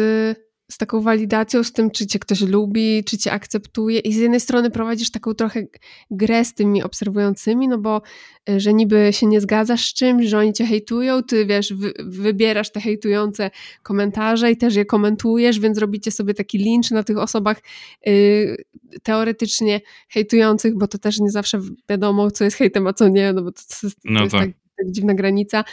[0.70, 4.40] z taką walidacją, z tym, czy cię ktoś lubi, czy cię akceptuje i z jednej
[4.40, 5.66] strony prowadzisz taką trochę
[6.10, 8.02] grę z tymi obserwującymi, no bo
[8.50, 11.92] y, że niby się nie zgadzasz z czymś, że oni cię hejtują, ty wiesz, wy,
[11.98, 13.50] wybierasz te hejtujące
[13.82, 17.62] komentarze i też je komentujesz, więc robicie sobie taki lincz na tych osobach
[18.06, 18.56] yy,
[19.02, 23.42] teoretycznie hejtujących, bo to też nie zawsze wiadomo, co jest hejtem, a co nie, no
[23.42, 24.46] bo to, to, to no jest tak.
[24.46, 25.64] Tak, tak dziwna granica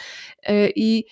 [0.49, 1.05] yy, i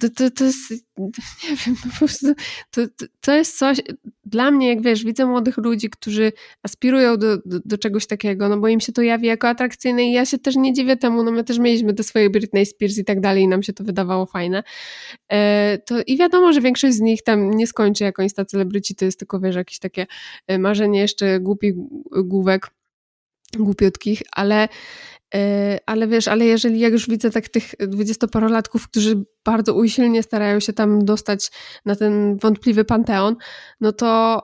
[0.00, 0.70] to, to, to jest,
[1.44, 2.26] nie wiem, po prostu
[2.70, 2.82] to,
[3.20, 3.80] to jest coś,
[4.24, 6.32] dla mnie, jak wiesz, widzę młodych ludzi, którzy
[6.62, 10.12] aspirują do, do, do, czegoś takiego, no bo im się to jawi jako atrakcyjne i
[10.12, 13.04] ja się też nie dziwię temu, no my też mieliśmy te swoje Britney Spears i
[13.04, 14.62] tak dalej i nam się to wydawało fajne.
[15.32, 19.04] E, to I wiadomo, że większość z nich tam nie skończy jako insta celebryci, to
[19.04, 20.06] jest tylko, wiesz, jakieś takie
[20.46, 21.74] e, marzenie jeszcze głupich
[22.24, 22.70] główek,
[23.56, 24.68] głupiutkich, ale
[25.86, 30.72] ale wiesz, ale jeżeli jak już widzę tak tych dwudziestoparolatków, którzy bardzo usilnie starają się
[30.72, 31.50] tam dostać
[31.84, 33.36] na ten wątpliwy panteon,
[33.80, 34.42] no to,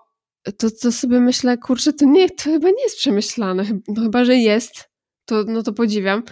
[0.58, 3.64] to, to sobie myślę, kurczę, to nie, to chyba nie jest przemyślane.
[3.88, 4.90] No chyba, że jest,
[5.24, 6.22] to, no to podziwiam.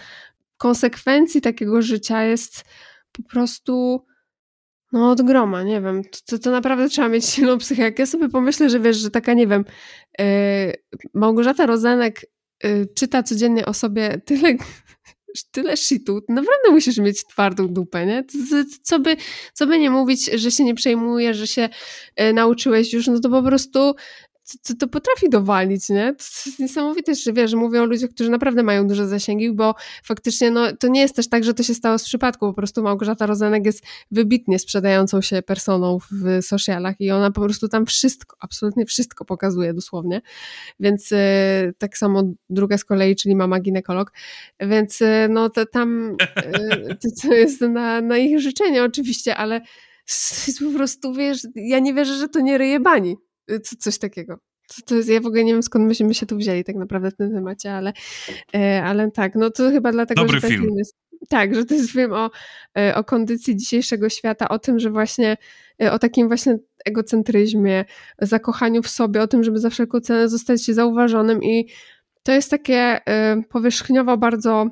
[0.57, 2.63] Konsekwencji takiego życia jest
[3.11, 4.05] po prostu
[4.91, 7.93] no od groma, nie wiem, to, to naprawdę trzeba mieć silną psychikę.
[7.97, 9.65] Ja sobie pomyślę, że wiesz, że taka, nie wiem,
[10.19, 10.25] yy,
[11.13, 12.21] Małgorzata Rozenek
[12.95, 14.57] czyta codziennie o sobie tyle,
[15.51, 18.23] tyle shitu, naprawdę musisz mieć twardą dupę, nie?
[18.83, 19.17] Co by,
[19.53, 21.69] co by nie mówić, że się nie przejmujesz, że się
[22.21, 23.95] y, nauczyłeś już, no to po prostu
[24.67, 26.15] to, to potrafi dowalić, nie?
[26.15, 29.75] To jest niesamowite, że wiesz, że mówią o ludziach, którzy naprawdę mają duże zasięgi, bo
[30.03, 32.83] faktycznie no, to nie jest też tak, że to się stało z przypadku, po prostu
[32.83, 38.37] Małgorzata Rozenek jest wybitnie sprzedającą się personą w socialach i ona po prostu tam wszystko,
[38.39, 40.21] absolutnie wszystko pokazuje dosłownie,
[40.79, 41.15] więc y,
[41.77, 44.11] tak samo druga z kolei, czyli mama ginekolog,
[44.59, 46.17] więc y, no to tam
[46.89, 49.61] y, to, to jest na, na ich życzenie oczywiście, ale
[50.47, 53.17] jest po prostu, wiesz, ja nie wierzę, że to nie ryje bani.
[53.51, 54.39] Y, co, coś takiego.
[54.85, 57.15] To, jest, ja w ogóle nie wiem skąd myśmy się tu wzięli tak naprawdę w
[57.15, 57.93] tym temacie, ale,
[58.55, 60.61] e, ale tak, no to chyba dlatego, Dobry że film.
[60.61, 60.95] film jest,
[61.29, 62.31] tak, że to jest film o,
[62.77, 65.37] e, o kondycji dzisiejszego świata, o tym, że właśnie
[65.81, 67.85] e, o takim właśnie egocentryzmie,
[68.21, 71.67] zakochaniu w sobie, o tym, żeby za wszelką cenę zostać zauważonym i
[72.23, 72.99] to jest takie
[73.49, 74.69] powierzchniowo bardzo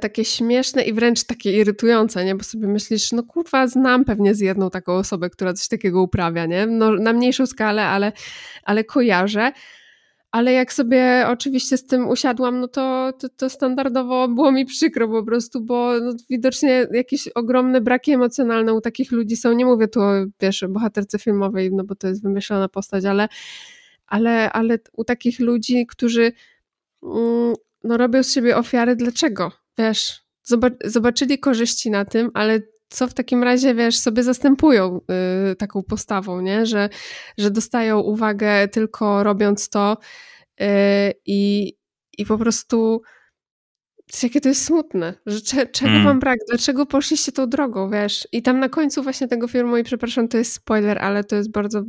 [0.00, 2.34] takie śmieszne i wręcz takie irytujące, nie?
[2.34, 6.46] Bo sobie myślisz, no kurwa, znam pewnie z jedną taką osobę, która coś takiego uprawia,
[6.46, 6.66] nie?
[6.66, 8.12] No, na mniejszą skalę, ale,
[8.64, 9.52] ale kojarzę.
[10.30, 15.08] Ale jak sobie oczywiście z tym usiadłam, no to, to, to standardowo było mi przykro
[15.08, 19.52] po prostu, bo no, widocznie jakieś ogromne braki emocjonalne u takich ludzi są.
[19.52, 23.28] Nie mówię tu o, wiesz, bohaterce filmowej, no bo to jest wymyślona postać, ale,
[24.06, 26.32] ale, ale u takich ludzi, którzy
[27.02, 27.54] mm,
[27.84, 29.52] no robią z siebie ofiary, dlaczego?
[29.78, 30.22] Wiesz,
[30.84, 35.00] zobaczyli korzyści na tym, ale co w takim razie, wiesz, sobie zastępują
[35.52, 36.66] y, taką postawą, nie?
[36.66, 36.88] Że,
[37.38, 39.96] że dostają uwagę tylko robiąc to
[40.60, 40.64] y,
[41.26, 41.72] i,
[42.18, 43.02] i po prostu
[44.22, 46.04] jakie to jest smutne, że cze, czego mm.
[46.04, 48.28] wam brak, dlaczego poszliście tą drogą, wiesz?
[48.32, 51.50] I tam na końcu właśnie tego filmu, i przepraszam, to jest spoiler, ale to jest
[51.50, 51.82] bardzo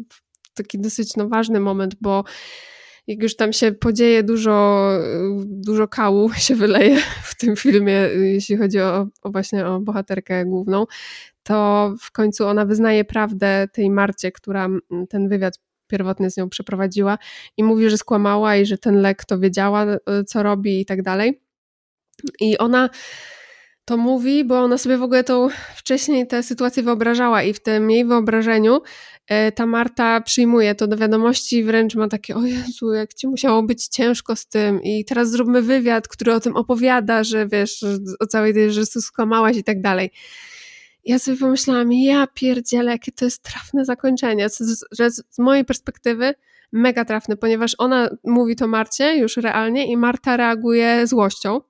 [0.53, 2.23] taki dosyć no, ważny moment, bo
[3.11, 4.89] jak już tam się podzieje dużo,
[5.45, 10.85] dużo kału się wyleje w tym filmie, jeśli chodzi o, o właśnie o bohaterkę główną,
[11.43, 14.67] to w końcu ona wyznaje prawdę tej Marcie, która
[15.09, 17.17] ten wywiad pierwotny z nią przeprowadziła
[17.57, 19.85] i mówi, że skłamała i że ten lek to wiedziała,
[20.27, 21.41] co robi i tak dalej.
[22.39, 22.89] I ona
[23.91, 27.91] to mówi, bo ona sobie w ogóle tą wcześniej tę sytuację wyobrażała i w tym
[27.91, 28.81] jej wyobrażeniu
[29.27, 33.63] e, ta Marta przyjmuje to do wiadomości, wręcz ma takie, o Jezu, jak ci musiało
[33.63, 37.85] być ciężko z tym i teraz zróbmy wywiad, który o tym opowiada, że wiesz,
[38.19, 40.11] o całej tej, że skłamałaś i tak dalej.
[41.05, 44.47] Ja sobie pomyślałam, ja pierdzielę, jakie to jest trafne zakończenie,
[44.91, 46.33] że z mojej perspektywy
[46.71, 51.61] mega trafne, ponieważ ona mówi to Marcie już realnie i Marta reaguje złością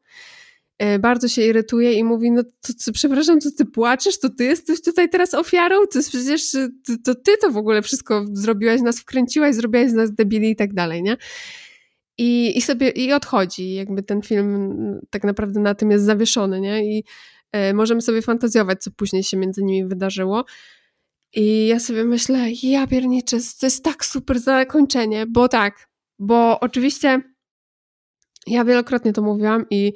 [1.00, 4.82] bardzo się irytuje i mówi, no to, to, przepraszam, co ty płaczesz, to ty jesteś
[4.82, 9.00] tutaj teraz ofiarą, to jest przecież, to, to, ty to w ogóle wszystko zrobiłaś, nas
[9.00, 11.18] wkręciłaś, zrobiłaś z nas debili i tak dalej, nie?
[12.18, 16.98] I, i sobie, i odchodzi, jakby ten film tak naprawdę na tym jest zawieszony, nie?
[16.98, 17.04] I
[17.52, 20.46] e, możemy sobie fantazjować, co później się między nimi wydarzyło.
[21.34, 25.88] I ja sobie myślę, ja pierniczę, to jest tak super zakończenie, bo tak,
[26.20, 27.22] bo oczywiście
[28.48, 29.94] ja wielokrotnie to mówiłam i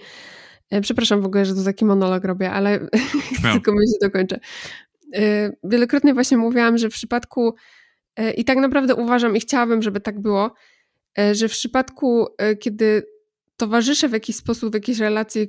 [0.81, 2.79] przepraszam w ogóle, że to taki monolog robię, ale
[3.43, 3.53] no.
[3.53, 4.39] tylko myśl dokończę.
[5.15, 7.55] E, wielokrotnie właśnie mówiłam, że w przypadku
[8.15, 10.53] e, i tak naprawdę uważam i chciałabym, żeby tak było,
[11.31, 12.27] że w przypadku,
[12.59, 13.03] kiedy
[13.57, 15.47] towarzyszę w jakiś sposób, w jakiejś relacji,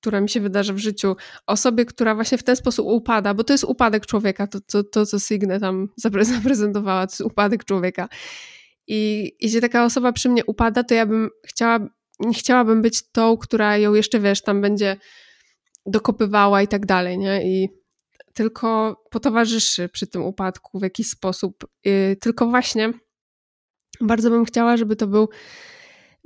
[0.00, 1.16] która mi się wydarza w życiu,
[1.46, 5.06] osobie, która właśnie w ten sposób upada, bo to jest upadek człowieka, to, to, to
[5.06, 8.08] co Signe tam zaprezentowała, to jest upadek człowieka.
[8.86, 11.78] I jeśli taka osoba przy mnie upada, to ja bym chciała,
[12.20, 14.96] nie chciałabym być tą, która ją jeszcze, wiesz, tam będzie
[15.86, 17.42] dokopywała i tak dalej, nie?
[17.46, 17.68] I
[18.34, 21.66] tylko potowarzyszy przy tym upadku w jakiś sposób.
[21.84, 22.92] Yy, tylko właśnie
[24.00, 25.28] bardzo bym chciała, żeby to był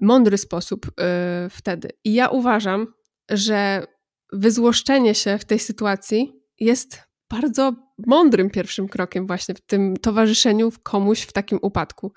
[0.02, 1.88] mądry sposób yy, wtedy.
[2.04, 2.86] I ja uważam,
[3.30, 3.86] że
[4.32, 7.72] wyzłoszczenie się w tej sytuacji jest bardzo
[8.06, 12.12] mądrym pierwszym krokiem właśnie w tym towarzyszeniu komuś w takim upadku.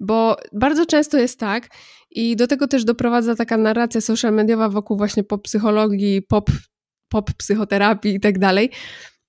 [0.00, 1.68] Bo bardzo często jest tak
[2.10, 6.50] i do tego też doprowadza taka narracja social mediowa wokół właśnie pop psychologii, pop,
[7.08, 8.70] pop psychoterapii i tak dalej,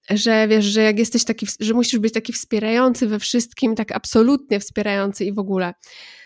[0.09, 4.59] że wiesz, że jak jesteś taki, że musisz być taki wspierający we wszystkim, tak absolutnie
[4.59, 5.73] wspierający i w ogóle.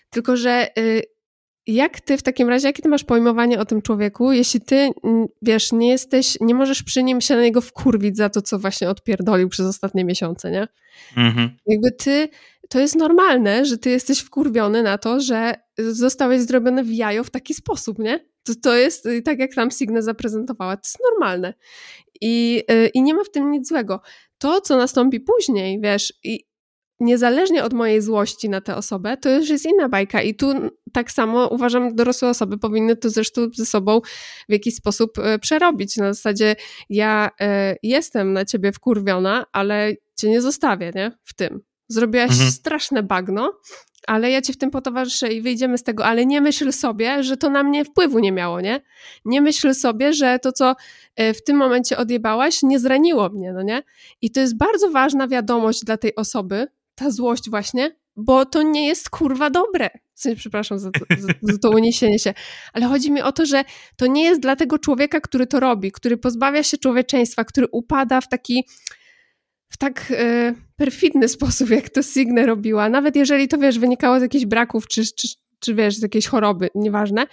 [0.09, 1.03] Tylko, że y,
[1.67, 4.89] jak ty w takim razie, jakie ty masz pojmowanie o tym człowieku, jeśli ty,
[5.41, 8.89] wiesz, nie jesteś, nie możesz przy nim się na niego wkurwić za to, co właśnie
[8.89, 10.67] odpierdolił przez ostatnie miesiące, nie?
[11.17, 11.49] Mhm.
[11.65, 12.29] Jakby ty,
[12.69, 17.29] to jest normalne, że ty jesteś wkurwiony na to, że zostałeś zrobiony w jajo w
[17.29, 18.19] taki sposób, nie?
[18.43, 21.53] To, to jest, y, tak jak tam Signa zaprezentowała, to jest normalne.
[22.21, 24.01] I, yy, I nie ma w tym nic złego.
[24.37, 26.47] To, co nastąpi później, wiesz, i
[26.99, 30.21] niezależnie od mojej złości na tę osobę, to już jest inna bajka.
[30.21, 30.53] I tu
[30.97, 34.01] tak samo uważam, dorosłe osoby powinny to zresztą ze sobą
[34.49, 35.97] w jakiś sposób e, przerobić.
[35.97, 36.55] Na zasadzie
[36.89, 41.11] ja e, jestem na ciebie wkurwiona, ale cię nie zostawię, nie?
[41.23, 41.61] W tym.
[41.87, 42.51] Zrobiłaś mhm.
[42.51, 43.53] straszne bagno,
[44.07, 47.37] ale ja ci w tym potowarzyszę i wyjdziemy z tego, ale nie myśl sobie, że
[47.37, 48.81] to na mnie wpływu nie miało, nie?
[49.25, 50.75] Nie myśl sobie, że to, co
[51.15, 53.83] e, w tym momencie odjebałaś, nie zraniło mnie, no nie?
[54.21, 58.87] I to jest bardzo ważna wiadomość dla tej osoby, ta złość właśnie, bo to nie
[58.87, 59.89] jest kurwa dobre.
[60.35, 60.99] Przepraszam za to,
[61.41, 62.33] za, to uniesienie się,
[62.73, 63.63] ale chodzi mi o to, że
[63.95, 68.21] to nie jest dla tego człowieka, który to robi, który pozbawia się człowieczeństwa, który upada
[68.21, 68.65] w taki
[69.69, 74.21] w tak e, perfidny sposób, jak to Signe robiła, nawet jeżeli to, wiesz, wynikało z
[74.21, 75.27] jakichś braków, czy, czy,
[75.59, 77.27] czy wiesz, z jakiejś choroby, nieważne,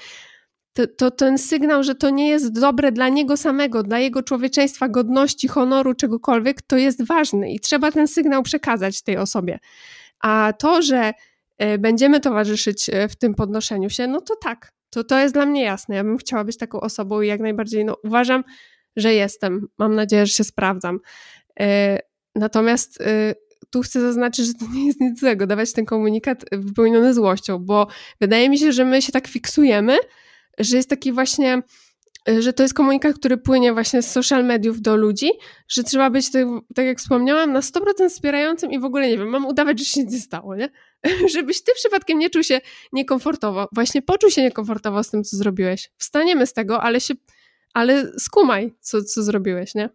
[0.72, 4.88] to, to ten sygnał, że to nie jest dobre dla niego samego, dla jego człowieczeństwa,
[4.88, 9.58] godności, honoru, czegokolwiek, to jest ważny i trzeba ten sygnał przekazać tej osobie.
[10.20, 11.12] A to, że
[11.78, 15.62] będziemy towarzyszyć e, w tym podnoszeniu się, no to tak, to, to jest dla mnie
[15.62, 15.96] jasne.
[15.96, 18.44] Ja bym chciała być taką osobą i jak najbardziej no, uważam,
[18.96, 19.66] że jestem.
[19.78, 20.98] Mam nadzieję, że się sprawdzam.
[21.60, 21.98] E,
[22.34, 22.98] natomiast
[23.70, 27.86] tu chcę zaznaczyć, że to nie jest nic złego, dawać ten komunikat wypełniony złością, bo
[28.20, 29.96] wydaje mi się, że my się tak fiksujemy,
[30.58, 31.62] że jest taki właśnie,
[32.38, 35.30] że to jest komunikat, który płynie właśnie z social mediów do ludzi,
[35.68, 39.28] że trzeba być, tak, tak jak wspomniałam, na 100% wspierającym i w ogóle nie wiem,
[39.28, 40.68] mam udawać, że się nic nie stało, nie?
[41.34, 42.60] Żebyś ty przypadkiem nie czuł się
[42.92, 45.90] niekomfortowo, właśnie poczuł się niekomfortowo z tym, co zrobiłeś.
[45.96, 47.14] Wstaniemy z tego, ale się,
[47.74, 49.90] ale skumaj, co, co zrobiłeś, nie?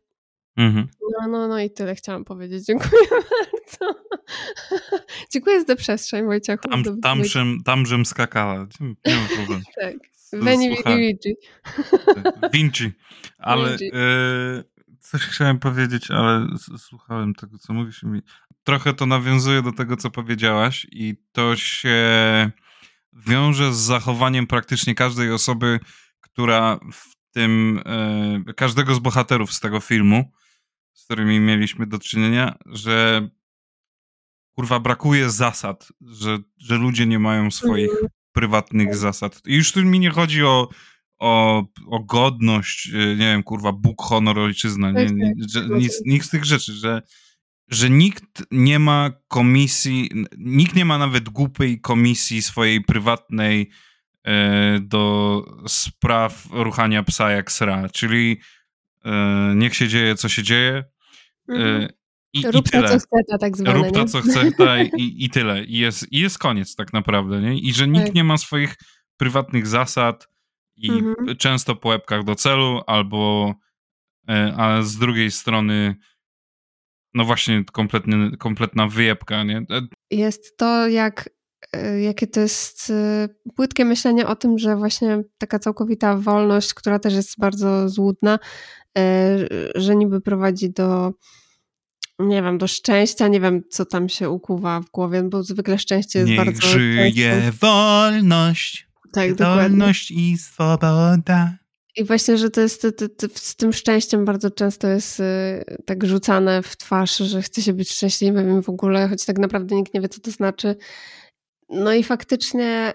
[0.57, 0.88] Mhm.
[1.11, 2.65] No, no, no i tyle chciałam powiedzieć.
[2.65, 3.59] Dziękuję bardzo.
[5.34, 6.70] Dziękuję za tę przestrzeń, Wojciechu.
[6.70, 8.68] Tam, tam, żem, tam żem skakała.
[9.06, 9.64] Nie ma problemu.
[9.82, 9.96] tak.
[10.34, 11.36] Veni Vinci.
[12.54, 12.91] Vinci.
[13.38, 13.91] Ale Vinci.
[13.94, 14.64] E,
[15.00, 16.48] coś chciałem powiedzieć, ale
[16.78, 18.04] słuchałem tego, co mówisz.
[18.04, 18.22] Mi.
[18.64, 21.98] Trochę to nawiązuje do tego, co powiedziałaś i to się
[23.14, 25.80] wiąże z zachowaniem praktycznie każdej osoby,
[26.20, 27.82] która w tym,
[28.48, 30.32] e, każdego z bohaterów z tego filmu,
[30.94, 33.30] z którymi mieliśmy do czynienia, że
[34.60, 38.98] kurwa brakuje zasad, że, że ludzie nie mają swoich mm prywatnych tak.
[38.98, 39.41] zasad.
[39.48, 40.69] I już tu mi nie chodzi o,
[41.19, 46.26] o, o godność, e, nie wiem, kurwa, Bóg, honor, ojczyzna, nie, nie, że, nic, nic
[46.26, 47.02] z tych rzeczy, że,
[47.68, 53.69] że nikt nie ma komisji, nikt nie ma nawet głupej komisji swojej prywatnej
[54.23, 58.40] e, do spraw ruchania psa jak sra, czyli
[59.06, 60.84] e, niech się dzieje, co się dzieje.
[61.49, 61.98] E, mhm.
[62.34, 62.88] I, Rób i tyle.
[62.88, 63.73] to, co chce, tak zwane.
[63.73, 64.49] Rób to, co chce,
[64.97, 65.64] i, i tyle.
[65.64, 67.60] I jest, I jest koniec tak naprawdę, nie?
[67.60, 68.15] I że nikt tak.
[68.15, 68.76] nie ma swoich
[69.18, 70.27] prywatnych zasad
[70.77, 71.38] i mhm.
[71.38, 73.53] często po łebkach do celu, albo
[74.30, 75.95] e, a z drugiej strony
[77.14, 79.57] no właśnie kompletny, kompletna wyjebka, nie?
[79.57, 79.81] E,
[80.11, 81.30] jest to jak
[81.73, 82.93] e, jakie to jest
[83.56, 88.39] płytkie myślenie o tym, że właśnie taka całkowita wolność, która też jest bardzo złudna,
[89.76, 91.14] że niby prowadzi do
[92.20, 96.20] nie wiem, do szczęścia, nie wiem, co tam się ukuwa w głowie, bo zwykle szczęście
[96.20, 96.68] jest Niech bardzo...
[96.68, 101.58] żyje wolność, tak, wolność i swoboda.
[101.96, 105.24] I właśnie, że to jest, to, to, to, z tym szczęściem bardzo często jest y,
[105.86, 109.94] tak rzucane w twarz, że chce się być szczęśliwym w ogóle, choć tak naprawdę nikt
[109.94, 110.76] nie wie, co to znaczy.
[111.70, 112.94] No i faktycznie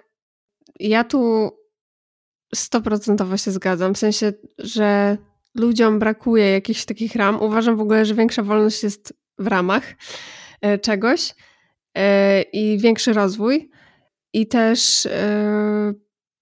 [0.80, 1.50] ja tu
[2.54, 3.94] stoprocentowo się zgadzam.
[3.94, 5.18] W sensie, że
[5.54, 7.42] ludziom brakuje jakichś takich ram.
[7.42, 9.94] Uważam w ogóle, że większa wolność jest w ramach
[10.60, 11.34] e, czegoś
[11.94, 13.70] e, i większy rozwój.
[14.32, 15.92] I też e,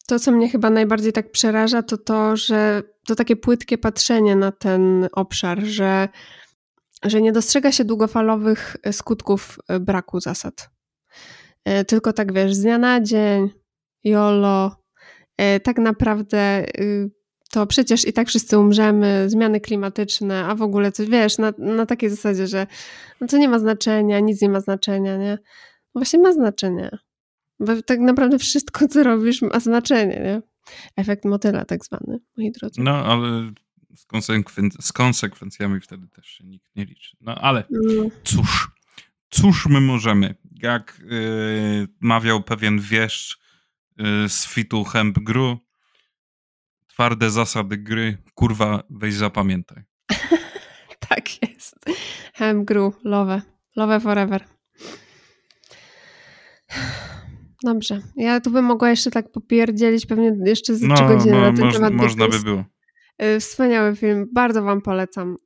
[0.07, 4.53] to, co mnie chyba najbardziej tak przeraża, to to, że to takie płytkie patrzenie na
[4.53, 6.09] ten obszar, że,
[7.05, 10.71] że nie dostrzega się długofalowych skutków braku zasad.
[11.87, 13.51] Tylko tak wiesz, z dnia na dzień,
[14.05, 14.77] jolo,
[15.63, 17.11] tak naprawdę y,
[17.53, 21.87] to przecież i tak wszyscy umrzemy, zmiany klimatyczne, a w ogóle coś, wiesz, na, na
[21.87, 22.67] takiej zasadzie, że
[23.21, 25.39] no to nie ma znaczenia, nic nie ma znaczenia, nie?
[25.95, 26.99] No właśnie ma znaczenie.
[27.61, 30.43] Bo tak naprawdę wszystko, co robisz, ma znaczenie, nie?
[30.97, 32.81] Efekt motyla tak zwany, moi drodzy.
[32.81, 33.53] No, ale
[33.97, 37.17] z, konsekwen- z konsekwencjami wtedy też się nikt nie liczy.
[37.21, 38.05] No, ale no.
[38.25, 38.71] cóż,
[39.31, 40.35] cóż my możemy?
[40.63, 43.41] Jak yy, mawiał pewien wieszcz
[43.97, 45.59] yy, z fitu Hemp Gru,
[47.03, 49.83] twarde zasady gry, kurwa, weź zapamiętaj.
[51.09, 51.75] tak jest.
[52.35, 53.43] Hem Gru, love.
[53.77, 54.45] Love forever.
[57.65, 58.01] Dobrze.
[58.17, 61.57] Ja tu bym mogła jeszcze tak popierdzielić pewnie jeszcze z no, 3 godziny no, na
[61.57, 61.93] ten temat.
[61.93, 62.65] Można by było.
[63.23, 65.37] Y, wspaniały film, bardzo wam polecam.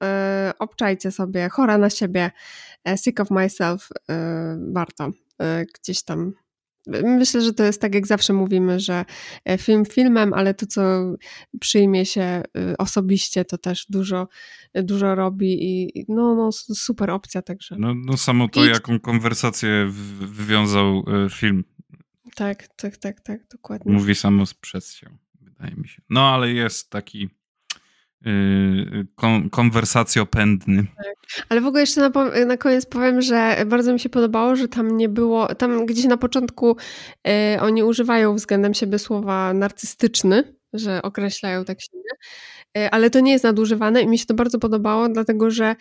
[0.49, 2.31] Y, obczajcie sobie, chora na siebie,
[2.89, 3.89] y, sick of myself,
[4.73, 5.11] warto
[5.75, 6.33] gdzieś tam
[7.05, 9.05] Myślę, że to jest tak, jak zawsze mówimy, że
[9.45, 10.83] e, film filmem, ale to, co
[11.61, 14.29] przyjmie się y, osobiście, to też dużo,
[14.75, 17.77] dużo robi i no, no super opcja także.
[17.79, 18.69] No, no samo to, I...
[18.69, 19.87] jaką konwersację
[20.19, 21.65] wywiązał e, film.
[22.35, 23.93] Tak, tak, tak, tak, dokładnie.
[23.93, 26.03] Mówi samo przez się, wydaje mi się.
[26.11, 27.29] No, ale jest taki Y,
[29.17, 30.87] kon, konwersacjopędny.
[30.97, 31.45] Tak.
[31.49, 32.11] Ale w ogóle jeszcze na,
[32.47, 36.17] na koniec powiem, że bardzo mi się podobało, że tam nie było, tam gdzieś na
[36.17, 36.77] początku
[37.57, 42.11] y, oni używają względem siebie słowa narcystyczny, że określają tak siebie,
[42.79, 45.77] y, ale to nie jest nadużywane i mi się to bardzo podobało, dlatego że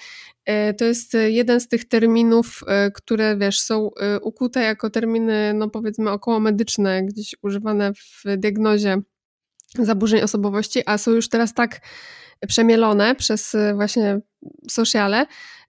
[0.50, 2.64] y, to jest jeden z tych terminów,
[2.94, 3.90] które wiesz, są
[4.22, 9.02] ukute jako terminy, no powiedzmy około medyczne, gdzieś używane w diagnozie
[9.80, 11.82] zaburzeń osobowości, a są już teraz tak
[12.48, 14.20] przemielone przez y, właśnie
[14.70, 15.26] sociale,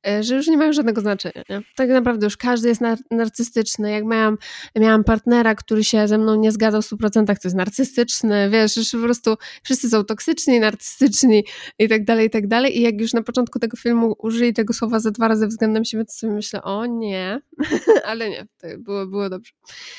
[0.09, 1.43] y, że już nie mają żadnego znaczenia.
[1.49, 1.63] Nie?
[1.77, 3.91] Tak naprawdę już każdy jest nar narcystyczny.
[3.91, 4.39] Jak miałam,
[4.77, 8.91] miałam partnera, który się ze mną nie zgadzał w 100%, to jest narcystyczny, wiesz, już
[8.91, 11.45] po prostu wszyscy są toksyczni, narcystyczni
[11.79, 12.79] i tak dalej, i tak dalej.
[12.79, 16.05] I jak już na początku tego filmu użyli tego słowa za dwa razy względem siebie,
[16.05, 17.41] to sobie myślę, o nie,
[18.09, 19.53] ale nie, to było, było dobrze.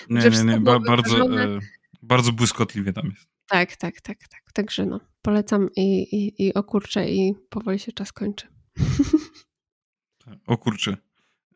[0.09, 1.59] Nie, nie, nie, ba bardzo, e,
[2.01, 3.36] bardzo błyskotliwie tam jest.
[3.49, 4.51] Tak, tak, tak, tak.
[4.53, 8.47] Także no, polecam i, i, i o kurczę i powoli się czas kończy.
[10.47, 10.97] O kurczę.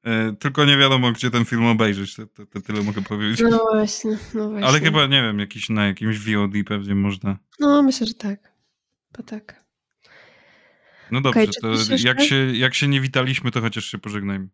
[0.04, 2.16] E, tylko nie wiadomo, gdzie ten film obejrzeć.
[2.16, 3.42] To, to, to, tyle mogę powiedzieć.
[3.50, 4.68] No właśnie, no właśnie.
[4.68, 7.38] Ale chyba, nie wiem, jakiś, na jakimś VOD pewnie można.
[7.60, 8.54] No, myślę, że tak.
[9.18, 9.66] Bo tak.
[11.12, 14.48] No dobrze, okay, to jak się, jak się nie witaliśmy, to chociaż się pożegnajmy.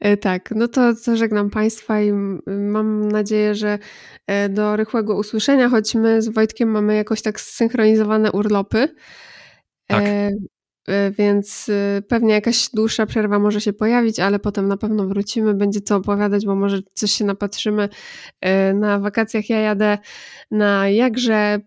[0.00, 2.12] E, tak, no to, to żegnam Państwa i
[2.46, 3.78] mam nadzieję, że
[4.26, 8.94] e, do rychłego usłyszenia, choć my z Wojtkiem mamy jakoś tak zsynchronizowane urlopy.
[9.86, 10.04] Tak.
[10.04, 10.30] E,
[11.10, 11.70] więc
[12.08, 16.46] pewnie jakaś dłuższa przerwa może się pojawić, ale potem na pewno wrócimy, będzie co opowiadać,
[16.46, 17.88] bo może coś się napatrzymy.
[18.74, 19.98] Na wakacjach ja jadę
[20.50, 21.60] na jakże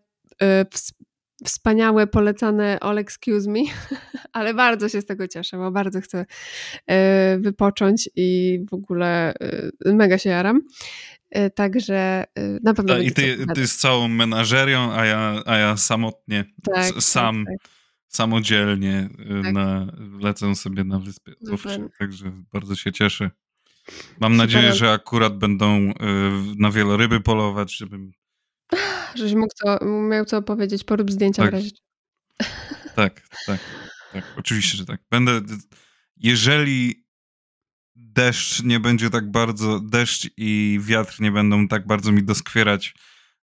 [1.46, 3.60] wspaniałe, polecane All Excuse Me,
[4.34, 6.26] ale bardzo się z tego cieszę, bo bardzo chcę
[6.88, 9.34] e, wypocząć i w ogóle
[9.86, 10.62] e, mega się jaram.
[11.30, 12.24] E, także
[12.64, 12.98] na pewno.
[12.98, 17.72] I ty, ty z całą menażerią, a ja, a ja samotnie, tak, sam, tak, tak.
[18.08, 19.10] samodzielnie
[19.44, 19.54] tak.
[19.54, 19.88] Na,
[20.22, 21.32] lecę sobie na wyspę.
[22.00, 23.32] Także bardzo się cieszę.
[24.20, 24.38] Mam Super.
[24.38, 25.94] nadzieję, że akurat będą
[26.58, 28.12] na wieloryby polować, żebym
[29.16, 31.52] Żeś mógł co, miał co powiedzieć, porób zdjęcia tak.
[31.52, 31.70] w razie.
[32.96, 33.60] Tak, tak,
[34.14, 34.24] tak.
[34.38, 35.02] Oczywiście, że tak.
[35.12, 35.42] Będę,
[36.18, 37.06] jeżeli
[37.96, 42.94] deszcz nie będzie tak bardzo, deszcz i wiatr nie będą tak bardzo mi doskwierać,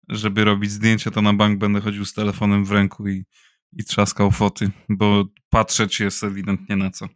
[0.09, 3.25] żeby robić zdjęcia, to na bank będę chodził z telefonem w ręku i,
[3.73, 7.07] i trzaskał foty, bo patrzeć jest ewidentnie na co.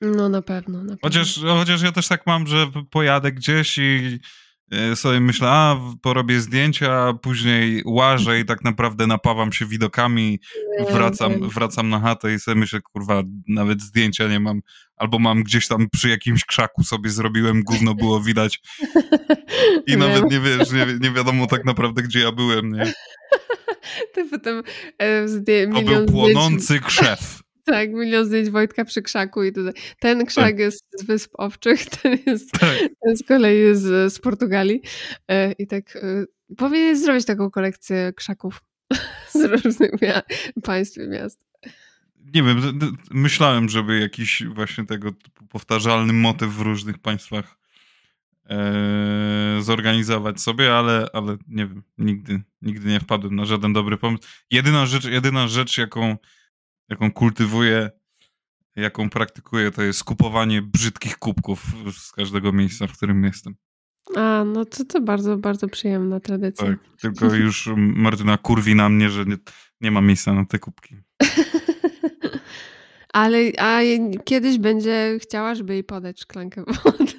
[0.00, 0.98] No na pewno, na pewno.
[1.02, 4.20] Chociaż, chociaż ja też tak mam, że pojadę gdzieś i
[4.94, 10.40] sobie myślę, a porobię zdjęcia, a później łażę i tak naprawdę napawam się widokami,
[10.90, 14.60] wracam, wracam na chatę i sobie myślę, kurwa, nawet zdjęcia nie mam,
[14.96, 18.60] albo mam gdzieś tam przy jakimś krzaku sobie zrobiłem, gówno było widać.
[19.86, 22.92] I nawet nie wiesz, nie, nie wiadomo tak naprawdę, gdzie ja byłem, nie?
[24.14, 24.62] To potem
[24.98, 27.45] e, zdję, To był płonący krzew.
[27.66, 29.72] Tak, milion zdjęć Wojtka przy krzaku i tutaj.
[29.98, 30.58] Ten krzak tak.
[30.58, 32.78] jest z Wysp Owczych, ten, jest, tak.
[33.04, 34.82] ten z kolei jest z, z Portugalii.
[35.28, 36.24] E, I tak e,
[36.56, 38.62] powinien zrobić taką kolekcję krzaków
[39.34, 39.90] z różnych
[40.62, 41.46] państw i miast.
[42.34, 42.78] Nie wiem,
[43.10, 45.12] myślałem, żeby jakiś właśnie tego
[45.48, 47.58] powtarzalny motyw w różnych państwach
[48.50, 54.22] e, zorganizować sobie, ale, ale nie wiem, nigdy, nigdy nie wpadłem na żaden dobry pomysł.
[54.50, 56.16] Jedyna rzecz, jedyna rzecz jaką,
[56.88, 57.90] jaką kultywuję,
[58.76, 61.64] jaką praktykuję, to jest kupowanie brzydkich kubków
[61.98, 63.54] z każdego miejsca, w którym jestem.
[64.16, 66.66] A, no to to bardzo, bardzo przyjemna tradycja.
[66.66, 69.36] Tak, tylko już Martyna kurwi na mnie, że nie,
[69.80, 70.96] nie ma miejsca na te kubki.
[73.12, 73.80] Ale a
[74.24, 77.12] kiedyś będzie chciała, żeby jej podać szklankę wody.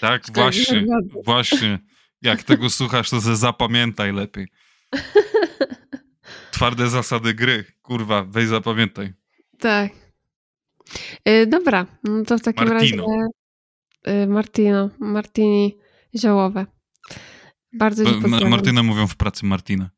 [0.00, 0.86] Tak, właśnie,
[1.24, 1.78] właśnie.
[2.22, 4.48] Jak tego słuchasz, to zapamiętaj lepiej.
[6.54, 7.64] Twarde zasady gry.
[7.82, 9.12] Kurwa, weź zapamiętaj.
[9.58, 9.92] Tak.
[11.24, 13.06] Yy, dobra, no to w takim Martino.
[13.06, 13.28] razie
[14.20, 15.78] yy, Martino, Martini
[16.18, 16.66] ziołowe.
[17.72, 18.50] Bardzo się pozdrawiam.
[18.50, 19.90] Martyna mówią w pracy Martina.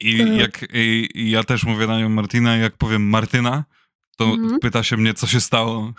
[0.00, 0.36] I tak.
[0.36, 3.64] jak i, i ja też mówię na nią Martina, jak powiem Martyna,
[4.16, 4.60] to mhm.
[4.60, 5.92] pyta się mnie, co się stało.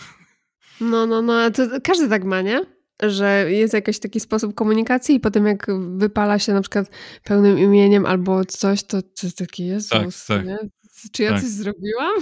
[0.81, 2.76] No, no, no, to każdy tak ma, nie?
[3.03, 5.67] Że jest jakiś taki sposób komunikacji i potem jak
[5.97, 6.89] wypala się na przykład
[7.23, 9.89] pełnym imieniem albo coś, to, to taki jest.
[9.89, 10.45] tak, tak.
[11.11, 11.41] Czy ja tak.
[11.41, 12.13] coś zrobiłam?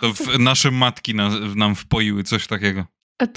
[0.00, 2.84] To w, nasze matki nas, nam wpoiły coś takiego.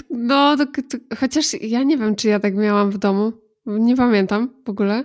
[0.09, 3.33] no, to, to, chociaż ja nie wiem, czy ja tak miałam w domu.
[3.65, 5.03] Nie pamiętam w ogóle.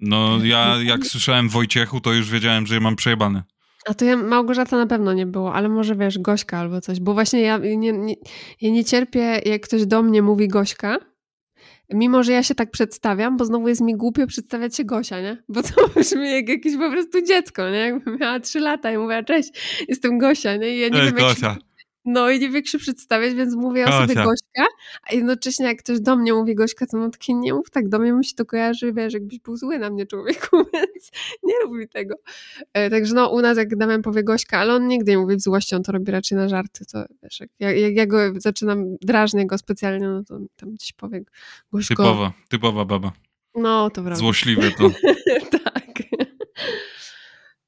[0.00, 3.42] No, ja jak słyszałem Wojciechu, to już wiedziałem, że ja mam przejebane.
[3.88, 7.14] A to ja, Małgorzata na pewno nie było, ale może wiesz, Gośka albo coś, bo
[7.14, 8.14] właśnie ja nie, nie,
[8.60, 10.98] ja nie cierpię, jak ktoś do mnie mówi Gośka,
[11.92, 15.42] mimo że ja się tak przedstawiam, bo znowu jest mi głupio przedstawiać się Gosia, nie?
[15.48, 17.78] Bo to brzmi jak jakieś po prostu dziecko, nie?
[17.78, 19.50] Jakbym miała trzy lata i mówię, cześć,
[19.88, 20.76] jestem Gosia, nie?
[20.76, 21.48] I ja nie wiem, Gosia.
[21.48, 21.58] Jak
[22.04, 24.66] no i nie wiem, jak się przedstawiać, więc mówię o sobie Gośka,
[25.10, 27.98] a jednocześnie jak ktoś do mnie mówi Gośka, to mam takie, nie mów tak do
[27.98, 31.10] mnie, mi się to kojarzy, wiesz, jakbyś był zły na mnie człowieku, więc
[31.42, 32.14] nie mi tego.
[32.72, 35.40] E, także no, u nas jak Damian powie Gośka, ale on nigdy nie mówi w
[35.40, 39.46] złości, on to robi raczej na żarty, to wiesz, jak, jak ja go zaczynam, drażnię
[39.46, 41.22] go specjalnie, no to tam gdzieś powie
[41.72, 41.94] Gośko.
[41.94, 43.12] Typowa, typowa baba.
[43.54, 44.16] No, to prawda.
[44.16, 44.90] Złośliwe to.
[45.64, 45.73] tak.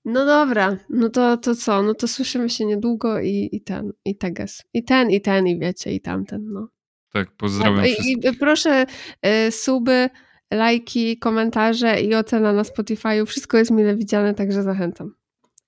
[0.07, 1.83] No dobra, no to, to co?
[1.83, 4.63] No to słyszymy się niedługo i, i ten, i teges.
[4.75, 6.69] I ten, i ten, i wiecie, i tamten, no.
[7.13, 8.87] Tak, pozdrawiam tak, i, I proszę
[9.27, 10.11] y, suby,
[10.51, 13.27] lajki, komentarze i ocena na Spotify'u.
[13.27, 15.15] Wszystko jest mile widziane, także zachęcam.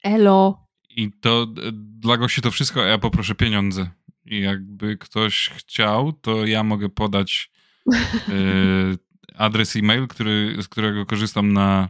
[0.03, 0.67] Elo!
[0.97, 1.47] I to
[2.01, 3.91] dla gości to wszystko, a ja poproszę pieniądze.
[4.27, 7.51] I jakby ktoś chciał, to ja mogę podać
[8.29, 8.99] y,
[9.37, 11.89] adres e-mail, który, z którego korzystam na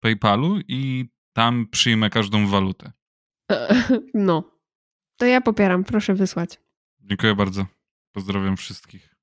[0.00, 1.08] PayPalu i
[1.40, 2.92] tam przyjmę każdą walutę.
[4.14, 4.44] No.
[5.16, 6.60] To ja popieram, proszę wysłać.
[7.00, 7.66] Dziękuję bardzo.
[8.12, 9.14] Pozdrawiam wszystkich.